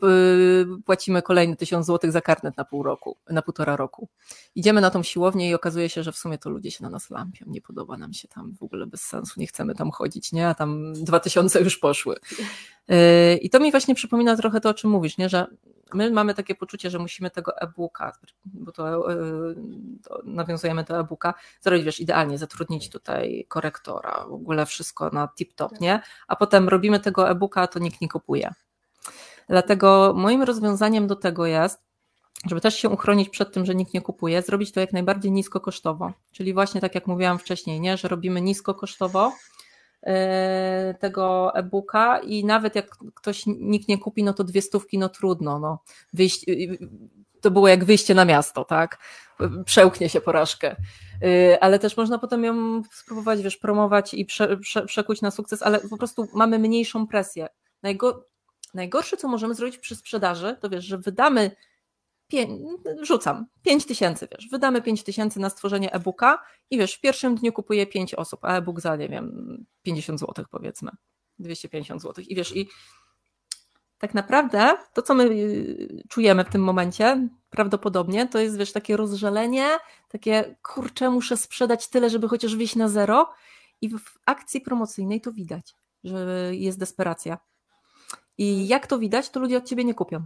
płacimy 0.84 1.22
kolejny 1.22 1.56
tysiąc 1.56 1.86
złotych 1.86 2.12
za 2.12 2.20
karnet 2.20 2.56
na 2.56 2.64
pół 2.64 2.82
roku, 2.82 3.16
na 3.30 3.42
półtora 3.42 3.76
roku. 3.76 4.08
Idziemy 4.54 4.80
na 4.80 4.90
tą 4.90 5.02
siłownię 5.02 5.50
i 5.50 5.54
okazuje 5.54 5.88
się, 5.88 6.02
że 6.02 6.12
w 6.12 6.16
sumie 6.16 6.38
to 6.38 6.50
ludzie 6.50 6.70
się 6.70 6.82
na 6.82 6.90
nas 6.90 7.10
lampią, 7.10 7.44
nie 7.48 7.60
podoba 7.60 7.96
nam 7.96 8.12
się 8.12 8.28
tam 8.28 8.54
w 8.60 8.62
ogóle 8.62 8.86
bez 8.86 9.00
sensu, 9.00 9.40
nie 9.40 9.46
chcemy 9.46 9.74
tam 9.74 9.90
chodzić, 9.90 10.32
nie? 10.32 10.48
A 10.48 10.54
tam 10.54 10.92
dwa 10.94 11.20
tysiące 11.20 11.60
już 11.60 11.78
poszły. 11.78 12.16
E, 12.88 13.36
I 13.36 13.50
to 13.50 13.60
mi 13.60 13.70
właśnie 13.70 13.94
przypomina 13.94 14.36
trochę 14.36 14.60
to, 14.60 14.68
o 14.68 14.74
czym 14.74 14.90
mówisz, 14.90 15.18
nie? 15.18 15.28
że 15.28 15.46
my 15.94 16.10
mamy 16.10 16.34
takie 16.34 16.54
poczucie, 16.54 16.90
że 16.90 16.98
musimy 16.98 17.30
tego 17.30 17.58
e-booka, 17.58 18.12
bo 18.44 18.72
to, 18.72 19.12
e, 19.12 19.16
to 20.04 20.20
nawiązujemy 20.24 20.84
do 20.84 21.00
e-booka, 21.00 21.34
zrobić, 21.60 21.84
wiesz, 21.84 22.00
idealnie, 22.00 22.38
zatrudnić 22.38 22.90
tutaj 22.90 23.46
korektora, 23.48 24.24
w 24.28 24.32
ogóle 24.32 24.66
wszystko 24.66 25.10
na 25.10 25.28
tip-top, 25.40 25.80
nie? 25.80 26.00
A 26.28 26.36
potem 26.36 26.68
robimy 26.68 27.00
tego 27.00 27.30
e-booka, 27.30 27.66
to 27.66 27.78
nikt 27.78 28.00
nie 28.00 28.08
kupuje. 28.08 28.54
Dlatego 29.48 30.14
moim 30.16 30.42
rozwiązaniem 30.42 31.06
do 31.06 31.16
tego 31.16 31.46
jest, 31.46 31.88
żeby 32.46 32.60
też 32.60 32.74
się 32.74 32.88
uchronić 32.88 33.28
przed 33.28 33.52
tym, 33.52 33.66
że 33.66 33.74
nikt 33.74 33.94
nie 33.94 34.00
kupuje, 34.00 34.42
zrobić 34.42 34.72
to 34.72 34.80
jak 34.80 34.92
najbardziej 34.92 35.32
niskokosztowo. 35.32 36.12
Czyli 36.32 36.54
właśnie 36.54 36.80
tak 36.80 36.94
jak 36.94 37.06
mówiłam 37.06 37.38
wcześniej, 37.38 37.80
nie? 37.80 37.96
że 37.96 38.08
robimy 38.08 38.40
niskokosztowo, 38.40 39.32
tego 40.98 41.54
e-booka 41.54 42.18
i 42.18 42.44
nawet 42.44 42.74
jak 42.74 42.96
ktoś 43.14 43.42
nikt 43.46 43.88
nie 43.88 43.98
kupi, 43.98 44.24
no 44.24 44.32
to 44.32 44.44
dwie 44.44 44.62
stówki, 44.62 44.98
no 44.98 45.08
trudno, 45.08 45.58
no. 45.58 45.82
Wyjść, 46.12 46.46
to 47.40 47.50
było 47.50 47.68
jak 47.68 47.84
wyjście 47.84 48.14
na 48.14 48.24
miasto, 48.24 48.64
tak? 48.64 48.98
Przełknie 49.64 50.08
się 50.08 50.20
porażkę. 50.20 50.76
E, 51.22 51.62
ale 51.62 51.78
też 51.78 51.96
można 51.96 52.18
potem 52.18 52.44
ją 52.44 52.82
spróbować, 52.92 53.42
wiesz, 53.42 53.56
promować 53.56 54.14
i 54.14 54.24
prze, 54.24 54.56
prze, 54.56 54.86
przekuć 54.86 55.22
na 55.22 55.30
sukces, 55.30 55.62
ale 55.62 55.80
po 55.80 55.96
prostu 55.96 56.28
mamy 56.34 56.58
mniejszą 56.58 57.06
presję. 57.06 57.48
Najgo, 57.82 58.26
najgorsze, 58.74 59.16
co 59.16 59.28
możemy 59.28 59.54
zrobić 59.54 59.78
przy 59.78 59.96
sprzedaży, 59.96 60.56
to 60.60 60.68
wiesz, 60.68 60.84
że 60.84 60.98
wydamy 60.98 61.50
rzucam, 63.02 63.46
5 63.62 63.86
tysięcy, 63.86 64.28
wiesz, 64.32 64.48
wydamy 64.50 64.82
5 64.82 65.02
tysięcy 65.02 65.40
na 65.40 65.50
stworzenie 65.50 65.92
e-booka 65.92 66.38
i 66.70 66.78
wiesz, 66.78 66.94
w 66.94 67.00
pierwszym 67.00 67.34
dniu 67.34 67.52
kupuje 67.52 67.86
5 67.86 68.14
osób, 68.14 68.40
a 68.44 68.56
e-book 68.56 68.80
za, 68.80 68.96
nie 68.96 69.08
wiem, 69.08 69.64
50 69.82 70.20
zł 70.20 70.44
powiedzmy, 70.50 70.90
250 71.38 72.02
zł 72.02 72.24
i 72.28 72.34
wiesz, 72.34 72.56
i 72.56 72.68
tak 73.98 74.14
naprawdę 74.14 74.76
to, 74.92 75.02
co 75.02 75.14
my 75.14 75.24
y, 75.24 76.02
czujemy 76.08 76.44
w 76.44 76.48
tym 76.48 76.64
momencie, 76.64 77.28
prawdopodobnie, 77.50 78.28
to 78.28 78.38
jest, 78.38 78.58
wiesz, 78.58 78.72
takie 78.72 78.96
rozżalenie, 78.96 79.68
takie, 80.08 80.56
kurczę, 80.62 81.10
muszę 81.10 81.36
sprzedać 81.36 81.88
tyle, 81.88 82.10
żeby 82.10 82.28
chociaż 82.28 82.56
wyjść 82.56 82.76
na 82.76 82.88
zero. 82.88 83.30
I 83.80 83.88
w 83.88 84.18
akcji 84.26 84.60
promocyjnej 84.60 85.20
to 85.20 85.32
widać, 85.32 85.74
że 86.04 86.50
jest 86.52 86.78
desperacja. 86.78 87.38
I 88.38 88.68
jak 88.68 88.86
to 88.86 88.98
widać, 88.98 89.30
to 89.30 89.40
ludzie 89.40 89.56
od 89.56 89.64
ciebie 89.64 89.84
nie 89.84 89.94
kupią 89.94 90.24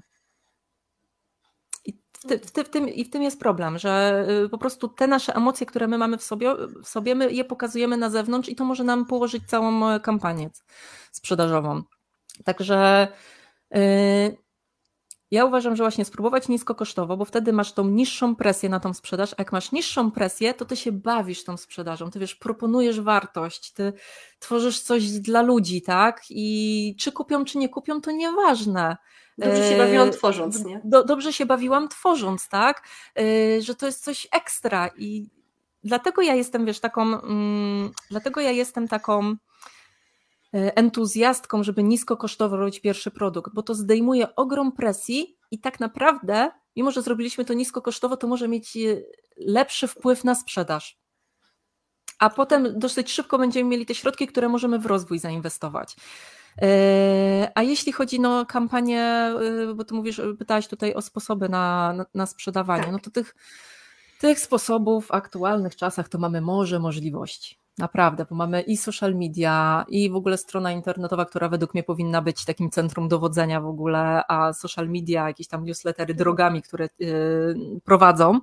w, 2.24 2.46
w, 2.46 2.50
w, 2.50 2.68
tym, 2.68 2.88
I 2.88 3.04
w 3.04 3.10
tym 3.10 3.22
jest 3.22 3.40
problem, 3.40 3.78
że 3.78 4.24
y, 4.44 4.48
po 4.48 4.58
prostu 4.58 4.88
te 4.88 5.06
nasze 5.06 5.34
emocje, 5.34 5.66
które 5.66 5.88
my 5.88 5.98
mamy 5.98 6.18
w 6.18 6.22
sobie, 6.22 6.54
w 6.82 6.88
sobie, 6.88 7.14
my 7.14 7.32
je 7.32 7.44
pokazujemy 7.44 7.96
na 7.96 8.10
zewnątrz 8.10 8.48
i 8.48 8.56
to 8.56 8.64
może 8.64 8.84
nam 8.84 9.06
położyć 9.06 9.42
całą 9.46 9.88
e, 9.88 10.00
kampanię 10.00 10.50
sprzedażową. 11.12 11.82
Także 12.44 13.08
yy, 13.70 13.78
ja 15.32 15.44
uważam, 15.44 15.76
że 15.76 15.82
właśnie 15.84 16.04
spróbować 16.04 16.48
niskokosztowo, 16.48 17.16
bo 17.16 17.24
wtedy 17.24 17.52
masz 17.52 17.72
tą 17.72 17.84
niższą 17.84 18.36
presję 18.36 18.68
na 18.68 18.80
tą 18.80 18.94
sprzedaż, 18.94 19.32
a 19.32 19.36
jak 19.38 19.52
masz 19.52 19.72
niższą 19.72 20.10
presję, 20.10 20.54
to 20.54 20.64
ty 20.64 20.76
się 20.76 20.92
bawisz 20.92 21.44
tą 21.44 21.56
sprzedażą, 21.56 22.10
ty 22.10 22.18
wiesz, 22.18 22.34
proponujesz 22.34 23.00
wartość, 23.00 23.72
ty 23.72 23.92
tworzysz 24.38 24.80
coś 24.80 25.10
dla 25.10 25.42
ludzi, 25.42 25.82
tak? 25.82 26.22
I 26.30 26.96
czy 27.00 27.12
kupią, 27.12 27.44
czy 27.44 27.58
nie 27.58 27.68
kupią, 27.68 28.00
to 28.00 28.10
nieważne. 28.10 28.96
Dobrze 29.38 29.68
się 29.70 29.78
bawiłam 29.78 30.10
tworząc, 30.10 30.64
nie? 30.64 30.80
Do, 30.84 31.04
dobrze 31.04 31.32
się 31.32 31.46
bawiłam 31.46 31.88
tworząc, 31.88 32.48
tak? 32.48 32.88
E, 33.18 33.62
że 33.62 33.74
to 33.74 33.86
jest 33.86 34.04
coś 34.04 34.28
ekstra 34.32 34.90
i 34.96 35.30
dlatego 35.84 36.22
ja 36.22 36.34
jestem, 36.34 36.66
wiesz, 36.66 36.80
taką, 36.80 37.02
mm, 37.02 37.90
dlatego 38.10 38.40
ja 38.40 38.50
jestem 38.50 38.88
taką 38.88 39.36
e, 40.54 40.76
entuzjastką, 40.76 41.62
żeby 41.62 41.82
nisko 41.82 42.16
kosztowo 42.16 42.56
robić 42.56 42.80
pierwszy 42.80 43.10
produkt, 43.10 43.54
bo 43.54 43.62
to 43.62 43.74
zdejmuje 43.74 44.34
ogrom 44.36 44.72
presji 44.72 45.36
i 45.50 45.58
tak 45.58 45.80
naprawdę, 45.80 46.50
mimo 46.76 46.90
że 46.90 47.02
zrobiliśmy 47.02 47.44
to 47.44 47.54
nisko 47.54 47.82
kosztowo, 47.82 48.16
to 48.16 48.26
może 48.26 48.48
mieć 48.48 48.78
lepszy 49.36 49.88
wpływ 49.88 50.24
na 50.24 50.34
sprzedaż. 50.34 50.98
A 52.18 52.30
potem 52.30 52.78
dosyć 52.78 53.12
szybko 53.12 53.38
będziemy 53.38 53.70
mieli 53.70 53.86
te 53.86 53.94
środki, 53.94 54.26
które 54.26 54.48
możemy 54.48 54.78
w 54.78 54.86
rozwój 54.86 55.18
zainwestować. 55.18 55.96
E, 56.62 57.52
a 57.54 57.62
jeśli 57.62 57.92
chodzi 57.92 58.18
o 58.18 58.22
no, 58.22 58.46
kampanię, 58.46 59.00
e, 59.00 59.74
bo 59.74 59.84
ty 59.84 59.94
mówisz, 59.94 60.20
pytałaś 60.38 60.68
tutaj 60.68 60.94
o 60.94 61.02
sposoby 61.02 61.48
na, 61.48 61.92
na, 61.92 62.06
na 62.14 62.26
sprzedawanie, 62.26 62.82
tak. 62.82 62.92
no 62.92 62.98
to 62.98 63.10
tych, 63.10 63.34
tych 64.20 64.40
sposobów 64.40 65.06
w 65.06 65.10
aktualnych 65.10 65.76
czasach 65.76 66.08
to 66.08 66.18
mamy 66.18 66.40
może 66.40 66.78
możliwości. 66.78 67.58
Naprawdę, 67.78 68.26
bo 68.30 68.36
mamy 68.36 68.62
i 68.62 68.76
social 68.76 69.14
media, 69.14 69.84
i 69.88 70.10
w 70.10 70.16
ogóle 70.16 70.38
strona 70.38 70.72
internetowa, 70.72 71.24
która 71.24 71.48
według 71.48 71.74
mnie 71.74 71.82
powinna 71.82 72.22
być 72.22 72.44
takim 72.44 72.70
centrum 72.70 73.08
dowodzenia 73.08 73.60
w 73.60 73.66
ogóle, 73.66 74.22
a 74.28 74.52
social 74.52 74.88
media, 74.88 75.28
jakieś 75.28 75.48
tam 75.48 75.64
newslettery 75.64 76.14
drogami, 76.14 76.62
które 76.62 76.88
yy, 76.98 77.80
prowadzą 77.84 78.40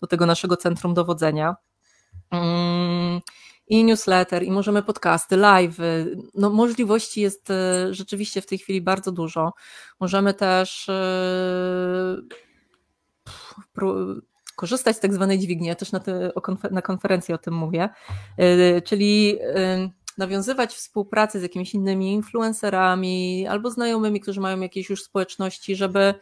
do 0.00 0.06
tego 0.06 0.26
naszego 0.26 0.56
centrum 0.56 0.94
dowodzenia. 0.94 1.56
I 3.70 3.84
newsletter, 3.84 4.42
i 4.42 4.50
możemy 4.50 4.82
podcasty, 4.82 5.36
live. 5.36 5.76
No, 6.34 6.50
możliwości 6.50 7.20
jest 7.20 7.50
e, 7.50 7.94
rzeczywiście 7.94 8.42
w 8.42 8.46
tej 8.46 8.58
chwili 8.58 8.80
bardzo 8.80 9.12
dużo. 9.12 9.52
Możemy 10.00 10.34
też 10.34 10.88
e, 10.88 12.16
korzystać 14.56 14.96
z 14.96 15.00
tak 15.00 15.14
zwanej 15.14 15.38
dźwigni, 15.38 15.68
ja 15.68 15.74
też 15.74 15.92
na, 15.92 16.00
te, 16.00 16.32
na 16.70 16.82
konferencji 16.82 17.34
o 17.34 17.38
tym 17.38 17.54
mówię, 17.54 17.88
czyli 18.84 19.38
nawiązywać 20.18 20.74
współpracę 20.74 21.40
z 21.40 21.42
jakimiś 21.42 21.74
innymi 21.74 22.12
influencerami 22.12 23.46
albo 23.46 23.70
znajomymi, 23.70 24.20
którzy 24.20 24.40
mają 24.40 24.60
jakieś 24.60 24.90
już 24.90 25.02
społeczności, 25.02 25.76
żeby 25.76 26.14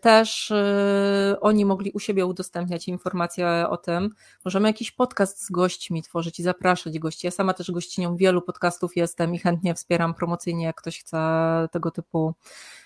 też 0.00 0.50
e, 0.50 1.36
oni 1.40 1.64
mogli 1.64 1.90
u 1.90 1.98
siebie 1.98 2.26
udostępniać 2.26 2.88
informacje 2.88 3.66
o 3.68 3.76
tym. 3.76 4.10
Możemy 4.44 4.68
jakiś 4.68 4.90
podcast 4.90 5.44
z 5.44 5.50
gośćmi 5.50 6.02
tworzyć 6.02 6.40
i 6.40 6.42
zapraszać 6.42 6.98
gości. 6.98 7.26
Ja 7.26 7.30
sama 7.30 7.54
też 7.54 7.70
gościnią 7.70 8.16
wielu 8.16 8.42
podcastów 8.42 8.96
jestem 8.96 9.34
i 9.34 9.38
chętnie 9.38 9.74
wspieram 9.74 10.14
promocyjnie, 10.14 10.64
jak 10.64 10.76
ktoś 10.76 11.00
chce 11.00 11.18
tego 11.72 11.90
typu 11.90 12.34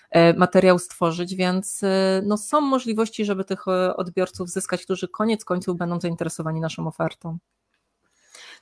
e, 0.09 0.33
materiał 0.33 0.79
stworzyć, 0.79 1.35
więc 1.35 1.81
no, 2.23 2.37
są 2.37 2.61
możliwości, 2.61 3.25
żeby 3.25 3.43
tych 3.43 3.67
odbiorców 3.95 4.49
zyskać, 4.49 4.83
którzy 4.83 5.07
koniec 5.07 5.45
końców 5.45 5.77
będą 5.77 5.99
zainteresowani 5.99 6.61
naszą 6.61 6.87
ofertą. 6.87 7.37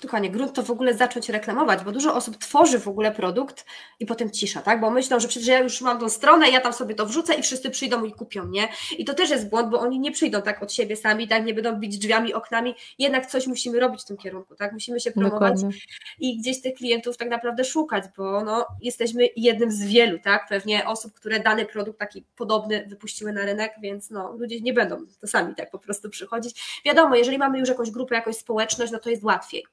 Kochanie, 0.01 0.29
grunt 0.29 0.53
to 0.53 0.63
w 0.63 0.71
ogóle 0.71 0.93
zacząć 0.93 1.29
reklamować, 1.29 1.83
bo 1.83 1.91
dużo 1.91 2.15
osób 2.15 2.37
tworzy 2.37 2.79
w 2.79 2.87
ogóle 2.87 3.11
produkt 3.11 3.65
i 3.99 4.05
potem 4.05 4.31
cisza, 4.31 4.61
tak? 4.61 4.79
Bo 4.81 4.91
myślą, 4.91 5.19
że 5.19 5.27
przecież 5.27 5.47
ja 5.47 5.59
już 5.59 5.81
mam 5.81 5.99
tą 5.99 6.09
stronę, 6.09 6.49
ja 6.49 6.61
tam 6.61 6.73
sobie 6.73 6.95
to 6.95 7.05
wrzucę 7.05 7.33
i 7.33 7.41
wszyscy 7.41 7.69
przyjdą 7.69 8.03
i 8.03 8.11
kupią, 8.11 8.47
nie? 8.47 8.67
I 8.97 9.05
to 9.05 9.13
też 9.13 9.29
jest 9.29 9.49
błąd, 9.49 9.69
bo 9.69 9.79
oni 9.79 9.99
nie 9.99 10.11
przyjdą 10.11 10.41
tak 10.41 10.63
od 10.63 10.73
siebie 10.73 10.95
sami, 10.95 11.27
tak? 11.27 11.45
Nie 11.45 11.53
będą 11.53 11.79
bić 11.79 11.97
drzwiami, 11.97 12.33
oknami. 12.33 12.75
Jednak 12.99 13.25
coś 13.25 13.47
musimy 13.47 13.79
robić 13.79 14.01
w 14.01 14.05
tym 14.05 14.17
kierunku, 14.17 14.55
tak? 14.55 14.73
Musimy 14.73 14.99
się 14.99 15.11
promować 15.11 15.53
Dokładnie. 15.53 15.79
i 16.19 16.37
gdzieś 16.37 16.61
tych 16.61 16.73
klientów 16.73 17.17
tak 17.17 17.29
naprawdę 17.29 17.63
szukać, 17.63 18.03
bo 18.17 18.43
no, 18.43 18.65
jesteśmy 18.81 19.29
jednym 19.35 19.71
z 19.71 19.83
wielu, 19.83 20.19
tak? 20.19 20.45
Pewnie 20.49 20.87
osób, 20.87 21.13
które 21.13 21.39
dany 21.39 21.65
produkt 21.65 21.99
taki 21.99 22.23
podobny 22.35 22.85
wypuściły 22.87 23.33
na 23.33 23.45
rynek, 23.45 23.73
więc 23.81 24.09
no, 24.09 24.33
ludzie 24.37 24.61
nie 24.61 24.73
będą 24.73 24.97
to 25.21 25.27
sami 25.27 25.55
tak 25.55 25.71
po 25.71 25.79
prostu 25.79 26.09
przychodzić. 26.09 26.81
Wiadomo, 26.85 27.15
jeżeli 27.15 27.37
mamy 27.37 27.59
już 27.59 27.69
jakąś 27.69 27.91
grupę, 27.91 28.15
jakąś 28.15 28.35
społeczność, 28.35 28.91
no 28.91 28.99
to 28.99 29.09
jest 29.09 29.23
łatwiej. 29.23 29.65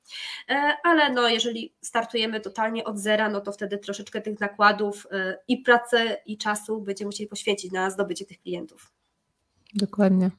E, 0.48 0.76
ale 0.84 1.12
no, 1.12 1.28
jeżeli 1.28 1.74
startujemy 1.80 2.40
totalnie 2.40 2.84
od 2.84 2.98
zera, 2.98 3.30
no 3.30 3.40
to 3.40 3.52
wtedy 3.52 3.78
troszeczkę 3.78 4.20
tych 4.20 4.40
nakładów 4.40 5.06
e, 5.10 5.38
i 5.48 5.58
pracy, 5.58 6.16
i 6.26 6.38
czasu 6.38 6.80
będziemy 6.80 7.08
musieli 7.08 7.28
poświęcić 7.28 7.72
na 7.72 7.90
zdobycie 7.90 8.24
tych 8.24 8.40
klientów. 8.40 8.92
Dokładnie. 9.74 10.30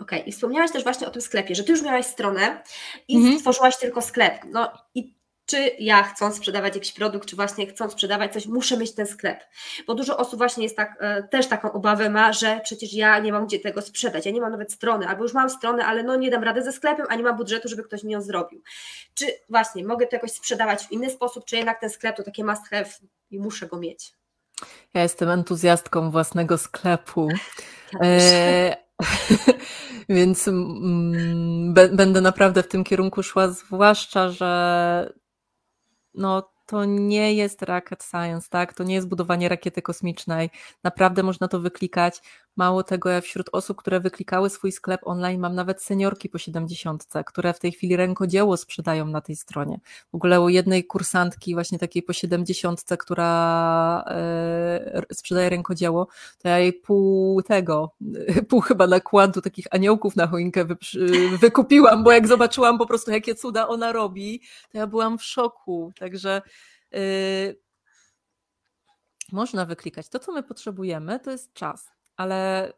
Okej, 0.00 0.18
okay. 0.18 0.28
i 0.28 0.32
wspomniałaś 0.32 0.72
też 0.72 0.82
właśnie 0.82 1.06
o 1.06 1.10
tym 1.10 1.22
sklepie, 1.22 1.54
że 1.54 1.64
ty 1.64 1.72
już 1.72 1.82
miałaś 1.82 2.06
stronę 2.06 2.62
i 3.08 3.16
mhm. 3.16 3.38
stworzyłaś 3.38 3.76
tylko 3.76 4.02
sklep. 4.02 4.34
No 4.50 4.72
i 4.94 5.15
czy 5.46 5.70
ja 5.78 6.02
chcąc 6.02 6.36
sprzedawać 6.36 6.74
jakiś 6.74 6.92
produkt, 6.92 7.28
czy 7.28 7.36
właśnie 7.36 7.66
chcąc 7.66 7.92
sprzedawać 7.92 8.32
coś, 8.32 8.46
muszę 8.46 8.76
mieć 8.76 8.94
ten 8.94 9.06
sklep. 9.06 9.44
Bo 9.86 9.94
dużo 9.94 10.16
osób 10.16 10.38
właśnie 10.38 10.64
jest 10.64 10.76
tak, 10.76 10.96
e, 11.00 11.22
też 11.22 11.46
taką 11.46 11.72
obawę 11.72 12.10
ma, 12.10 12.32
że 12.32 12.60
przecież 12.64 12.92
ja 12.92 13.18
nie 13.18 13.32
mam 13.32 13.46
gdzie 13.46 13.58
tego 13.58 13.82
sprzedać, 13.82 14.26
ja 14.26 14.32
nie 14.32 14.40
mam 14.40 14.50
nawet 14.50 14.72
strony, 14.72 15.08
albo 15.08 15.22
już 15.22 15.34
mam 15.34 15.50
stronę, 15.50 15.86
ale 15.86 16.02
no 16.02 16.16
nie 16.16 16.30
dam 16.30 16.44
rady 16.44 16.62
ze 16.62 16.72
sklepem, 16.72 17.06
a 17.08 17.14
nie 17.14 17.22
mam 17.22 17.36
budżetu, 17.36 17.68
żeby 17.68 17.82
ktoś 17.82 18.02
mi 18.02 18.12
ją 18.12 18.22
zrobił. 18.22 18.62
Czy 19.14 19.26
właśnie 19.48 19.84
mogę 19.84 20.06
to 20.06 20.16
jakoś 20.16 20.32
sprzedawać 20.32 20.86
w 20.86 20.92
inny 20.92 21.10
sposób, 21.10 21.44
czy 21.44 21.56
jednak 21.56 21.80
ten 21.80 21.90
sklep 21.90 22.16
to 22.16 22.22
takie 22.22 22.44
must 22.44 22.68
have 22.68 22.90
i 23.30 23.38
muszę 23.38 23.66
go 23.66 23.78
mieć? 23.78 24.12
Ja 24.94 25.02
jestem 25.02 25.28
entuzjastką 25.28 26.10
własnego 26.10 26.58
sklepu. 26.58 27.28
e, 28.02 28.76
więc 30.08 30.48
mm, 30.48 31.74
będę 31.74 32.20
naprawdę 32.20 32.62
w 32.62 32.68
tym 32.68 32.84
kierunku 32.84 33.22
szła, 33.22 33.48
zwłaszcza, 33.48 34.28
że 34.28 35.12
no 36.16 36.50
to 36.66 36.84
nie 36.84 37.34
jest 37.34 37.62
rocket 37.62 38.04
science, 38.04 38.48
tak? 38.50 38.74
To 38.74 38.84
nie 38.84 38.94
jest 38.94 39.08
budowanie 39.08 39.48
rakiety 39.48 39.82
kosmicznej. 39.82 40.50
Naprawdę 40.84 41.22
można 41.22 41.48
to 41.48 41.60
wyklikać. 41.60 42.22
Mało 42.56 42.82
tego, 42.82 43.08
ja 43.10 43.20
wśród 43.20 43.48
osób, 43.52 43.76
które 43.76 44.00
wyklikały 44.00 44.50
swój 44.50 44.72
sklep 44.72 45.00
online, 45.04 45.40
mam 45.40 45.54
nawet 45.54 45.82
seniorki 45.82 46.28
po 46.28 46.38
70, 46.38 47.06
które 47.26 47.52
w 47.52 47.58
tej 47.58 47.72
chwili 47.72 47.96
rękodzieło 47.96 48.56
sprzedają 48.56 49.06
na 49.06 49.20
tej 49.20 49.36
stronie. 49.36 49.80
W 50.12 50.14
ogóle 50.14 50.40
u 50.40 50.48
jednej 50.48 50.84
kursantki, 50.84 51.54
właśnie 51.54 51.78
takiej 51.78 52.02
po 52.02 52.12
70, 52.12 52.84
która 52.98 54.04
yy, 54.94 55.16
sprzedaje 55.16 55.50
rękodzieło, 55.50 56.08
to 56.38 56.48
ja 56.48 56.58
jej 56.58 56.72
pół 56.72 57.42
tego, 57.42 57.94
pół 58.48 58.60
chyba 58.60 58.86
nakładu 58.86 59.40
takich 59.40 59.66
aniołków 59.70 60.16
na 60.16 60.26
choinkę 60.26 60.64
wy, 60.64 60.76
wykupiłam, 61.40 62.04
bo 62.04 62.12
jak 62.12 62.28
zobaczyłam 62.28 62.78
po 62.78 62.86
prostu, 62.86 63.10
jakie 63.10 63.34
cuda 63.34 63.68
ona 63.68 63.92
robi, 63.92 64.40
to 64.72 64.78
ja 64.78 64.86
byłam 64.86 65.18
w 65.18 65.24
szoku. 65.24 65.92
Także 65.98 66.42
yy, 66.92 67.00
można 69.32 69.66
wyklikać. 69.66 70.08
To, 70.08 70.18
co 70.18 70.32
my 70.32 70.42
potrzebujemy, 70.42 71.20
to 71.20 71.30
jest 71.30 71.52
czas 71.52 71.95
ale 72.16 72.72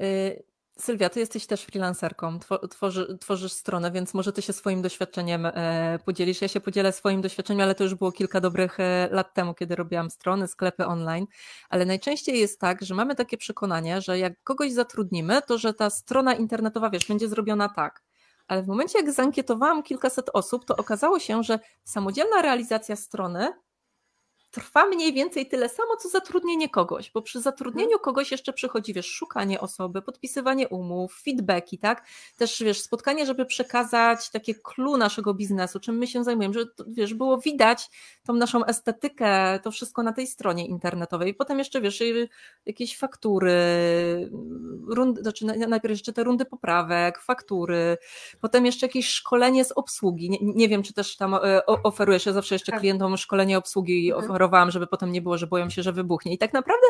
y, 0.00 0.48
Sylwia, 0.78 1.08
ty 1.08 1.20
jesteś 1.20 1.46
też 1.46 1.62
freelancerką, 1.62 2.38
tworzy, 2.70 3.18
tworzysz 3.20 3.52
stronę, 3.52 3.90
więc 3.90 4.14
może 4.14 4.32
ty 4.32 4.42
się 4.42 4.52
swoim 4.52 4.82
doświadczeniem 4.82 5.46
e, 5.46 5.98
podzielisz. 6.04 6.42
Ja 6.42 6.48
się 6.48 6.60
podzielę 6.60 6.92
swoim 6.92 7.20
doświadczeniem, 7.20 7.62
ale 7.62 7.74
to 7.74 7.84
już 7.84 7.94
było 7.94 8.12
kilka 8.12 8.40
dobrych 8.40 8.80
e, 8.80 9.08
lat 9.10 9.34
temu, 9.34 9.54
kiedy 9.54 9.76
robiłam 9.76 10.10
strony, 10.10 10.48
sklepy 10.48 10.86
online. 10.86 11.26
Ale 11.68 11.84
najczęściej 11.84 12.40
jest 12.40 12.60
tak, 12.60 12.84
że 12.84 12.94
mamy 12.94 13.14
takie 13.14 13.36
przekonanie, 13.36 14.00
że 14.00 14.18
jak 14.18 14.42
kogoś 14.42 14.72
zatrudnimy, 14.72 15.42
to 15.42 15.58
że 15.58 15.74
ta 15.74 15.90
strona 15.90 16.34
internetowa, 16.34 16.90
wiesz, 16.90 17.06
będzie 17.06 17.28
zrobiona 17.28 17.68
tak. 17.68 18.02
Ale 18.48 18.62
w 18.62 18.66
momencie, 18.66 18.98
jak 18.98 19.12
zankietowałam 19.12 19.82
kilkaset 19.82 20.30
osób, 20.32 20.64
to 20.64 20.76
okazało 20.76 21.18
się, 21.18 21.42
że 21.42 21.58
samodzielna 21.84 22.42
realizacja 22.42 22.96
strony 22.96 23.52
trwa 24.50 24.86
mniej 24.86 25.12
więcej 25.12 25.48
tyle 25.48 25.68
samo, 25.68 25.96
co 25.96 26.08
zatrudnienie 26.08 26.68
kogoś, 26.68 27.10
bo 27.10 27.22
przy 27.22 27.40
zatrudnieniu 27.40 27.88
mhm. 27.88 28.02
kogoś 28.02 28.30
jeszcze 28.30 28.52
przychodzi, 28.52 28.94
wiesz, 28.94 29.06
szukanie 29.06 29.60
osoby, 29.60 30.02
podpisywanie 30.02 30.68
umów, 30.68 31.20
feedbacki, 31.22 31.78
tak? 31.78 32.06
Też, 32.36 32.62
wiesz, 32.62 32.80
spotkanie, 32.80 33.26
żeby 33.26 33.46
przekazać 33.46 34.30
takie 34.30 34.54
clue 34.54 34.96
naszego 34.96 35.34
biznesu, 35.34 35.80
czym 35.80 35.98
my 35.98 36.06
się 36.06 36.24
zajmujemy, 36.24 36.54
żeby, 36.54 36.70
wiesz, 36.86 37.14
było 37.14 37.38
widać 37.38 37.90
tą 38.26 38.32
naszą 38.32 38.64
estetykę, 38.64 39.58
to 39.62 39.70
wszystko 39.70 40.02
na 40.02 40.12
tej 40.12 40.26
stronie 40.26 40.66
internetowej. 40.66 41.34
Potem 41.34 41.58
jeszcze, 41.58 41.80
wiesz, 41.80 42.00
y, 42.00 42.28
jakieś 42.66 42.98
faktury, 42.98 43.52
rundy, 44.86 45.22
znaczy 45.22 45.44
najpierw 45.44 45.92
jeszcze 45.92 46.12
te 46.12 46.24
rundy 46.24 46.44
poprawek, 46.44 47.18
faktury, 47.18 47.98
potem 48.40 48.66
jeszcze 48.66 48.86
jakieś 48.86 49.08
szkolenie 49.08 49.64
z 49.64 49.72
obsługi. 49.72 50.30
Nie, 50.30 50.38
nie 50.40 50.68
wiem, 50.68 50.82
czy 50.82 50.92
też 50.92 51.16
tam 51.16 51.34
e, 51.34 51.66
oferujesz, 51.66 52.26
ja 52.26 52.32
zawsze 52.32 52.54
jeszcze 52.54 52.72
tak. 52.72 52.80
klientom 52.80 53.16
szkolenie 53.16 53.58
obsługi 53.58 54.12
mhm 54.12 54.37
oferowałam, 54.38 54.70
żeby 54.70 54.86
potem 54.86 55.12
nie 55.12 55.22
było, 55.22 55.38
że 55.38 55.46
boją 55.46 55.70
się, 55.70 55.82
że 55.82 55.92
wybuchnie. 55.92 56.34
I 56.34 56.38
tak 56.38 56.52
naprawdę 56.52 56.86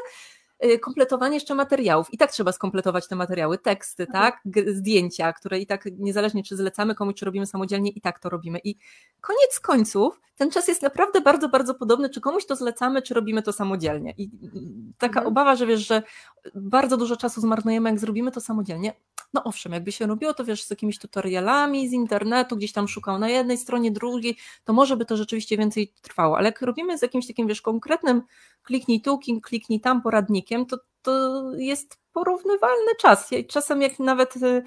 y, 0.65 0.79
kompletowanie 0.79 1.35
jeszcze 1.35 1.55
materiałów. 1.55 2.13
I 2.13 2.19
tak 2.19 2.33
trzeba 2.33 2.53
skompletować 2.53 3.09
te 3.09 3.17
materiały, 3.17 3.59
teksty, 3.59 4.07
mhm. 4.07 4.23
tak, 4.23 4.43
zdjęcia, 4.67 5.33
które 5.33 5.59
i 5.59 5.67
tak 5.67 5.85
niezależnie 5.99 6.43
czy 6.43 6.57
zlecamy 6.57 6.95
komuś, 6.95 7.15
czy 7.15 7.25
robimy 7.25 7.47
samodzielnie, 7.47 7.91
i 7.91 8.01
tak 8.01 8.19
to 8.19 8.29
robimy. 8.29 8.59
I 8.65 8.77
koniec 9.21 9.61
końców 9.61 10.21
ten 10.37 10.51
czas 10.51 10.69
jest 10.69 10.83
naprawdę 10.83 11.21
bardzo, 11.21 11.49
bardzo 11.49 11.75
podobny, 11.75 12.11
czy 12.11 12.21
komuś 12.21 12.47
to 12.47 12.57
zlecamy, 12.57 13.03
czy 13.03 13.15
robimy 13.15 13.43
to 13.43 13.53
samodzielnie. 13.53 14.15
I 14.19 14.31
taka 14.99 15.21
mhm. 15.21 15.27
obawa, 15.27 15.57
że 15.57 15.67
wiesz, 15.67 15.87
że 15.87 16.03
bardzo 16.55 16.97
dużo 16.97 17.17
czasu 17.17 17.41
zmarnujemy, 17.41 17.91
jak 17.91 17.99
zrobimy 18.01 18.31
to 18.31 18.41
samodzielnie. 18.41 18.93
No 19.33 19.45
owszem, 19.45 19.73
jakby 19.73 19.93
się 19.93 20.07
robiło 20.07 20.35
to 20.35 20.45
wiesz 20.45 20.65
z 20.65 20.71
jakimiś 20.71 20.99
tutorialami 20.99 21.89
z 21.89 21.93
internetu, 21.93 22.57
gdzieś 22.57 22.73
tam 22.73 22.89
szukał 22.89 23.19
na 23.19 23.29
jednej 23.29 23.59
stronie, 23.59 23.91
drugiej, 23.91 24.37
to 24.65 24.73
może 24.73 24.97
by 24.97 25.05
to 25.05 25.17
rzeczywiście 25.17 25.57
więcej 25.57 25.93
trwało, 26.03 26.39
ale 26.39 26.49
jak 26.49 26.63
robimy 26.63 26.99
z 26.99 27.03
jakimś 27.03 27.27
takim 27.27 27.49
wiesz 27.49 27.63
konkretnym 27.63 28.23
kliknij 28.63 29.01
tu, 29.01 29.19
kliknij 29.43 29.81
tam 29.81 30.03
poradnikiem, 30.03 30.67
to, 30.67 30.79
to 31.03 31.43
jest 31.57 31.99
porównywalny 32.13 32.95
czas. 33.01 33.31
Czasem 33.49 33.83
jak 33.83 33.99
nawet 33.99 34.37
y, 34.37 34.63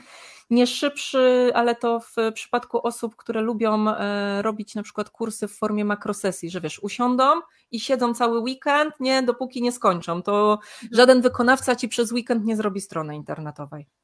nie 0.50 0.68
szybszy, 0.68 1.52
ale 1.54 1.76
to 1.76 2.00
w 2.00 2.16
przypadku 2.34 2.88
osób, 2.88 3.16
które 3.16 3.42
lubią 3.42 3.88
e, 3.88 4.42
robić 4.42 4.76
na 4.76 4.84
przykład 4.84 5.10
kursy 5.10 5.48
w 5.48 5.58
formie 5.58 5.86
makrosesji, 5.86 6.50
że 6.50 6.62
wiesz, 6.62 6.80
usiądą 6.80 7.24
i 7.72 7.80
siedzą 7.80 8.14
cały 8.14 8.40
weekend, 8.40 8.94
nie, 9.00 9.24
dopóki 9.24 9.62
nie 9.62 9.72
skończą, 9.72 10.24
to 10.24 10.60
żaden 10.92 11.22
wykonawca 11.22 11.76
ci 11.76 11.88
przez 11.88 12.12
weekend 12.12 12.46
nie 12.46 12.56
zrobi 12.56 12.82
strony 12.82 13.16
internetowej. 13.16 14.01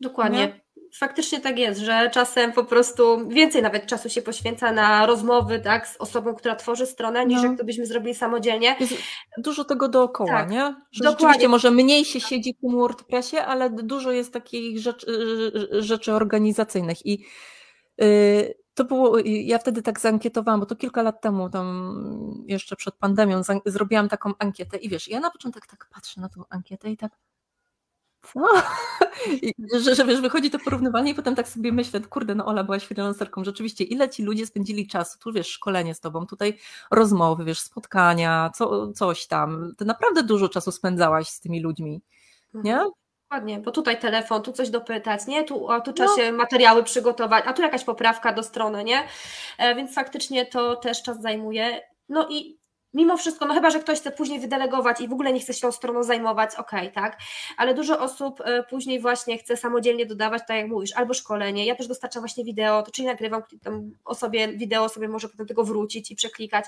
Dokładnie. 0.00 0.38
Nie? 0.38 0.66
Faktycznie 0.98 1.40
tak 1.40 1.58
jest, 1.58 1.80
że 1.80 2.10
czasem 2.10 2.52
po 2.52 2.64
prostu 2.64 3.28
więcej 3.28 3.62
nawet 3.62 3.86
czasu 3.86 4.08
się 4.08 4.22
poświęca 4.22 4.72
na 4.72 5.06
rozmowy 5.06 5.60
tak, 5.60 5.88
z 5.88 5.96
osobą, 5.96 6.34
która 6.34 6.56
tworzy 6.56 6.86
stronę, 6.86 7.26
niż 7.26 7.42
no. 7.42 7.48
jak 7.48 7.58
to 7.58 7.64
byśmy 7.64 7.86
zrobili 7.86 8.14
samodzielnie. 8.14 8.76
Jest 8.80 8.94
dużo 9.38 9.64
tego 9.64 9.88
dookoła, 9.88 10.30
tak, 10.30 10.50
nie? 10.50 10.74
Że 10.92 11.04
dokładnie. 11.04 11.10
rzeczywiście 11.10 11.48
może 11.48 11.70
mniej 11.70 12.04
się 12.04 12.20
siedzi 12.20 12.54
w 12.54 12.60
tym 12.60 12.70
WordPressie, 12.70 13.36
ale 13.36 13.70
dużo 13.70 14.12
jest 14.12 14.32
takich 14.32 14.78
rzeczy, 14.78 15.06
rzeczy 15.72 16.12
organizacyjnych 16.12 17.06
i 17.06 17.24
yy, 17.98 18.54
to 18.74 18.84
było, 18.84 19.18
ja 19.24 19.58
wtedy 19.58 19.82
tak 19.82 20.00
zaankietowałam, 20.00 20.60
bo 20.60 20.66
to 20.66 20.76
kilka 20.76 21.02
lat 21.02 21.20
temu, 21.20 21.50
tam 21.50 22.44
jeszcze 22.46 22.76
przed 22.76 22.94
pandemią, 22.94 23.42
zrobiłam 23.66 24.08
taką 24.08 24.32
ankietę 24.38 24.76
i 24.76 24.88
wiesz, 24.88 25.08
ja 25.08 25.20
na 25.20 25.30
początek 25.30 25.66
tak 25.66 25.88
patrzę 25.94 26.20
na 26.20 26.28
tą 26.28 26.42
ankietę 26.50 26.90
i 26.90 26.96
tak, 26.96 27.12
co? 28.22 28.40
I, 29.42 29.54
że, 29.80 29.94
że 29.94 30.04
wiesz, 30.04 30.20
wychodzi 30.20 30.50
to 30.50 30.58
porównywalnie 30.58 31.10
i 31.10 31.14
potem 31.14 31.34
tak 31.34 31.48
sobie 31.48 31.72
myślę, 31.72 32.00
kurde, 32.00 32.34
no 32.34 32.46
Ola 32.46 32.64
byłaś 32.64 32.84
freelancerką, 32.84 33.44
rzeczywiście, 33.44 33.84
ile 33.84 34.08
ci 34.08 34.22
ludzie 34.22 34.46
spędzili 34.46 34.86
czasu, 34.86 35.18
tu 35.18 35.32
wiesz, 35.32 35.48
szkolenie 35.48 35.94
z 35.94 36.00
tobą, 36.00 36.26
tutaj 36.26 36.58
rozmowy, 36.90 37.44
wiesz, 37.44 37.58
spotkania, 37.58 38.50
co, 38.54 38.92
coś 38.92 39.26
tam, 39.26 39.74
ty 39.78 39.84
naprawdę 39.84 40.22
dużo 40.22 40.48
czasu 40.48 40.72
spędzałaś 40.72 41.28
z 41.28 41.40
tymi 41.40 41.60
ludźmi, 41.60 42.00
nie? 42.54 42.74
Mhm. 42.74 42.90
Dokładnie, 43.30 43.58
bo 43.58 43.70
tutaj 43.70 44.00
telefon, 44.00 44.42
tu 44.42 44.52
coś 44.52 44.70
dopytać, 44.70 45.26
nie? 45.26 45.44
Tu, 45.44 45.70
a 45.70 45.80
tu 45.80 45.92
trzeba 45.92 46.10
no. 46.10 46.16
się 46.16 46.32
materiały 46.32 46.82
przygotować, 46.82 47.44
a 47.46 47.52
tu 47.52 47.62
jakaś 47.62 47.84
poprawka 47.84 48.32
do 48.32 48.42
strony, 48.42 48.84
nie? 48.84 49.02
E, 49.58 49.74
więc 49.74 49.94
faktycznie 49.94 50.46
to 50.46 50.76
też 50.76 51.02
czas 51.02 51.22
zajmuje. 51.22 51.80
No 52.08 52.28
i 52.30 52.58
mimo 52.94 53.16
wszystko, 53.16 53.46
no 53.46 53.54
chyba, 53.54 53.70
że 53.70 53.80
ktoś 53.80 53.98
chce 54.00 54.10
później 54.10 54.40
wydelegować 54.40 55.00
i 55.00 55.08
w 55.08 55.12
ogóle 55.12 55.32
nie 55.32 55.40
chce 55.40 55.54
się 55.54 55.60
tą 55.60 55.72
stroną 55.72 56.02
zajmować, 56.02 56.56
okej, 56.56 56.80
okay, 56.80 56.92
tak, 57.02 57.18
ale 57.56 57.74
dużo 57.74 58.00
osób 58.00 58.40
e, 58.44 58.62
później 58.62 59.00
właśnie 59.00 59.38
chce 59.38 59.56
samodzielnie 59.56 60.06
dodawać, 60.06 60.42
tak 60.48 60.56
jak 60.56 60.68
mówisz, 60.68 60.92
albo 60.92 61.14
szkolenie, 61.14 61.66
ja 61.66 61.74
też 61.74 61.86
dostarczam 61.86 62.22
właśnie 62.22 62.44
wideo, 62.44 62.82
to 62.82 62.90
czyli 62.90 63.06
nagrywam 63.08 63.42
tam 63.62 63.90
osobie, 64.04 64.48
wideo 64.48 64.88
sobie 64.88 65.08
może 65.08 65.28
potem 65.28 65.46
tego 65.46 65.64
wrócić 65.64 66.10
i 66.10 66.16
przeklikać, 66.16 66.64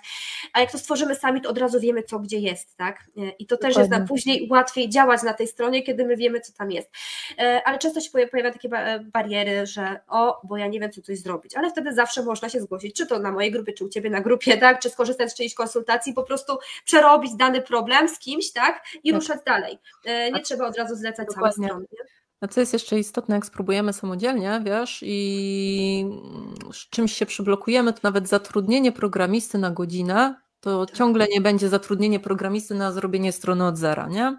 a 0.52 0.60
jak 0.60 0.72
to 0.72 0.78
stworzymy 0.78 1.14
sami, 1.14 1.40
to 1.40 1.50
od 1.50 1.58
razu 1.58 1.80
wiemy, 1.80 2.02
co 2.02 2.18
gdzie 2.18 2.38
jest, 2.38 2.76
tak, 2.76 3.10
e, 3.16 3.30
i 3.30 3.46
to 3.46 3.56
też 3.56 3.74
Dokładnie. 3.74 3.80
jest 3.80 3.90
nam 3.90 4.08
później 4.08 4.48
łatwiej 4.50 4.88
działać 4.88 5.22
na 5.22 5.34
tej 5.34 5.46
stronie, 5.46 5.82
kiedy 5.82 6.04
my 6.04 6.16
wiemy, 6.16 6.40
co 6.40 6.52
tam 6.52 6.70
jest, 6.70 6.90
e, 7.38 7.62
ale 7.64 7.78
często 7.78 8.00
się 8.00 8.10
pojawiają 8.10 8.52
takie 8.52 8.68
bariery, 9.02 9.66
że 9.66 10.00
o, 10.08 10.40
bo 10.44 10.56
ja 10.56 10.66
nie 10.66 10.80
wiem, 10.80 10.92
co 10.92 11.02
coś 11.02 11.18
zrobić, 11.18 11.56
ale 11.56 11.70
wtedy 11.70 11.94
zawsze 11.94 12.22
można 12.22 12.48
się 12.48 12.60
zgłosić, 12.60 12.96
czy 12.96 13.06
to 13.06 13.18
na 13.18 13.32
mojej 13.32 13.52
grupie, 13.52 13.72
czy 13.72 13.84
u 13.84 13.88
Ciebie 13.88 14.10
na 14.10 14.20
grupie, 14.20 14.56
tak, 14.56 14.80
czy 14.80 14.90
skorzystać 14.90 15.30
z 15.32 15.34
czyjejś 15.34 15.54
konsultacji, 15.54 16.14
po 16.22 16.26
prostu 16.26 16.58
przerobić 16.84 17.34
dany 17.36 17.62
problem 17.62 18.08
z 18.08 18.18
kimś, 18.18 18.52
tak, 18.52 18.84
i 19.04 19.10
tak. 19.10 19.20
ruszać 19.20 19.40
dalej. 19.46 19.78
E, 20.04 20.32
nie 20.32 20.42
trzeba 20.42 20.66
od 20.66 20.76
razu 20.76 20.96
zlecać 20.96 21.26
Dokładnie. 21.28 21.68
całej 21.68 21.86
strony. 21.86 22.08
A 22.40 22.48
co 22.48 22.60
jest 22.60 22.72
jeszcze 22.72 22.98
istotne, 22.98 23.34
jak 23.34 23.46
spróbujemy 23.46 23.92
samodzielnie, 23.92 24.62
wiesz, 24.64 25.00
i 25.06 26.06
z 26.72 26.90
czymś 26.90 27.12
się 27.12 27.26
przyblokujemy, 27.26 27.92
to 27.92 28.00
nawet 28.02 28.28
zatrudnienie 28.28 28.92
programisty 28.92 29.58
na 29.58 29.70
godzinę, 29.70 30.34
to 30.60 30.86
tak. 30.86 30.96
ciągle 30.96 31.26
nie 31.28 31.40
będzie 31.40 31.68
zatrudnienie 31.68 32.20
programisty 32.20 32.74
na 32.74 32.92
zrobienie 32.92 33.32
strony 33.32 33.66
od 33.66 33.76
zera, 33.78 34.08
nie? 34.08 34.38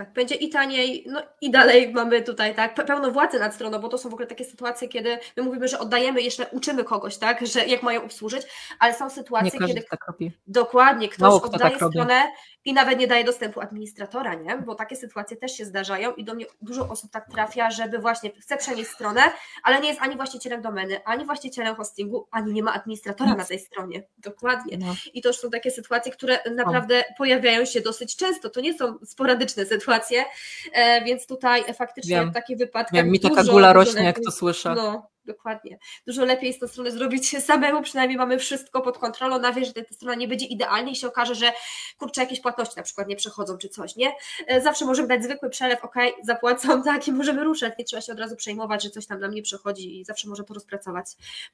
Tak, 0.00 0.12
będzie 0.12 0.34
i 0.34 0.48
taniej, 0.48 1.04
no 1.08 1.22
i 1.40 1.50
dalej 1.50 1.92
mamy 1.92 2.22
tutaj 2.22 2.54
tak, 2.54 2.74
pełną 2.86 3.12
władzę 3.12 3.38
nad 3.38 3.54
stroną, 3.54 3.78
bo 3.78 3.88
to 3.88 3.98
są 3.98 4.10
w 4.10 4.12
ogóle 4.12 4.26
takie 4.26 4.44
sytuacje, 4.44 4.88
kiedy 4.88 5.18
my 5.36 5.42
mówimy, 5.42 5.68
że 5.68 5.78
oddajemy, 5.78 6.22
jeszcze 6.22 6.46
uczymy 6.46 6.84
kogoś, 6.84 7.16
tak, 7.16 7.46
że 7.46 7.66
jak 7.66 7.82
mają 7.82 8.04
obsłużyć, 8.04 8.42
ale 8.78 8.94
są 8.94 9.10
sytuacje, 9.10 9.50
kiedy 9.66 9.82
tak 9.90 10.12
dokładnie 10.46 11.08
ktoś 11.08 11.20
Mało 11.20 11.42
oddaje 11.42 11.78
tak 11.78 11.90
stronę 11.90 12.22
i 12.64 12.72
nawet 12.72 12.98
nie 12.98 13.06
daje 13.06 13.24
dostępu 13.24 13.60
administratora, 13.60 14.34
nie? 14.34 14.58
Bo 14.58 14.74
takie 14.74 14.96
sytuacje 14.96 15.36
też 15.36 15.52
się 15.52 15.64
zdarzają 15.64 16.14
i 16.14 16.24
do 16.24 16.34
mnie 16.34 16.46
dużo 16.62 16.88
osób 16.88 17.10
tak 17.10 17.30
trafia, 17.30 17.70
żeby 17.70 17.98
właśnie 17.98 18.30
chce 18.30 18.56
przenieść 18.56 18.90
stronę, 18.90 19.20
ale 19.62 19.80
nie 19.80 19.88
jest 19.88 20.00
ani 20.02 20.16
właścicielem 20.16 20.62
domeny, 20.62 21.04
ani 21.04 21.24
właścicielem 21.24 21.76
hostingu, 21.76 22.28
ani 22.30 22.52
nie 22.52 22.62
ma 22.62 22.72
administratora 22.72 23.34
na 23.34 23.44
tej 23.44 23.58
stronie. 23.58 24.02
Dokładnie. 24.18 24.78
No. 24.78 24.94
I 25.14 25.22
to 25.22 25.28
już 25.28 25.38
są 25.38 25.50
takie 25.50 25.70
sytuacje, 25.70 26.12
które 26.12 26.38
naprawdę 26.54 27.04
pojawiają 27.18 27.64
się 27.64 27.80
dosyć 27.80 28.16
często. 28.16 28.50
To 28.50 28.60
nie 28.60 28.78
są 28.78 28.98
sporadyczne 29.04 29.66
sytuacje, 29.66 30.24
e, 30.72 31.04
więc 31.04 31.26
tutaj 31.26 31.74
faktycznie 31.74 32.16
Wiem. 32.16 32.32
takie 32.32 32.56
wypadki. 32.56 32.96
Wiem, 32.96 33.10
mi 33.10 33.20
taka 33.20 33.44
gula 33.44 33.72
rośnie, 33.72 34.04
jak 34.04 34.20
to 34.24 34.30
słyszę. 34.30 34.74
No, 34.74 35.10
Dokładnie. 35.32 35.78
Dużo 36.06 36.24
lepiej 36.24 36.48
jest 36.48 36.60
tę 36.60 36.68
stronę 36.68 36.90
zrobić 36.90 37.42
samemu, 37.44 37.82
przynajmniej 37.82 38.18
mamy 38.18 38.38
wszystko 38.38 38.80
pod 38.80 38.98
kontrolą, 38.98 39.38
nawet 39.38 39.64
że 39.64 39.72
ta 39.72 39.80
strona 39.90 40.14
nie 40.14 40.28
będzie 40.28 40.46
idealnie 40.46 40.92
i 40.92 40.96
się 40.96 41.08
okaże, 41.08 41.34
że 41.34 41.52
kurczę, 41.98 42.20
jakieś 42.20 42.40
płatności 42.40 42.76
na 42.76 42.82
przykład 42.82 43.08
nie 43.08 43.16
przechodzą 43.16 43.58
czy 43.58 43.68
coś, 43.68 43.96
nie? 43.96 44.12
E, 44.46 44.60
zawsze 44.60 44.84
możemy 44.84 45.08
dać 45.08 45.24
zwykły 45.24 45.50
przelew, 45.50 45.84
ok, 45.84 45.94
zapłacą, 46.22 46.82
tak, 46.82 47.08
i 47.08 47.12
możemy 47.12 47.44
ruszać, 47.44 47.74
nie 47.78 47.84
trzeba 47.84 48.00
się 48.00 48.12
od 48.12 48.20
razu 48.20 48.36
przejmować, 48.36 48.82
że 48.82 48.90
coś 48.90 49.06
tam 49.06 49.20
nam 49.20 49.34
nie 49.34 49.42
przechodzi 49.42 50.00
i 50.00 50.04
zawsze 50.04 50.28
może 50.28 50.44
to 50.44 50.54
rozpracować 50.54 51.06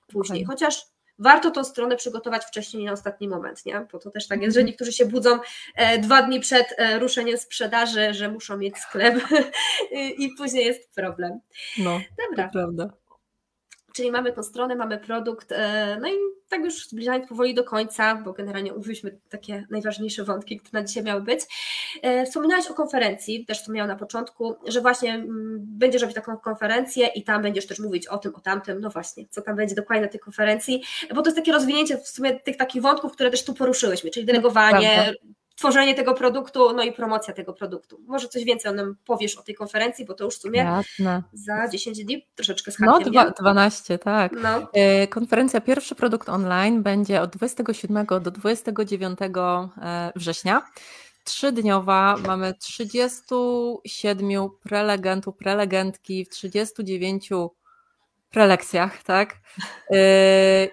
później. 0.09 0.45
Okay. 0.45 0.55
Chociaż 0.55 0.87
warto 1.18 1.51
tą 1.51 1.64
stronę 1.64 1.97
przygotować 1.97 2.45
wcześniej, 2.45 2.83
nie 2.83 2.87
na 2.87 2.93
ostatni 2.93 3.29
moment, 3.29 3.66
nie? 3.66 3.87
Bo 3.93 3.99
to 3.99 4.11
też 4.11 4.29
tak 4.29 4.43
jest, 4.43 4.55
że 4.55 4.61
mhm. 4.61 4.66
niektórzy 4.66 4.93
się 4.93 5.07
budzą 5.07 5.39
e, 5.74 5.99
dwa 5.99 6.22
dni 6.22 6.41
przed 6.41 6.74
e, 6.77 6.99
ruszeniem 6.99 7.39
sprzedaży, 7.39 8.14
że 8.14 8.29
muszą 8.29 8.57
mieć 8.57 8.79
sklep 8.79 9.14
i 10.18 10.31
później 10.39 10.66
jest 10.66 10.95
problem. 10.95 11.41
No, 11.79 12.01
Dobra. 12.29 12.47
to 12.47 12.53
prawda. 12.53 13.05
Czyli 13.97 14.11
mamy 14.11 14.32
tą 14.32 14.42
stronę, 14.42 14.74
mamy 14.74 14.99
produkt, 14.99 15.53
e, 15.53 15.99
no 16.01 16.09
i 16.09 16.12
tak 16.49 16.64
już 16.64 16.88
zbliżając 16.88 17.28
powoli 17.28 17.55
do 17.55 17.64
końca, 17.64 18.14
bo 18.14 18.32
generalnie 18.32 18.72
mówiliśmy 18.72 19.18
takie 19.28 19.66
najważniejsze 19.70 20.24
wątki, 20.24 20.57
które 20.57 20.80
na 20.80 20.86
dzisiaj 20.86 21.05
miały 21.05 21.22
być. 21.22 21.40
E, 22.03 22.26
wspominałaś 22.26 22.66
o 22.66 22.74
konferencji, 22.74 23.47
też 23.47 23.59
wspomniałam 23.59 23.88
na 23.88 23.97
początku, 23.97 24.57
że 24.66 24.80
właśnie 24.80 25.14
mm, 25.14 25.57
będziesz 25.61 26.03
robić 26.03 26.14
taką 26.14 26.36
konferencję 26.36 27.07
i 27.07 27.24
tam 27.24 27.42
będziesz 27.42 27.66
też 27.66 27.78
mówić 27.78 28.07
o 28.07 28.18
tym, 28.18 28.34
o 28.34 28.40
tamtym, 28.40 28.80
no 28.80 28.90
właśnie, 28.90 29.24
co 29.30 29.42
tam 29.42 29.57
będzie 29.57 29.74
dokładnie 29.74 30.07
na 30.07 30.12
tej 30.12 30.20
konferencji, 30.20 30.82
bo 31.14 31.22
to 31.22 31.28
jest 31.28 31.36
takie 31.36 31.53
rozwinięcie 31.53 31.99
w 31.99 32.09
sumie 32.09 32.40
tych 32.40 32.57
takich 32.57 32.82
wątków, 32.82 33.12
które 33.12 33.30
też 33.30 33.44
tu 33.44 33.55
poruszyłyśmy, 33.55 34.11
czyli 34.11 34.26
delegowanie, 34.26 35.14
tworzenie 35.57 35.94
tego 35.94 36.14
produktu, 36.14 36.72
no 36.72 36.82
i 36.82 36.92
promocja 36.92 37.34
tego 37.34 37.52
produktu. 37.52 38.00
Może 38.07 38.28
coś 38.28 38.44
więcej 38.44 38.72
o 38.72 38.74
nam 38.74 38.96
powiesz 39.04 39.36
o 39.36 39.42
tej 39.42 39.54
konferencji, 39.54 40.04
bo 40.04 40.14
to 40.14 40.24
już 40.24 40.34
w 40.34 40.40
sumie 40.40 40.59
Jasne. 40.59 41.22
za 41.32 41.68
10 41.68 42.04
dni 42.04 42.26
troszeczkę 42.34 42.72
z 42.72 42.78
No, 42.78 43.00
dwa, 43.00 43.30
12, 43.30 43.98
tak. 43.98 44.32
No. 44.32 44.68
E, 44.72 45.07
konferencja 45.07 45.61
Pierwszy 45.61 45.94
Produkt 45.94 46.28
Online 46.28 46.82
będzie 46.82 47.22
od 47.22 47.30
27 47.30 48.07
do 48.07 48.30
29 48.30 49.18
e, 49.22 50.12
września. 50.16 50.62
Trzydniowa, 51.24 52.16
mamy 52.26 52.54
37 52.54 54.48
prelegentów, 54.62 55.36
prelegentki 55.36 56.24
w 56.24 56.28
39 56.28 57.30
prelekcjach, 58.31 59.03
tak? 59.03 59.35
Y, 59.93 59.97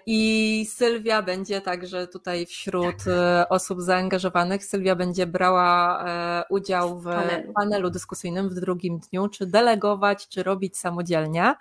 I 0.05 0.65
Sylwia 0.69 1.21
będzie 1.21 1.61
także 1.61 2.07
tutaj 2.07 2.45
wśród 2.45 3.07
y, 3.07 3.49
osób 3.49 3.81
zaangażowanych. 3.81 4.65
Sylwia 4.65 4.95
będzie 4.95 5.27
brała 5.27 6.03
e, 6.05 6.43
udział 6.49 6.99
w 6.99 7.03
panelu. 7.03 7.53
panelu 7.53 7.89
dyskusyjnym 7.89 8.49
w 8.49 8.53
drugim 8.53 8.99
dniu, 8.99 9.27
czy 9.27 9.45
delegować, 9.45 10.27
czy 10.27 10.43
robić 10.43 10.77
samodzielnie. 10.77 11.55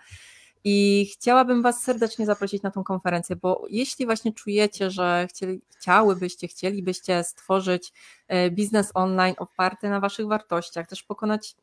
I 0.64 1.08
chciałabym 1.12 1.62
Was 1.62 1.82
serdecznie 1.82 2.26
zaprosić 2.26 2.62
na 2.62 2.70
tą 2.70 2.84
konferencję, 2.84 3.36
bo 3.36 3.66
jeśli 3.70 4.06
właśnie 4.06 4.32
czujecie, 4.32 4.90
że 4.90 5.26
chcieli, 5.30 5.60
chciałybyście, 5.76 6.48
chcielibyście 6.48 7.24
stworzyć 7.24 7.92
e, 8.28 8.50
biznes 8.50 8.90
online 8.94 9.34
oparty 9.38 9.88
na 9.88 10.00
Waszych 10.00 10.26
wartościach, 10.26 10.86
też 10.86 11.02
pokonać 11.02 11.54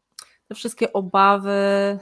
te 0.50 0.56
wszystkie 0.56 0.94
obawy, 0.94 2.00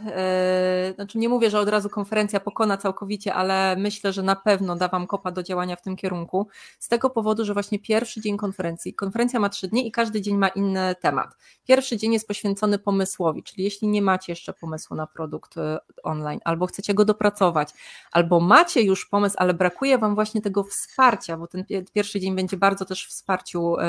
yy, 0.87 0.93
znaczy 0.93 1.17
nie 1.17 1.29
mówię, 1.29 1.49
że 1.49 1.59
od 1.59 1.69
razu 1.69 1.89
konferencja 1.89 2.39
pokona 2.39 2.77
całkowicie, 2.77 3.33
ale 3.33 3.75
myślę, 3.75 4.13
że 4.13 4.23
na 4.23 4.35
pewno 4.35 4.75
da 4.75 4.87
Wam 4.87 5.07
kopa 5.07 5.31
do 5.31 5.43
działania 5.43 5.75
w 5.75 5.81
tym 5.81 5.95
kierunku, 5.95 6.47
z 6.79 6.87
tego 6.87 7.09
powodu, 7.09 7.45
że 7.45 7.53
właśnie 7.53 7.79
pierwszy 7.79 8.21
dzień 8.21 8.37
konferencji, 8.37 8.93
konferencja 8.93 9.39
ma 9.39 9.49
trzy 9.49 9.67
dni 9.67 9.87
i 9.87 9.91
każdy 9.91 10.21
dzień 10.21 10.37
ma 10.37 10.47
inny 10.47 10.95
temat. 11.01 11.37
Pierwszy 11.67 11.97
dzień 11.97 12.13
jest 12.13 12.27
poświęcony 12.27 12.79
pomysłowi, 12.79 13.43
czyli 13.43 13.63
jeśli 13.63 13.87
nie 13.87 14.01
macie 14.01 14.31
jeszcze 14.31 14.53
pomysłu 14.53 14.97
na 14.97 15.07
produkt 15.07 15.57
y, 15.57 15.61
online, 16.03 16.39
albo 16.45 16.67
chcecie 16.67 16.93
go 16.93 17.05
dopracować, 17.05 17.69
albo 18.11 18.39
macie 18.39 18.81
już 18.81 19.05
pomysł, 19.05 19.35
ale 19.39 19.53
brakuje 19.53 19.97
Wam 19.97 20.15
właśnie 20.15 20.41
tego 20.41 20.63
wsparcia, 20.63 21.37
bo 21.37 21.47
ten 21.47 21.65
pierwszy 21.93 22.19
dzień 22.19 22.35
będzie 22.35 22.57
bardzo 22.57 22.85
też 22.85 23.07
wsparciu 23.07 23.75
y, 23.75 23.81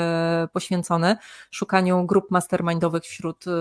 poświęcony, 0.53 1.17
szukaniu 1.51 2.05
grup 2.05 2.31
mastermindowych 2.31 3.03
wśród 3.03 3.47
y, 3.47 3.51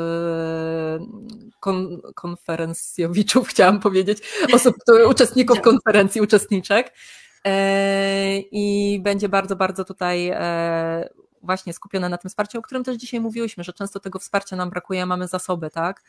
kon, 1.60 2.00
konferencjowiczów, 2.14 3.48
chciałam 3.50 3.80
powiedzieć, 3.80 4.18
osób, 4.52 4.76
uczestników 5.08 5.60
konferencji, 5.60 6.20
uczestniczek. 6.20 6.92
E, 7.44 8.38
I 8.38 9.00
będzie 9.02 9.28
bardzo, 9.28 9.56
bardzo 9.56 9.84
tutaj 9.84 10.30
e, 10.34 11.08
właśnie 11.42 11.72
skupione 11.72 12.08
na 12.08 12.18
tym 12.18 12.28
wsparciu, 12.28 12.58
o 12.58 12.62
którym 12.62 12.84
też 12.84 12.96
dzisiaj 12.96 13.20
mówiłyśmy, 13.20 13.64
że 13.64 13.72
często 13.72 14.00
tego 14.00 14.18
wsparcia 14.18 14.56
nam 14.56 14.70
brakuje, 14.70 15.06
mamy 15.06 15.28
zasoby, 15.28 15.70
tak? 15.70 16.02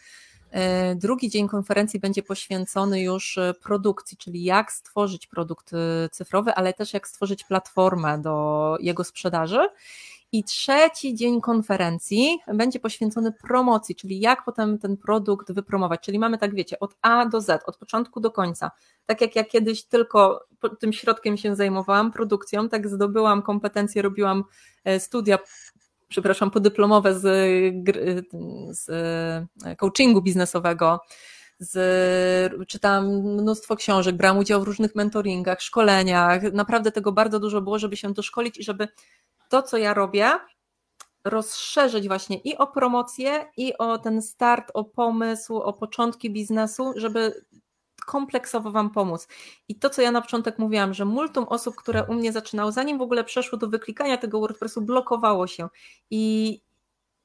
E, 0.52 0.96
drugi 0.96 1.30
dzień 1.30 1.48
konferencji 1.48 2.00
będzie 2.00 2.24
poświęcony 2.24 3.02
już 3.02 3.40
produkcji, 3.64 4.18
czyli 4.18 4.44
jak 4.44 4.72
stworzyć 4.72 5.28
produkt 5.28 5.72
cyfrowy, 6.12 6.54
ale 6.54 6.74
też 6.74 6.94
jak 6.94 7.08
stworzyć 7.08 7.44
platformę 7.44 8.22
do 8.22 8.78
jego 8.80 9.04
sprzedaży. 9.04 9.70
I 10.32 10.44
trzeci 10.44 11.16
dzień 11.16 11.42
konferencji 11.42 12.40
będzie 12.54 12.80
poświęcony 12.80 13.32
promocji, 13.32 13.96
czyli 13.96 14.20
jak 14.20 14.46
potem 14.46 14.80
ten 14.80 14.98
produkt 14.98 15.52
wypromować. 15.52 16.00
Czyli 16.02 16.20
mamy 16.20 16.38
tak, 16.38 16.56
wiecie, 16.56 16.80
od 16.80 16.96
A 17.02 17.26
do 17.26 17.42
Z, 17.42 17.64
od 17.66 17.78
początku 17.78 18.20
do 18.20 18.32
końca. 18.32 18.72
Tak 19.06 19.22
jak 19.22 19.36
ja 19.36 19.44
kiedyś 19.44 19.84
tylko 19.84 20.46
tym 20.80 20.94
środkiem 20.94 21.38
się 21.38 21.56
zajmowałam, 21.56 22.12
produkcją, 22.12 22.70
tak 22.70 22.88
zdobyłam 22.88 23.42
kompetencje, 23.42 24.02
robiłam 24.02 24.44
e, 24.84 25.00
studia 25.00 25.40
przepraszam, 26.10 26.52
podyplomowe 26.52 27.20
z, 27.20 27.22
z 28.72 28.90
e, 29.66 29.76
coachingu 29.76 30.22
biznesowego, 30.22 31.00
z, 31.60 32.68
czytałam 32.68 33.08
mnóstwo 33.08 33.76
książek, 33.76 34.16
brałam 34.16 34.38
udział 34.38 34.62
w 34.62 34.64
różnych 34.64 34.96
mentoringach, 34.96 35.62
szkoleniach. 35.62 36.54
Naprawdę 36.54 36.92
tego 36.92 37.12
bardzo 37.12 37.40
dużo 37.40 37.62
było, 37.62 37.80
żeby 37.80 37.98
się 37.98 38.14
doszkolić 38.14 38.58
i 38.58 38.64
żeby 38.64 38.88
to, 39.50 39.62
co 39.62 39.78
ja 39.78 39.94
robię, 39.94 40.32
rozszerzyć 41.24 42.08
właśnie 42.08 42.38
i 42.38 42.58
o 42.58 42.68
promocję, 42.68 43.46
i 43.58 43.78
o 43.78 43.98
ten 43.98 44.22
start, 44.22 44.72
o 44.74 44.84
pomysł, 44.84 45.58
o 45.58 45.74
początki 45.74 46.32
biznesu, 46.32 46.94
żeby 46.96 47.46
kompleksowo 48.06 48.72
Wam 48.72 48.90
pomóc. 48.90 49.28
I 49.68 49.76
to, 49.76 49.90
co 49.90 50.02
ja 50.02 50.12
na 50.12 50.22
początek 50.22 50.60
mówiłam, 50.60 50.94
że 50.94 51.06
multum 51.06 51.44
osób, 51.44 51.76
które 51.76 52.04
u 52.04 52.14
mnie 52.14 52.32
zaczynało, 52.32 52.72
zanim 52.72 52.98
w 52.98 53.02
ogóle 53.02 53.24
przeszło 53.24 53.58
do 53.58 53.68
wyklikania 53.68 54.18
tego 54.18 54.40
WordPressu, 54.40 54.82
blokowało 54.82 55.48
się. 55.48 55.68
I 56.10 56.62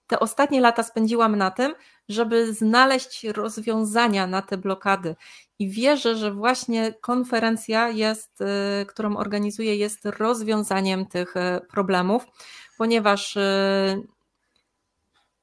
te 0.07 0.21
ostatnie 0.21 0.61
lata 0.61 0.83
spędziłam 0.83 1.37
na 1.37 1.51
tym, 1.51 1.75
żeby 2.09 2.55
znaleźć 2.55 3.25
rozwiązania 3.25 4.27
na 4.27 4.43
te 4.43 4.57
blokady. 4.57 5.17
I 5.59 5.71
wierzę, 5.71 6.17
że 6.17 6.33
właśnie 6.33 6.95
konferencja 7.01 7.89
jest, 7.89 8.41
y, 8.41 8.87
którą 8.87 9.17
organizuję, 9.17 9.77
jest 9.77 10.05
rozwiązaniem 10.05 11.07
tych 11.07 11.37
y, 11.37 11.41
problemów, 11.71 12.27
ponieważ 12.79 13.37
y, 13.37 14.07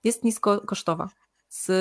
jest 0.03 0.23
niskokosztowa. 0.23 1.09
Z 1.49 1.71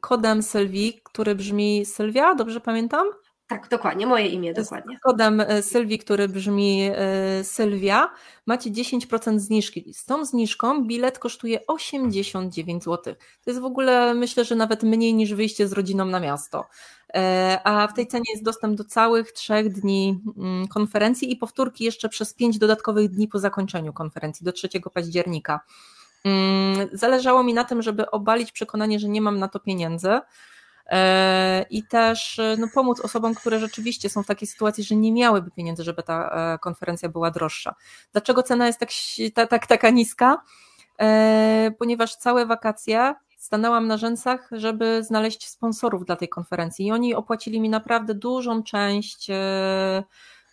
kodem 0.00 0.42
Sylwii, 0.42 1.00
który 1.04 1.34
brzmi 1.34 1.86
Sylwia, 1.86 2.34
dobrze 2.34 2.60
pamiętam? 2.60 3.06
Tak, 3.48 3.68
dokładnie, 3.68 4.06
moje 4.06 4.26
imię, 4.26 4.54
dokładnie. 4.54 4.96
Z 4.96 5.00
kodem 5.00 5.40
e, 5.40 5.62
Sylwii, 5.62 5.98
który 5.98 6.28
brzmi 6.28 6.90
e, 6.94 7.44
Sylwia, 7.44 8.10
macie 8.46 8.70
10% 8.70 9.38
zniżki. 9.38 9.94
Z 9.94 10.04
tą 10.04 10.24
zniżką 10.24 10.84
bilet 10.84 11.18
kosztuje 11.18 11.66
89 11.66 12.84
zł. 12.84 13.14
To 13.14 13.50
jest 13.50 13.60
w 13.60 13.64
ogóle, 13.64 14.14
myślę, 14.14 14.44
że 14.44 14.54
nawet 14.54 14.82
mniej 14.82 15.14
niż 15.14 15.34
wyjście 15.34 15.68
z 15.68 15.72
rodziną 15.72 16.04
na 16.04 16.20
miasto. 16.20 16.66
E, 17.14 17.60
a 17.64 17.86
w 17.86 17.94
tej 17.94 18.06
cenie 18.06 18.24
jest 18.32 18.44
dostęp 18.44 18.76
do 18.76 18.84
całych 18.84 19.32
trzech 19.32 19.72
dni 19.72 20.20
mm, 20.38 20.68
konferencji 20.68 21.32
i 21.32 21.36
powtórki 21.36 21.84
jeszcze 21.84 22.08
przez 22.08 22.34
pięć 22.34 22.58
dodatkowych 22.58 23.10
dni 23.10 23.28
po 23.28 23.38
zakończeniu 23.38 23.92
konferencji 23.92 24.44
do 24.44 24.52
3 24.52 24.68
października. 24.94 25.60
Mm, 26.24 26.88
zależało 26.92 27.42
mi 27.42 27.54
na 27.54 27.64
tym, 27.64 27.82
żeby 27.82 28.10
obalić 28.10 28.52
przekonanie, 28.52 28.98
że 28.98 29.08
nie 29.08 29.20
mam 29.20 29.38
na 29.38 29.48
to 29.48 29.60
pieniędzy. 29.60 30.20
E, 30.86 31.66
i 31.70 31.82
też 31.82 32.38
e, 32.38 32.56
no, 32.58 32.66
pomóc 32.74 33.00
osobom, 33.00 33.34
które 33.34 33.58
rzeczywiście 33.58 34.08
są 34.08 34.22
w 34.22 34.26
takiej 34.26 34.48
sytuacji, 34.48 34.84
że 34.84 34.96
nie 34.96 35.12
miałyby 35.12 35.50
pieniędzy, 35.50 35.84
żeby 35.84 36.02
ta 36.02 36.30
e, 36.54 36.58
konferencja 36.58 37.08
była 37.08 37.30
droższa. 37.30 37.74
Dlaczego 38.12 38.42
cena 38.42 38.66
jest 38.66 38.78
tak, 38.78 38.88
tak, 39.34 39.50
tak 39.50 39.66
taka 39.66 39.90
niska? 39.90 40.42
Ponieważ 41.78 42.16
całe 42.16 42.46
wakacje 42.46 43.14
stanęłam 43.36 43.86
na 43.86 43.96
rzęsach, 43.96 44.48
żeby 44.52 45.02
znaleźć 45.02 45.48
sponsorów 45.48 46.04
dla 46.04 46.16
tej 46.16 46.28
konferencji 46.28 46.86
i 46.86 46.92
oni 46.92 47.14
opłacili 47.14 47.60
mi 47.60 47.68
naprawdę 47.68 48.14
dużą 48.14 48.62
część 48.62 49.28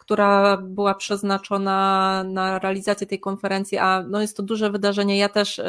która 0.03 0.57
była 0.57 0.93
przeznaczona 0.93 2.23
na 2.27 2.59
realizację 2.59 3.07
tej 3.07 3.19
konferencji, 3.19 3.77
a 3.77 4.03
no 4.09 4.21
jest 4.21 4.37
to 4.37 4.43
duże 4.43 4.71
wydarzenie. 4.71 5.17
Ja 5.17 5.29
też 5.29 5.61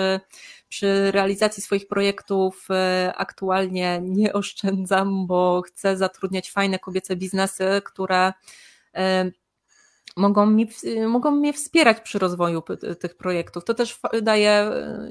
przy 0.68 1.10
realizacji 1.10 1.62
swoich 1.62 1.88
projektów 1.88 2.68
aktualnie 3.14 4.00
nie 4.02 4.32
oszczędzam, 4.32 5.26
bo 5.26 5.62
chcę 5.62 5.96
zatrudniać 5.96 6.50
fajne 6.50 6.78
kobiece 6.78 7.16
biznesy, 7.16 7.64
które 7.84 8.32
mogą, 10.16 10.46
mi, 10.46 10.68
mogą 11.08 11.30
mnie 11.30 11.52
wspierać 11.52 12.00
przy 12.00 12.18
rozwoju 12.18 12.62
tych 13.00 13.16
projektów. 13.16 13.64
To 13.64 13.74
też 13.74 14.00
daje 14.22 14.70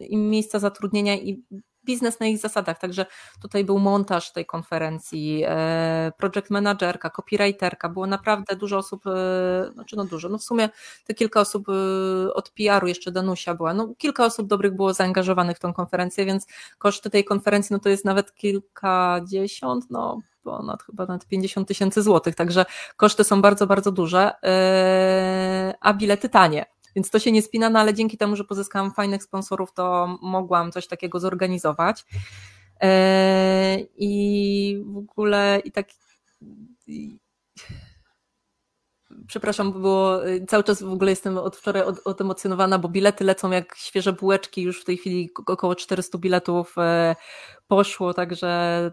im 0.09 0.30
miejsca 0.30 0.59
zatrudnienia 0.59 1.15
i 1.15 1.43
biznes 1.86 2.20
na 2.20 2.26
ich 2.26 2.38
zasadach. 2.38 2.80
Także 2.80 3.06
tutaj 3.42 3.64
był 3.64 3.80
montaż 3.80 4.32
tej 4.32 4.46
konferencji, 4.46 5.44
e, 5.48 6.12
project 6.18 6.50
managerka, 6.50 7.10
copywriterka, 7.10 7.90
było 7.90 8.08
naprawdę 8.08 8.56
dużo 8.56 8.78
osób, 8.78 9.08
e, 9.08 9.72
znaczy 9.74 9.96
no 9.96 10.06
dużo, 10.06 10.30
no 10.30 10.38
w 10.38 10.44
sumie 10.44 10.70
te 11.06 11.14
kilka 11.14 11.42
osób 11.42 11.70
e, 11.70 12.34
od 12.34 12.50
PR-u, 12.50 12.88
jeszcze 12.88 13.12
Danusia 13.12 13.56
była, 13.56 13.74
no 13.74 13.94
kilka 13.98 14.26
osób 14.26 14.48
dobrych 14.48 14.76
było 14.76 14.94
zaangażowanych 14.94 15.58
w 15.58 15.60
tą 15.60 15.74
konferencję, 15.74 16.26
więc 16.26 16.48
koszty 16.78 17.10
tej 17.10 17.26
konferencji, 17.26 17.74
no 17.74 17.80
to 17.80 17.90
jest 17.90 18.06
nawet 18.06 18.36
kilkadziesiąt, 18.36 19.86
no 19.90 20.22
ponad 20.44 20.84
chyba 20.84 21.06
nawet 21.06 21.28
50 21.28 21.68
tysięcy 21.68 22.02
złotych, 22.02 22.36
także 22.36 22.66
koszty 22.98 23.24
są 23.24 23.42
bardzo, 23.42 23.68
bardzo 23.68 23.92
duże, 23.92 24.32
a 25.82 25.94
bilety 25.94 26.30
tanie. 26.30 26.66
Więc 26.96 27.10
to 27.10 27.20
się 27.20 27.32
nie 27.32 27.41
spina, 27.41 27.70
no 27.70 27.80
ale 27.80 27.94
dzięki 27.94 28.18
temu, 28.18 28.36
że 28.36 28.44
pozyskałam 28.44 28.94
fajnych 28.94 29.24
sponsorów, 29.24 29.74
to 29.74 30.18
mogłam 30.22 30.72
coś 30.72 30.88
takiego 30.88 31.20
zorganizować. 31.20 32.06
E, 32.82 33.78
I 33.98 34.84
w 34.86 34.98
ogóle 34.98 35.62
i 35.66 35.72
tak. 35.72 35.88
Przepraszam, 39.28 39.72
było 39.72 40.20
cały 40.47 40.64
czas 40.64 40.84
w 40.84 40.91
ogóle 40.91 41.11
jestem 41.11 41.38
od 41.38 41.55
wczoraj 41.55 41.84
od, 41.84 41.99
odemocjonowana, 42.05 42.80
bo 42.80 42.89
bilety 42.89 43.24
lecą 43.24 43.51
jak 43.51 43.76
świeże 43.78 44.14
bułeczki, 44.14 44.61
już 44.61 44.82
w 44.82 44.86
tej 44.86 44.97
chwili 44.97 45.30
około 45.47 45.76
400 45.76 46.18
biletów 46.18 46.76
e, 46.78 47.16
poszło, 47.68 48.14
także 48.14 48.91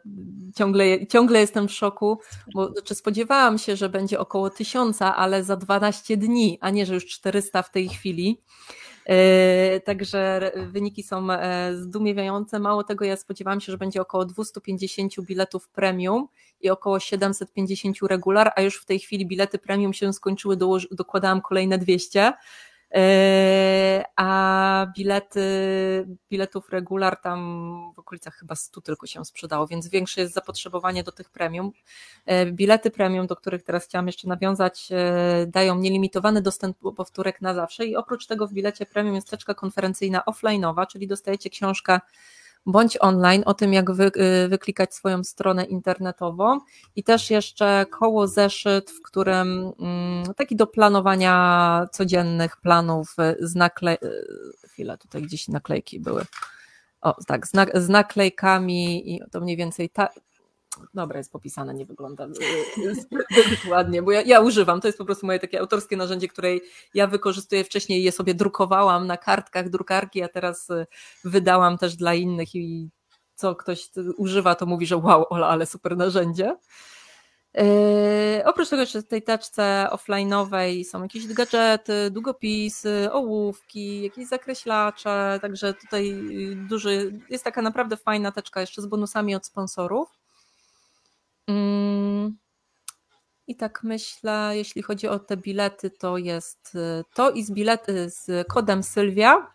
ciągle, 0.56 1.06
ciągle 1.06 1.40
jestem 1.40 1.68
w 1.68 1.72
szoku, 1.72 2.20
bo 2.54 2.72
znaczy 2.72 2.94
spodziewałam 2.94 3.58
się, 3.58 3.76
że 3.76 3.88
będzie 3.88 4.20
około 4.20 4.50
tysiąca, 4.50 5.16
ale 5.16 5.44
za 5.44 5.56
12 5.56 6.16
dni, 6.16 6.58
a 6.60 6.70
nie, 6.70 6.86
że 6.86 6.94
już 6.94 7.06
400 7.06 7.62
w 7.62 7.70
tej 7.70 7.88
chwili. 7.88 8.40
E, 9.10 9.80
także 9.80 10.52
wyniki 10.72 11.02
są 11.02 11.30
e, 11.30 11.76
zdumiewające. 11.76 12.58
Mało 12.58 12.84
tego, 12.84 13.04
ja 13.04 13.16
spodziewałam 13.16 13.60
się, 13.60 13.72
że 13.72 13.78
będzie 13.78 14.00
około 14.00 14.24
250 14.24 15.20
biletów 15.20 15.68
premium 15.68 16.28
i 16.60 16.70
około 16.70 17.00
750 17.00 17.96
regular, 18.02 18.52
a 18.56 18.62
już 18.62 18.76
w 18.76 18.84
tej 18.84 18.98
chwili 18.98 19.26
bilety 19.26 19.58
premium 19.58 19.92
się 19.92 20.12
skończyły, 20.12 20.56
dokładałam 20.90 21.40
kolejne 21.40 21.78
200. 21.78 22.32
E, 22.94 24.04
a 24.16 24.86
bilety, 24.96 25.40
biletów 26.30 26.68
regular 26.70 27.20
tam 27.20 27.92
w 27.96 27.98
okolicach 27.98 28.34
chyba 28.34 28.54
100 28.54 28.80
tylko 28.80 29.06
się 29.06 29.24
sprzedało, 29.24 29.66
więc 29.66 29.88
większe 29.88 30.20
jest 30.20 30.34
zapotrzebowanie 30.34 31.02
do 31.02 31.12
tych 31.12 31.30
premium. 31.30 31.72
E, 32.26 32.46
bilety 32.46 32.90
premium, 32.90 33.26
do 33.26 33.36
których 33.36 33.62
teraz 33.62 33.84
chciałam 33.84 34.06
jeszcze 34.06 34.28
nawiązać, 34.28 34.88
e, 34.92 35.46
dają 35.46 35.76
nielimitowany 35.76 36.42
dostęp 36.42 36.76
do 36.82 36.92
powtórek 36.92 37.40
na 37.40 37.54
zawsze 37.54 37.86
i 37.86 37.96
oprócz 37.96 38.26
tego 38.26 38.46
w 38.46 38.52
bilecie 38.52 38.86
premium 38.86 39.14
jest 39.14 39.30
teczka 39.30 39.54
konferencyjna 39.54 40.22
offline'owa, 40.26 40.86
czyli 40.86 41.06
dostajecie 41.06 41.50
książkę 41.50 42.00
bądź 42.66 42.96
online 43.00 43.42
o 43.46 43.54
tym, 43.54 43.72
jak 43.72 43.92
wy, 43.92 44.10
y, 44.44 44.48
wyklikać 44.48 44.94
swoją 44.94 45.24
stronę 45.24 45.64
internetową 45.64 46.58
i 46.96 47.04
też 47.04 47.30
jeszcze 47.30 47.86
koło 47.90 48.28
zeszyt, 48.28 48.90
w 48.90 49.02
którym 49.02 49.72
mm, 49.80 50.34
taki 50.34 50.56
do 50.56 50.66
planowania 50.66 51.86
codziennych 51.92 52.56
planów 52.56 53.16
z 53.40 53.54
naklej... 53.54 53.98
Y, 54.04 54.68
chwilę, 54.68 54.98
tutaj 54.98 55.22
gdzieś 55.22 55.48
naklejki 55.48 56.00
były. 56.00 56.24
O, 57.00 57.24
tak, 57.26 57.46
z, 57.46 57.52
z 57.74 57.88
naklejkami 57.88 59.14
i 59.14 59.20
to 59.30 59.40
mniej 59.40 59.56
więcej 59.56 59.90
ta, 59.90 60.08
dobra, 60.94 61.18
jest 61.18 61.32
popisane, 61.32 61.74
nie 61.74 61.86
wygląda 61.86 62.28
zbyt 62.92 63.64
ładnie, 63.70 64.02
bo 64.02 64.12
ja, 64.12 64.22
ja, 64.22 64.40
używam, 64.40 64.80
to 64.80 64.88
jest 64.88 64.98
po 64.98 65.04
prostu 65.04 65.26
moje 65.26 65.38
takie 65.38 65.60
autorskie 65.60 65.96
narzędzie, 65.96 66.28
które 66.28 66.48
ja 66.94 67.06
wykorzystuję 67.06 67.64
wcześniej, 67.64 68.02
je 68.02 68.12
sobie 68.12 68.34
drukowałam 68.34 69.06
na 69.06 69.16
kartkach 69.16 69.68
drukarki, 69.68 70.22
a 70.22 70.28
teraz 70.28 70.70
y, 70.70 70.86
wydałam 71.24 71.78
też 71.78 71.96
dla 71.96 72.14
innych 72.14 72.54
i 72.54 72.90
co 73.34 73.54
ktoś 73.54 73.90
używa, 74.16 74.54
to 74.54 74.66
mówi, 74.66 74.86
że 74.86 74.96
wow, 74.96 75.26
Ola, 75.30 75.48
ale 75.48 75.66
super 75.66 75.96
narzędzie. 75.96 76.56
Yy, 77.54 78.44
oprócz 78.44 78.68
tego 78.68 78.82
jeszcze 78.82 79.02
w 79.02 79.06
tej 79.06 79.22
teczce 79.22 79.88
offline'owej 79.90 80.84
są 80.84 81.02
jakieś 81.02 81.26
gadżety, 81.26 82.10
długopisy, 82.10 83.08
ołówki, 83.12 84.02
jakieś 84.02 84.28
zakreślacze, 84.28 85.38
także 85.42 85.74
tutaj 85.74 86.14
duży, 86.68 87.20
jest 87.30 87.44
taka 87.44 87.62
naprawdę 87.62 87.96
fajna 87.96 88.32
teczka 88.32 88.60
jeszcze 88.60 88.82
z 88.82 88.86
bonusami 88.86 89.34
od 89.34 89.46
sponsorów. 89.46 90.19
Mm. 91.50 92.36
I 93.46 93.56
tak 93.56 93.82
myślę, 93.82 94.52
jeśli 94.54 94.82
chodzi 94.82 95.08
o 95.08 95.18
te 95.18 95.36
bilety, 95.36 95.90
to 95.90 96.18
jest 96.18 96.74
y, 96.74 97.04
to 97.14 97.30
i 97.30 97.42
z 97.42 97.50
bilety 97.50 98.10
z 98.10 98.46
kodem 98.48 98.82
Sylwia. 98.82 99.46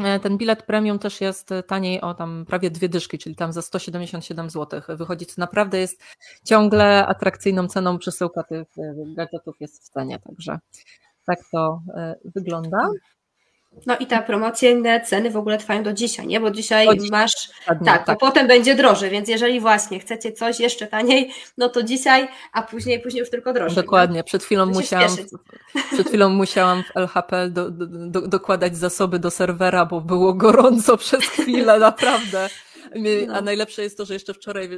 E, 0.00 0.20
ten 0.20 0.38
bilet 0.38 0.62
premium 0.62 0.98
też 0.98 1.20
jest 1.20 1.50
taniej 1.66 2.00
o 2.00 2.14
tam 2.14 2.44
prawie 2.48 2.70
dwie 2.70 2.88
dyszki, 2.88 3.18
czyli 3.18 3.36
tam 3.36 3.52
za 3.52 3.62
177 3.62 4.50
zł 4.50 4.80
wychodzi, 4.88 5.26
co 5.26 5.34
naprawdę 5.38 5.78
jest 5.78 6.02
ciągle 6.44 7.06
atrakcyjną 7.06 7.68
ceną. 7.68 7.98
Przesyłka 7.98 8.42
tych 8.42 8.78
y, 8.78 9.14
gadżetów 9.16 9.56
jest 9.60 9.84
w 9.84 9.88
cenie, 9.88 10.18
także 10.18 10.58
tak 11.26 11.38
to 11.52 11.82
y, 12.24 12.30
wygląda. 12.34 12.88
No 13.86 13.96
i 13.98 14.06
te 14.06 14.22
promocyjne 14.22 15.00
ceny 15.00 15.30
w 15.30 15.36
ogóle 15.36 15.58
trwają 15.58 15.82
do 15.82 15.92
dzisiaj, 15.92 16.26
nie? 16.26 16.40
Bo 16.40 16.50
dzisiaj 16.50 16.86
masz. 17.10 17.50
tak, 17.66 17.84
tak, 17.84 18.06
bo 18.06 18.16
potem 18.16 18.46
będzie 18.46 18.74
drożej, 18.74 19.10
więc 19.10 19.28
jeżeli 19.28 19.60
właśnie 19.60 20.00
chcecie 20.00 20.32
coś 20.32 20.60
jeszcze 20.60 20.86
taniej, 20.86 21.32
no 21.58 21.68
to 21.68 21.82
dzisiaj, 21.82 22.28
a 22.52 22.62
później, 22.62 23.00
później 23.00 23.20
już 23.20 23.30
tylko 23.30 23.52
drożej. 23.52 23.76
Dokładnie. 23.76 24.24
Przed 24.24 24.44
chwilą, 24.44 24.66
musiałam, 24.66 25.16
przed 25.92 26.08
chwilą 26.08 26.28
musiałam 26.28 26.82
w 26.82 26.96
LHP 26.96 27.50
do, 27.50 27.70
do, 27.70 27.86
do, 27.86 28.28
dokładać 28.28 28.76
zasoby 28.76 29.18
do 29.18 29.30
serwera, 29.30 29.86
bo 29.86 30.00
było 30.00 30.34
gorąco 30.34 30.96
przez 31.04 31.24
chwilę, 31.24 31.78
naprawdę. 31.78 32.48
A 33.28 33.32
no. 33.32 33.40
najlepsze 33.40 33.82
jest 33.82 33.96
to, 33.96 34.04
że 34.04 34.14
jeszcze 34.14 34.34
wczoraj 34.34 34.68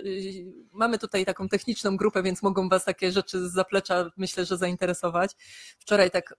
mamy 0.72 0.99
tutaj 0.99 1.24
taką 1.24 1.49
techniczną 1.49 1.97
grupę, 1.97 2.22
więc 2.22 2.42
mogą 2.42 2.68
Was 2.68 2.84
takie 2.84 3.12
rzeczy 3.12 3.49
z 3.49 3.53
zaplecza 3.53 4.11
myślę, 4.16 4.45
że 4.45 4.57
zainteresować. 4.57 5.30
Wczoraj 5.78 6.11
tak 6.11 6.34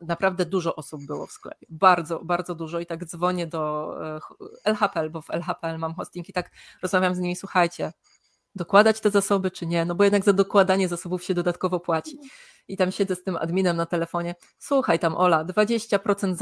naprawdę 0.00 0.46
dużo 0.46 0.76
osób 0.76 1.06
było 1.06 1.26
w 1.26 1.32
sklepie. 1.32 1.66
Bardzo, 1.68 2.24
bardzo 2.24 2.54
dużo 2.54 2.80
i 2.80 2.86
tak 2.86 3.04
dzwonię 3.04 3.46
do 3.46 3.94
e, 4.16 4.20
LHPL, 4.64 5.10
bo 5.10 5.22
w 5.22 5.30
LHPL 5.30 5.78
mam 5.78 5.94
hosting 5.94 6.28
i 6.28 6.32
tak 6.32 6.50
rozmawiam 6.82 7.14
z 7.14 7.18
nimi, 7.18 7.36
słuchajcie, 7.36 7.92
dokładać 8.54 9.00
te 9.00 9.10
zasoby 9.10 9.50
czy 9.50 9.66
nie, 9.66 9.84
no 9.84 9.94
bo 9.94 10.04
jednak 10.04 10.24
za 10.24 10.32
dokładanie 10.32 10.88
zasobów 10.88 11.24
się 11.24 11.34
dodatkowo 11.34 11.80
płaci. 11.80 12.18
I 12.68 12.76
tam 12.76 12.92
siedzę 12.92 13.16
z 13.16 13.22
tym 13.22 13.36
adminem 13.36 13.76
na 13.76 13.86
telefonie, 13.86 14.34
słuchaj 14.58 14.98
tam 14.98 15.16
Ola, 15.16 15.44
20%, 15.44 16.36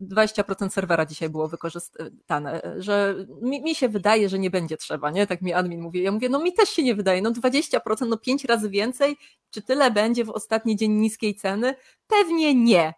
20% 0.00 0.66
y, 0.66 0.70
serwera 0.70 1.06
dzisiaj 1.06 1.30
było 1.30 1.48
wykorzystane, 1.48 2.74
że 2.78 3.14
mi, 3.42 3.62
mi, 3.62 3.74
się 3.74 3.88
wydaje, 3.88 4.28
że 4.28 4.38
nie 4.38 4.50
będzie 4.50 4.76
trzeba, 4.76 5.10
nie? 5.10 5.26
Tak 5.26 5.42
mi 5.42 5.52
admin 5.52 5.80
mówi. 5.80 6.02
Ja 6.02 6.12
mówię, 6.12 6.28
no 6.28 6.38
mi 6.38 6.52
też 6.52 6.68
się 6.68 6.82
nie 6.82 6.94
wydaje, 6.94 7.22
no 7.22 7.30
20%, 7.30 8.06
no 8.08 8.16
5 8.16 8.44
razy 8.44 8.70
więcej, 8.70 9.16
czy 9.50 9.62
tyle 9.62 9.90
będzie 9.90 10.24
w 10.24 10.30
ostatni 10.30 10.76
dzień 10.76 10.92
niskiej 10.92 11.34
ceny? 11.34 11.74
Pewnie 12.06 12.54
nie. 12.54 12.94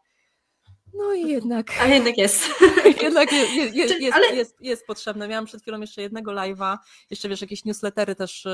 No 0.94 1.14
i 1.14 1.28
jednak. 1.28 1.66
A 1.80 1.86
jednak 1.86 2.18
jest. 2.18 2.48
jednak 3.02 3.32
jest, 3.32 3.52
jest, 3.52 3.74
jest, 3.74 4.00
jest, 4.00 4.16
Ale... 4.16 4.36
jest, 4.36 4.56
jest 4.60 4.86
potrzebne. 4.86 5.28
Miałam 5.28 5.46
przed 5.46 5.62
chwilą 5.62 5.80
jeszcze 5.80 6.02
jednego 6.02 6.32
live'a, 6.32 6.78
jeszcze 7.10 7.28
wiesz, 7.28 7.40
jakieś 7.40 7.64
newslettery 7.64 8.14
też 8.14 8.46
y, 8.46 8.50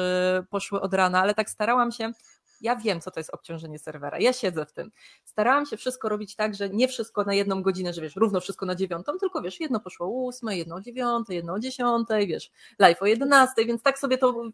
poszły 0.51 0.81
od 0.81 0.95
rana, 0.95 1.21
ale 1.21 1.35
tak 1.35 1.51
starałam 1.51 1.93
się. 1.93 2.13
Ja 2.61 2.77
wiem, 2.77 3.01
co 3.01 3.11
to 3.11 3.21
jest 3.21 3.31
obciążenie 3.31 3.79
serwera. 3.79 4.19
Ja 4.19 4.33
siedzę 4.33 4.67
w 4.67 4.73
tym. 4.73 4.91
Starałam 5.25 5.67
się 5.67 5.77
wszystko 5.77 6.09
robić 6.09 6.37
tak, 6.37 6.55
że 6.55 6.71
nie 6.71 6.89
wszystko 6.89 7.25
na 7.25 7.35
jedną 7.35 7.63
godzinę, 7.63 7.93
że 7.93 8.03
wiesz, 8.03 8.17
równo 8.17 8.41
wszystko 8.41 8.67
na 8.67 8.75
dziewiątą, 8.75 9.19
tylko 9.19 9.43
wiesz, 9.43 9.61
jedno 9.61 9.81
poszło 9.81 10.07
o 10.07 10.11
ósmej, 10.11 10.59
jedno 10.59 10.77
o 10.77 10.81
dziewiątej, 10.81 11.37
jedno 11.37 11.53
o 11.53 11.59
dziesiątej, 11.59 12.27
wiesz, 12.27 12.51
live 12.79 13.03
o 13.03 13.07
jedenastej, 13.07 13.67
więc 13.67 13.83
tak 13.83 13.99
sobie 13.99 14.19
to 14.19 14.45
y, 14.47 14.53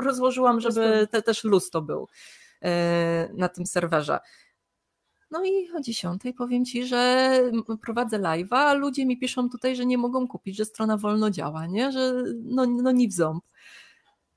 rozłożyłam, 0.00 0.60
żeby 0.60 1.08
te, 1.10 1.22
też 1.22 1.44
luz 1.44 1.70
to 1.70 1.82
był 1.82 2.08
y, 2.64 2.68
na 3.34 3.48
tym 3.48 3.66
serwerze. 3.66 4.18
No 5.30 5.44
i 5.44 5.70
o 5.76 5.80
10 5.80 6.22
powiem 6.38 6.64
Ci, 6.64 6.86
że 6.86 7.40
prowadzę 7.82 8.18
live'a, 8.18 8.56
a 8.56 8.74
ludzie 8.74 9.06
mi 9.06 9.18
piszą 9.18 9.50
tutaj, 9.50 9.76
że 9.76 9.86
nie 9.86 9.98
mogą 9.98 10.28
kupić, 10.28 10.56
że 10.56 10.64
strona 10.64 10.96
wolno 10.96 11.30
działa, 11.30 11.66
nie? 11.66 11.92
że 11.92 12.14
no, 12.42 12.66
no 12.66 12.92
ni 12.92 13.08
w 13.08 13.12
ząb. 13.12 13.44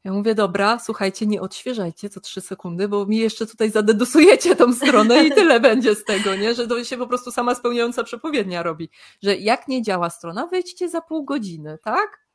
Ja 0.07 0.13
mówię, 0.13 0.35
dobra, 0.35 0.79
słuchajcie, 0.79 1.25
nie 1.25 1.41
odświeżajcie 1.41 2.09
co 2.09 2.19
3 2.19 2.41
sekundy, 2.41 2.87
bo 2.87 3.05
mi 3.05 3.17
jeszcze 3.17 3.45
tutaj 3.47 3.71
zadedusujecie 3.71 4.55
tą 4.55 4.73
stronę 4.73 5.25
i 5.25 5.31
tyle 5.31 5.59
będzie 5.69 5.95
z 5.95 6.03
tego, 6.03 6.35
nie? 6.35 6.55
że 6.55 6.67
to 6.67 6.83
się 6.83 6.97
po 6.97 7.07
prostu 7.07 7.31
sama 7.31 7.55
spełniająca 7.55 8.03
przepowiednia 8.03 8.63
robi, 8.63 8.89
że 9.23 9.35
jak 9.35 9.67
nie 9.67 9.81
działa 9.81 10.09
strona, 10.09 10.47
wejdźcie 10.47 10.89
za 10.89 11.01
pół 11.01 11.25
godziny, 11.25 11.77
tak? 11.83 12.27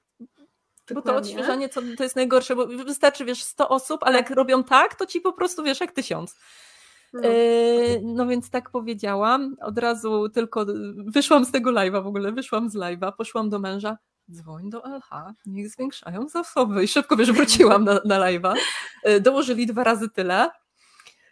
Bo 0.94 1.02
to 1.02 1.16
odświeżanie 1.16 1.68
to, 1.68 1.80
to 1.96 2.02
jest 2.02 2.16
najgorsze, 2.16 2.56
bo 2.56 2.66
wystarczy, 2.66 3.24
wiesz, 3.24 3.44
100 3.44 3.68
osób, 3.68 4.00
ale 4.04 4.16
jak 4.16 4.30
robią 4.30 4.64
tak, 4.64 4.94
to 4.94 5.06
ci 5.06 5.20
po 5.20 5.32
prostu, 5.32 5.62
wiesz, 5.62 5.80
jak 5.80 5.92
tysiąc. 5.92 6.36
No. 7.12 7.22
no. 8.02 8.26
więc 8.26 8.50
tak 8.50 8.70
powiedziałam, 8.70 9.56
od 9.60 9.78
razu 9.78 10.28
tylko 10.28 10.66
wyszłam 11.06 11.44
z 11.44 11.52
tego 11.52 11.70
live'a 11.70 12.02
w 12.02 12.06
ogóle, 12.06 12.32
wyszłam 12.32 12.70
z 12.70 12.74
live'a, 12.74 13.12
poszłam 13.16 13.50
do 13.50 13.58
męża, 13.58 13.98
dzwoń 14.32 14.70
do 14.70 14.82
LH, 14.84 15.34
niech 15.46 15.68
zwiększają 15.68 16.28
zasoby 16.28 16.84
i 16.84 16.88
szybko, 16.88 17.16
wiesz, 17.16 17.32
wróciłam 17.32 17.84
na, 17.84 18.00
na 18.04 18.20
live'a, 18.20 18.54
dołożyli 19.20 19.66
dwa 19.66 19.84
razy 19.84 20.08
tyle, 20.08 20.50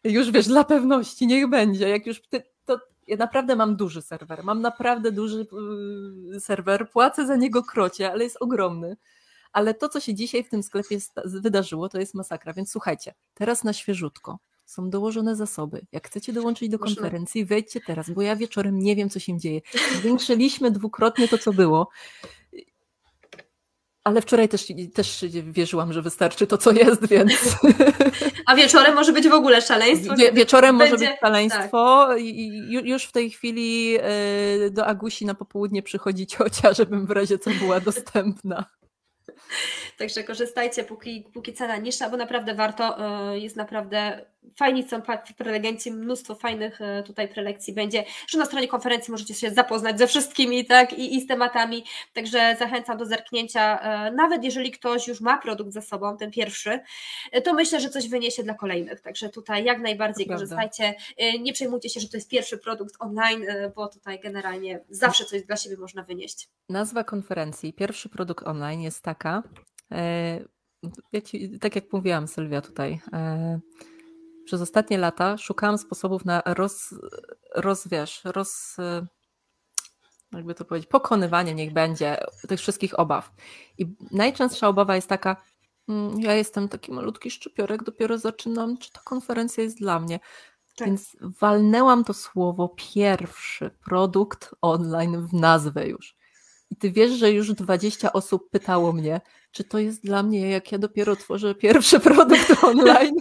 już 0.05 0.31
wiesz, 0.31 0.47
dla 0.47 0.65
pewności, 0.65 1.27
niech 1.27 1.51
będzie, 1.51 1.89
jak 1.89 2.07
już 2.07 2.23
ty, 2.23 2.43
to 2.65 2.79
ja 3.07 3.17
naprawdę 3.17 3.57
mam 3.57 3.77
duży 3.77 4.03
serwer, 4.03 4.45
mam 4.45 4.61
naprawdę 4.61 5.13
duży 5.13 5.47
yy, 6.33 6.41
serwer, 6.41 6.91
płacę 6.91 7.27
za 7.27 7.37
niego 7.37 7.63
krocie, 7.63 8.13
ale 8.13 8.25
jest 8.25 8.37
ogromny. 8.41 8.97
Ale 9.53 9.75
to, 9.75 9.89
co 9.89 10.01
się 10.01 10.15
dzisiaj 10.15 10.45
w 10.45 10.49
tym 10.49 10.63
sklepie 10.63 10.99
wydarzyło, 11.25 11.89
to 11.89 11.99
jest 11.99 12.15
masakra. 12.15 12.53
Więc 12.53 12.71
słuchajcie, 12.71 13.15
teraz 13.35 13.65
na 13.65 13.73
świeżutko 13.73 14.39
są 14.65 14.91
dołożone 14.91 15.37
zasoby. 15.37 15.87
Jak 15.93 16.07
chcecie 16.07 16.33
dołączyć 16.33 16.69
do 16.69 16.79
konferencji, 16.79 17.45
wejdźcie 17.45 17.81
teraz, 17.87 18.11
bo 18.11 18.23
ja 18.23 18.37
wieczorem 18.37 18.79
nie 18.79 18.97
wiem, 18.97 19.11
co 19.11 19.19
się 19.19 19.39
dzieje. 19.39 19.61
Zwiększyliśmy 19.99 20.71
dwukrotnie 20.71 21.29
to, 21.29 21.39
co 21.39 21.53
było. 21.53 21.89
Ale 24.05 24.23
wczoraj 24.23 24.49
też, 24.49 24.67
też 24.95 25.25
wierzyłam, 25.43 25.93
że 25.93 26.03
wystarczy 26.03 26.47
to, 26.47 26.59
co 26.59 26.73
jest, 26.73 27.09
więc. 27.09 27.33
A 28.47 28.57
wieczorem 28.57 28.95
może 28.95 29.13
być 29.13 29.29
w 29.29 29.33
ogóle 29.33 29.63
szaleństwo? 29.63 30.17
Wie, 30.17 30.33
wieczorem 30.33 30.79
będzie... 30.79 30.93
może 30.93 31.11
być 31.11 31.21
szaleństwo. 31.21 32.07
Tak. 32.09 32.21
I 32.21 32.63
już 32.71 33.05
w 33.05 33.13
tej 33.13 33.31
chwili 33.31 33.99
e, 34.01 34.71
do 34.71 34.87
Agusi 34.87 35.27
na 35.27 35.35
popołudnie 35.35 35.83
przychodzi 35.83 36.27
ciocia, 36.27 36.73
żebym 36.79 37.07
w 37.07 37.11
razie 37.11 37.39
co 37.39 37.51
była 37.51 37.81
dostępna. 37.81 38.65
Także 39.99 40.25
korzystajcie, 40.25 40.85
póki, 40.85 41.25
póki 41.35 41.53
cena 41.53 41.77
niższa, 41.77 42.11
bo 42.11 42.17
naprawdę 42.17 42.55
warto, 42.55 42.99
e, 43.33 43.39
jest 43.39 43.57
naprawdę 43.57 44.27
fajni 44.57 44.89
są 44.89 45.03
prelegenci, 45.37 45.93
mnóstwo 45.93 46.35
fajnych 46.35 46.81
e, 46.81 47.03
tutaj 47.03 47.29
prelekcji 47.29 47.75
będzie, 47.75 48.05
że 48.29 48.39
na 48.39 48.45
stronie 48.45 48.69
konferencji 48.69 49.13
możecie 49.13 49.35
się 49.35 49.51
zapoznać 49.51 49.99
ze 49.99 50.07
wszystkimi, 50.07 50.65
tak, 50.65 50.93
i, 50.93 51.17
i 51.17 51.21
z 51.21 51.27
tematami, 51.27 51.85
także 52.13 52.57
zachęcam 52.59 52.99
do 52.99 53.07
zerknięcia, 53.07 53.81
e, 53.81 54.13
nawet 54.13 54.45
jeżeli 54.45 54.71
ktoś 54.71 55.09
już 55.09 55.21
ma 55.21 55.39
produkt 55.39 55.73
ze 55.73 55.83
sobą, 55.83 56.17
ten 56.17 56.31
pierwszy, 56.31 56.81
to 57.45 57.55
myślę, 57.55 57.81
że 57.81 57.91
coś 57.91 58.09
wyniesie 58.09 58.43
dla 58.43 58.55
kolejnych, 58.55 59.01
także 59.01 59.29
tutaj 59.29 59.65
jak 59.65 59.81
najbardziej 59.81 60.27
to 60.27 60.33
korzystajcie, 60.33 60.95
nie 61.41 61.53
przejmujcie 61.53 61.89
się, 61.89 62.01
że 62.01 62.09
to 62.09 62.17
jest 62.17 62.31
pierwszy 62.31 62.59
produkt 62.59 62.95
online, 62.99 63.47
bo 63.77 63.89
tutaj 63.89 64.21
generalnie 64.21 64.81
zawsze 64.89 65.25
coś 65.25 65.43
dla 65.43 65.57
siebie 65.57 65.77
można 65.77 66.03
wynieść. 66.03 66.49
Nazwa 66.69 67.05
konferencji, 67.05 67.73
pierwszy 67.73 68.09
produkt 68.09 68.47
online 68.47 68.81
jest 68.81 69.03
taka, 69.03 69.43
E, 69.93 70.41
tak 71.61 71.77
jak 71.77 71.93
mówiłam, 71.93 72.29
Sylwia, 72.29 72.61
tutaj, 72.61 73.01
e, 73.13 73.61
przez 74.51 74.61
ostatnie 74.61 74.99
lata 74.99 75.39
szukałam 75.39 75.79
sposobów 75.79 76.25
na 76.25 76.43
roz, 76.47 76.95
rozwiesz, 77.55 78.21
roz, 78.25 78.77
jakby 80.33 80.55
to 80.55 80.65
powiedzieć, 80.65 80.91
pokonywanie 80.91 81.55
niech 81.55 81.73
będzie 81.73 82.17
tych 82.49 82.61
wszystkich 82.61 82.99
obaw. 82.99 83.33
I 83.79 83.87
najczęstsza 84.11 84.69
obawa 84.69 84.97
jest 84.97 85.09
taka, 85.09 85.37
mm, 85.89 86.21
ja 86.21 86.35
jestem 86.35 86.69
taki 86.69 86.93
malutki 86.93 87.31
szczypiorek, 87.31 87.85
dopiero 87.85 88.19
zaczynam, 88.19 88.79
czy 88.79 88.93
ta 88.93 89.01
konferencja 89.05 89.63
jest 89.63 89.79
dla 89.79 90.01
mnie. 90.01 90.21
Tak. 90.77 90.89
Więc 90.89 91.17
walnęłam 91.41 92.05
to 92.05 92.15
słowo 92.15 92.75
pierwszy 92.95 93.71
produkt 93.85 94.55
online 94.63 95.27
w 95.27 95.33
nazwę 95.33 95.89
już. 95.89 96.17
I 96.71 96.77
ty 96.77 96.91
wiesz, 96.91 97.13
że 97.13 97.33
już 97.33 97.53
20 97.53 98.13
osób 98.13 98.51
pytało 98.51 98.93
mnie, 98.93 99.21
czy 99.53 99.65
to 99.65 99.79
jest 99.79 100.05
dla 100.05 100.23
mnie, 100.23 100.51
jak 100.51 100.73
ja 100.73 100.79
dopiero 100.79 101.17
tworzę 101.17 101.55
pierwszy 101.55 102.01
produkt 102.11 102.65
online. 102.65 103.15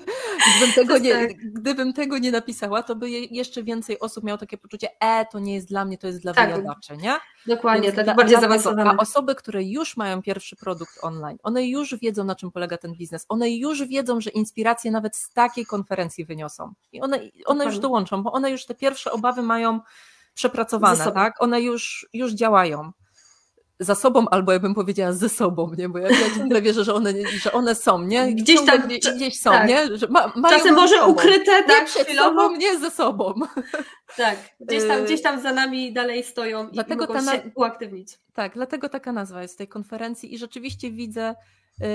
Gdybym 0.58 0.74
tego, 0.76 0.98
nie, 1.06 1.28
tak. 1.28 1.38
gdybym 1.38 1.94
tego 1.94 2.18
nie 2.18 2.32
napisała, 2.32 2.84
to 2.84 2.96
by 2.96 3.10
jeszcze 3.10 3.64
więcej 3.64 4.00
osób 4.00 4.24
miało 4.24 4.38
takie 4.38 4.58
poczucie, 4.58 4.88
e, 5.00 5.26
to 5.26 5.40
nie 5.40 5.56
jest 5.56 5.68
dla 5.68 5.86
mnie, 5.86 5.98
to 5.98 6.08
jest 6.08 6.22
dla 6.22 6.34
tak. 6.34 6.50
wyjadaczy, 6.50 6.98
nie? 6.98 7.18
Dokładnie, 7.48 7.92
tak 7.92 8.16
bardziej 8.16 8.42
zaawansowane. 8.42 8.92
A 8.92 8.98
osoby, 8.98 9.36
które 9.36 9.64
już 9.64 9.98
mają 9.98 10.22
pierwszy 10.22 10.56
produkt 10.56 10.94
online, 11.02 11.38
one 11.44 11.68
już 11.68 11.96
wiedzą, 11.96 12.24
na 12.24 12.36
czym 12.36 12.52
polega 12.52 12.78
ten 12.78 12.96
biznes, 12.96 13.26
one 13.30 13.50
już 13.50 13.88
wiedzą, 13.88 14.22
że 14.22 14.30
inspiracje 14.30 14.92
nawet 14.92 15.16
z 15.16 15.30
takiej 15.34 15.66
konferencji 15.66 16.26
wyniosą. 16.26 16.74
I 16.92 17.02
one, 17.02 17.20
one 17.46 17.66
już 17.66 17.80
dołączą, 17.80 18.24
bo 18.24 18.32
one 18.32 18.52
już 18.52 18.66
te 18.66 18.76
pierwsze 18.76 19.12
obawy 19.12 19.42
mają 19.42 19.80
przepracowane, 20.34 21.12
tak? 21.12 21.42
One 21.42 21.62
już, 21.62 22.10
już 22.14 22.34
działają 22.34 22.92
za 23.80 23.96
sobą, 23.96 24.26
albo 24.30 24.52
ja 24.52 24.60
bym 24.60 24.76
powiedziała 24.76 25.14
ze 25.14 25.30
sobą, 25.30 25.72
nie? 25.78 25.90
Bo 25.90 26.00
ja, 26.00 26.10
ja 26.10 26.36
ciągle 26.38 26.62
wierzę, 26.62 26.84
że 26.84 26.94
one, 26.94 27.14
że 27.42 27.52
one 27.52 27.76
są, 27.76 28.02
nie? 28.02 28.36
Gdzieś 28.36 28.66
tam 28.66 28.88
gdzieś, 28.88 29.16
gdzieś 29.16 29.40
są, 29.40 29.52
tak. 29.52 29.70
nie? 29.70 29.98
Że 29.98 30.08
ma, 30.08 30.34
Czasem 30.50 30.76
może 30.76 31.06
ukryte, 31.06 31.64
tak? 31.64 31.80
Nie 31.80 31.86
przed 31.86 32.08
chwilowo. 32.08 32.30
sobą, 32.30 32.56
nie 32.56 32.80
ze 32.80 32.92
sobą. 32.92 33.34
Tak, 34.18 34.38
gdzieś 34.60 34.88
tam, 34.88 35.06
gdzieś 35.06 35.22
tam 35.22 35.42
za 35.42 35.54
nami 35.54 35.94
dalej 35.94 36.24
stoją 36.24 36.70
dlatego 36.72 37.06
i 37.06 37.08
mogą 37.08 37.26
ta 37.26 37.34
się 37.34 37.52
uaktywnić. 37.56 38.20
Tak, 38.34 38.54
dlatego 38.54 38.90
taka 38.90 39.12
nazwa 39.12 39.42
jest 39.42 39.58
tej 39.58 39.68
konferencji 39.68 40.34
i 40.34 40.38
rzeczywiście 40.38 40.92
widzę, 40.92 41.36
yy, 41.80 41.86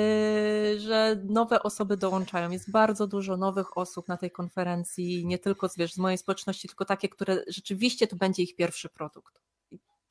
że 0.81 1.17
nowe 1.25 1.63
osoby 1.63 1.97
dołączają. 1.97 2.51
Jest 2.51 2.71
bardzo 2.71 3.07
dużo 3.07 3.37
nowych 3.37 3.79
osób 3.79 4.09
na 4.09 4.17
tej 4.17 4.31
konferencji, 4.31 5.27
nie 5.27 5.39
tylko 5.39 5.69
wiesz, 5.77 5.93
z 5.93 5.99
mojej 5.99 6.19
społeczności, 6.19 6.69
tylko 6.69 6.85
takie, 6.85 7.09
które 7.09 7.45
rzeczywiście 7.49 8.07
to 8.07 8.17
będzie 8.17 8.43
ich 8.43 8.57
pierwszy 8.57 8.89
produkt 8.89 9.41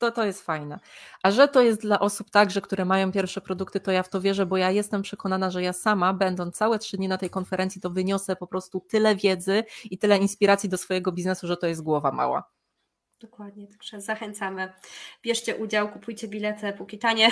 to, 0.04 0.10
to 0.10 0.24
jest 0.24 0.42
fajne. 0.42 0.78
A 1.22 1.30
że 1.30 1.48
to 1.48 1.62
jest 1.62 1.80
dla 1.80 2.00
osób 2.00 2.30
także, 2.30 2.60
które 2.60 2.84
mają 2.84 3.12
pierwsze 3.12 3.40
produkty, 3.40 3.80
to 3.80 3.90
ja 3.90 4.02
w 4.02 4.08
to 4.08 4.20
wierzę, 4.20 4.46
bo 4.46 4.56
ja 4.56 4.70
jestem 4.70 5.02
przekonana, 5.02 5.50
że 5.50 5.62
ja 5.62 5.72
sama, 5.72 6.12
będąc 6.12 6.56
całe 6.56 6.78
trzy 6.78 6.96
dni 6.96 7.08
na 7.08 7.18
tej 7.18 7.30
konferencji, 7.30 7.80
to 7.80 7.90
wyniosę 7.90 8.36
po 8.36 8.46
prostu 8.46 8.80
tyle 8.80 9.16
wiedzy 9.16 9.64
i 9.90 9.98
tyle 9.98 10.18
inspiracji 10.18 10.68
do 10.68 10.78
swojego 10.78 11.12
biznesu, 11.12 11.46
że 11.46 11.56
to 11.56 11.66
jest 11.66 11.82
głowa 11.82 12.12
mała. 12.12 12.50
Dokładnie, 13.20 13.66
także 13.66 14.00
zachęcamy. 14.00 14.72
Bierzcie 15.22 15.56
udział, 15.56 15.88
kupujcie 15.88 16.28
bilety 16.28 16.72
póki 16.78 16.98
tanie 16.98 17.30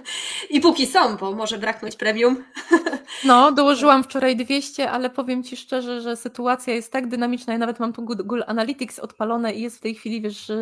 i 0.50 0.60
póki 0.60 0.86
są, 0.86 1.16
bo 1.16 1.32
może 1.32 1.58
braknąć 1.58 1.96
premium. 1.96 2.44
No, 3.24 3.52
dołożyłam 3.52 4.04
wczoraj 4.04 4.36
200, 4.36 4.90
ale 4.90 5.10
powiem 5.10 5.42
Ci 5.42 5.56
szczerze, 5.56 6.00
że 6.00 6.16
sytuacja 6.16 6.74
jest 6.74 6.92
tak 6.92 7.06
dynamiczna. 7.06 7.52
Ja 7.52 7.58
nawet 7.58 7.80
mam 7.80 7.92
tu 7.92 8.02
Google 8.02 8.42
Analytics 8.46 8.98
odpalone 8.98 9.52
i 9.52 9.62
jest 9.62 9.78
w 9.78 9.80
tej 9.80 9.94
chwili, 9.94 10.20
wiesz, 10.20 10.52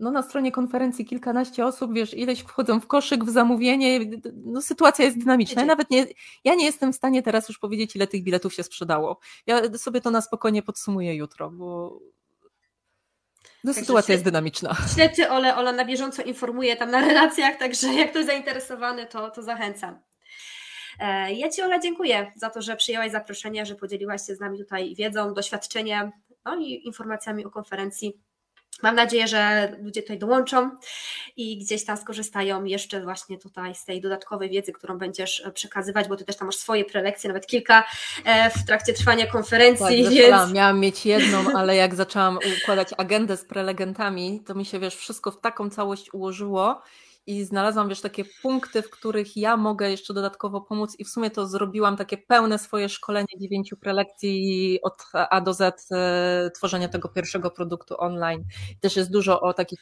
no 0.00 0.10
na 0.10 0.22
stronie 0.22 0.52
konferencji 0.52 1.04
kilkanaście 1.04 1.66
osób, 1.66 1.94
wiesz, 1.94 2.14
ileś 2.14 2.40
wchodzą 2.40 2.80
w 2.80 2.86
koszyk, 2.86 3.24
w 3.24 3.30
zamówienie, 3.30 4.00
no 4.44 4.62
sytuacja 4.62 5.04
jest 5.04 5.18
dynamiczna. 5.18 5.62
Ja 5.62 5.66
nawet 5.66 5.90
nie, 5.90 6.06
ja 6.44 6.54
nie 6.54 6.64
jestem 6.64 6.92
w 6.92 6.96
stanie 6.96 7.22
teraz 7.22 7.48
już 7.48 7.58
powiedzieć, 7.58 7.96
ile 7.96 8.06
tych 8.06 8.22
biletów 8.22 8.54
się 8.54 8.62
sprzedało. 8.62 9.18
Ja 9.46 9.78
sobie 9.78 10.00
to 10.00 10.10
na 10.10 10.20
spokojnie 10.20 10.62
podsumuję 10.62 11.14
jutro, 11.14 11.50
bo 11.50 12.00
no, 13.64 13.74
sytuacja 13.74 14.12
jest 14.12 14.24
dynamiczna. 14.24 14.76
Śledźcie 14.94 15.30
Ole, 15.30 15.56
Ola 15.56 15.72
na 15.72 15.84
bieżąco 15.84 16.22
informuje 16.22 16.76
tam 16.76 16.90
na 16.90 17.00
relacjach, 17.00 17.56
także 17.56 17.94
jak 17.94 18.10
ktoś 18.10 18.26
zainteresowany, 18.26 19.06
to, 19.06 19.30
to 19.30 19.42
zachęcam. 19.42 19.98
E, 21.00 21.32
ja 21.32 21.48
Ci 21.48 21.62
Ola 21.62 21.78
dziękuję 21.78 22.32
za 22.36 22.50
to, 22.50 22.62
że 22.62 22.76
przyjęłaś 22.76 23.12
zaproszenie, 23.12 23.66
że 23.66 23.74
podzieliłaś 23.74 24.26
się 24.26 24.34
z 24.34 24.40
nami 24.40 24.58
tutaj 24.58 24.94
wiedzą, 24.94 25.34
doświadczeniem, 25.34 26.10
no 26.44 26.56
i 26.56 26.86
informacjami 26.86 27.44
o 27.44 27.50
konferencji. 27.50 28.20
Mam 28.82 28.94
nadzieję, 28.94 29.28
że 29.28 29.72
ludzie 29.82 30.02
tutaj 30.02 30.18
dołączą 30.18 30.70
i 31.36 31.58
gdzieś 31.58 31.84
tam 31.84 31.96
skorzystają 31.96 32.64
jeszcze 32.64 33.00
właśnie 33.00 33.38
tutaj 33.38 33.74
z 33.74 33.84
tej 33.84 34.00
dodatkowej 34.00 34.50
wiedzy, 34.50 34.72
którą 34.72 34.98
będziesz 34.98 35.40
e, 35.46 35.52
przekazywać, 35.52 36.08
bo 36.08 36.16
ty 36.16 36.24
też 36.24 36.36
tam 36.36 36.46
masz 36.46 36.56
swoje 36.56 36.84
prelekcje, 36.84 37.28
nawet 37.28 37.46
kilka 37.46 37.84
e, 38.24 38.50
w 38.50 38.66
trakcie 38.66 38.92
trwania 38.92 39.26
konferencji. 39.26 40.04
Tak, 40.04 40.12
więc... 40.12 40.52
miałam 40.52 40.80
mieć 40.80 41.06
jedną, 41.06 41.52
ale 41.56 41.76
jak 41.76 41.94
zaczęłam 41.94 42.38
układać 42.62 42.88
agendę 42.96 43.36
z 43.36 43.44
prelegentami, 43.44 44.42
to 44.46 44.54
mi 44.54 44.64
się 44.64 44.78
wiesz, 44.78 44.96
wszystko 44.96 45.30
w 45.30 45.40
taką 45.40 45.70
całość 45.70 46.14
ułożyło 46.14 46.82
i 47.26 47.44
znalazłam, 47.44 47.88
wiesz, 47.88 48.00
takie 48.00 48.24
punkty, 48.42 48.82
w 48.82 48.90
których 48.90 49.36
ja 49.36 49.56
mogę 49.56 49.90
jeszcze 49.90 50.14
dodatkowo 50.14 50.60
pomóc 50.60 50.96
i 50.98 51.04
w 51.04 51.08
sumie 51.08 51.30
to 51.30 51.46
zrobiłam 51.46 51.96
takie 51.96 52.18
pełne 52.18 52.58
swoje 52.58 52.88
szkolenie 52.88 53.38
dziewięciu 53.40 53.76
prelekcji 53.76 54.78
od 54.82 55.04
A 55.30 55.40
do 55.40 55.54
Z 55.54 55.86
e, 55.92 56.50
tworzenia 56.50 56.88
tego 56.88 57.08
pierwszego 57.08 57.50
produktu 57.50 57.94
online. 57.98 58.44
Też 58.80 58.96
jest 58.96 59.10
dużo 59.10 59.40
o 59.40 59.54
takich 59.54 59.80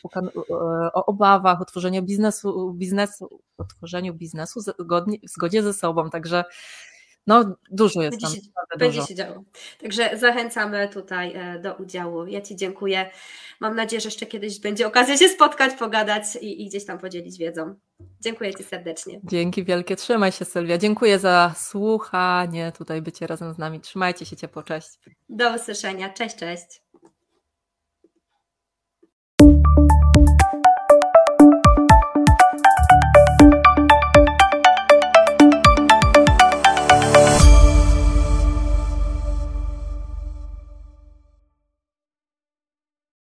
o 0.94 1.06
obawach, 1.06 1.60
o 1.60 1.64
tworzeniu 1.64 2.02
biznesu, 2.02 2.72
biznesu, 2.74 3.40
o 3.58 3.64
tworzeniu 3.64 4.14
biznesu 4.14 4.60
zgodnie, 4.60 5.18
w 5.28 5.30
zgodzie 5.30 5.62
ze 5.62 5.72
sobą, 5.72 6.10
także 6.10 6.44
no, 7.28 7.56
dużo 7.70 8.02
jest 8.02 8.20
będzie 8.20 8.26
tam. 8.26 8.36
Się, 8.36 8.78
będzie 8.78 8.98
dużo. 8.98 9.08
się 9.08 9.14
działo. 9.14 9.44
Także 9.80 10.10
zachęcamy 10.16 10.88
tutaj 10.88 11.32
e, 11.34 11.58
do 11.58 11.74
udziału. 11.74 12.26
Ja 12.26 12.40
Ci 12.40 12.56
dziękuję. 12.56 13.10
Mam 13.60 13.76
nadzieję, 13.76 14.00
że 14.00 14.06
jeszcze 14.06 14.26
kiedyś 14.26 14.60
będzie 14.60 14.86
okazja 14.86 15.16
się 15.16 15.28
spotkać, 15.28 15.78
pogadać 15.78 16.24
i, 16.40 16.62
i 16.62 16.68
gdzieś 16.68 16.84
tam 16.84 16.98
podzielić 16.98 17.38
wiedzą. 17.38 17.74
Dziękuję 18.20 18.54
Ci 18.54 18.64
serdecznie. 18.64 19.20
Dzięki 19.24 19.64
wielkie. 19.64 19.96
Trzymaj 19.96 20.32
się, 20.32 20.44
Sylwia. 20.44 20.78
Dziękuję 20.78 21.18
za 21.18 21.54
słuchanie, 21.56 22.72
tutaj 22.78 23.02
bycie 23.02 23.26
razem 23.26 23.54
z 23.54 23.58
nami. 23.58 23.80
Trzymajcie 23.80 24.26
się 24.26 24.36
ciepło. 24.36 24.62
Cześć. 24.62 24.88
Do 25.28 25.54
usłyszenia. 25.54 26.08
Cześć, 26.08 26.36
cześć. 26.36 26.82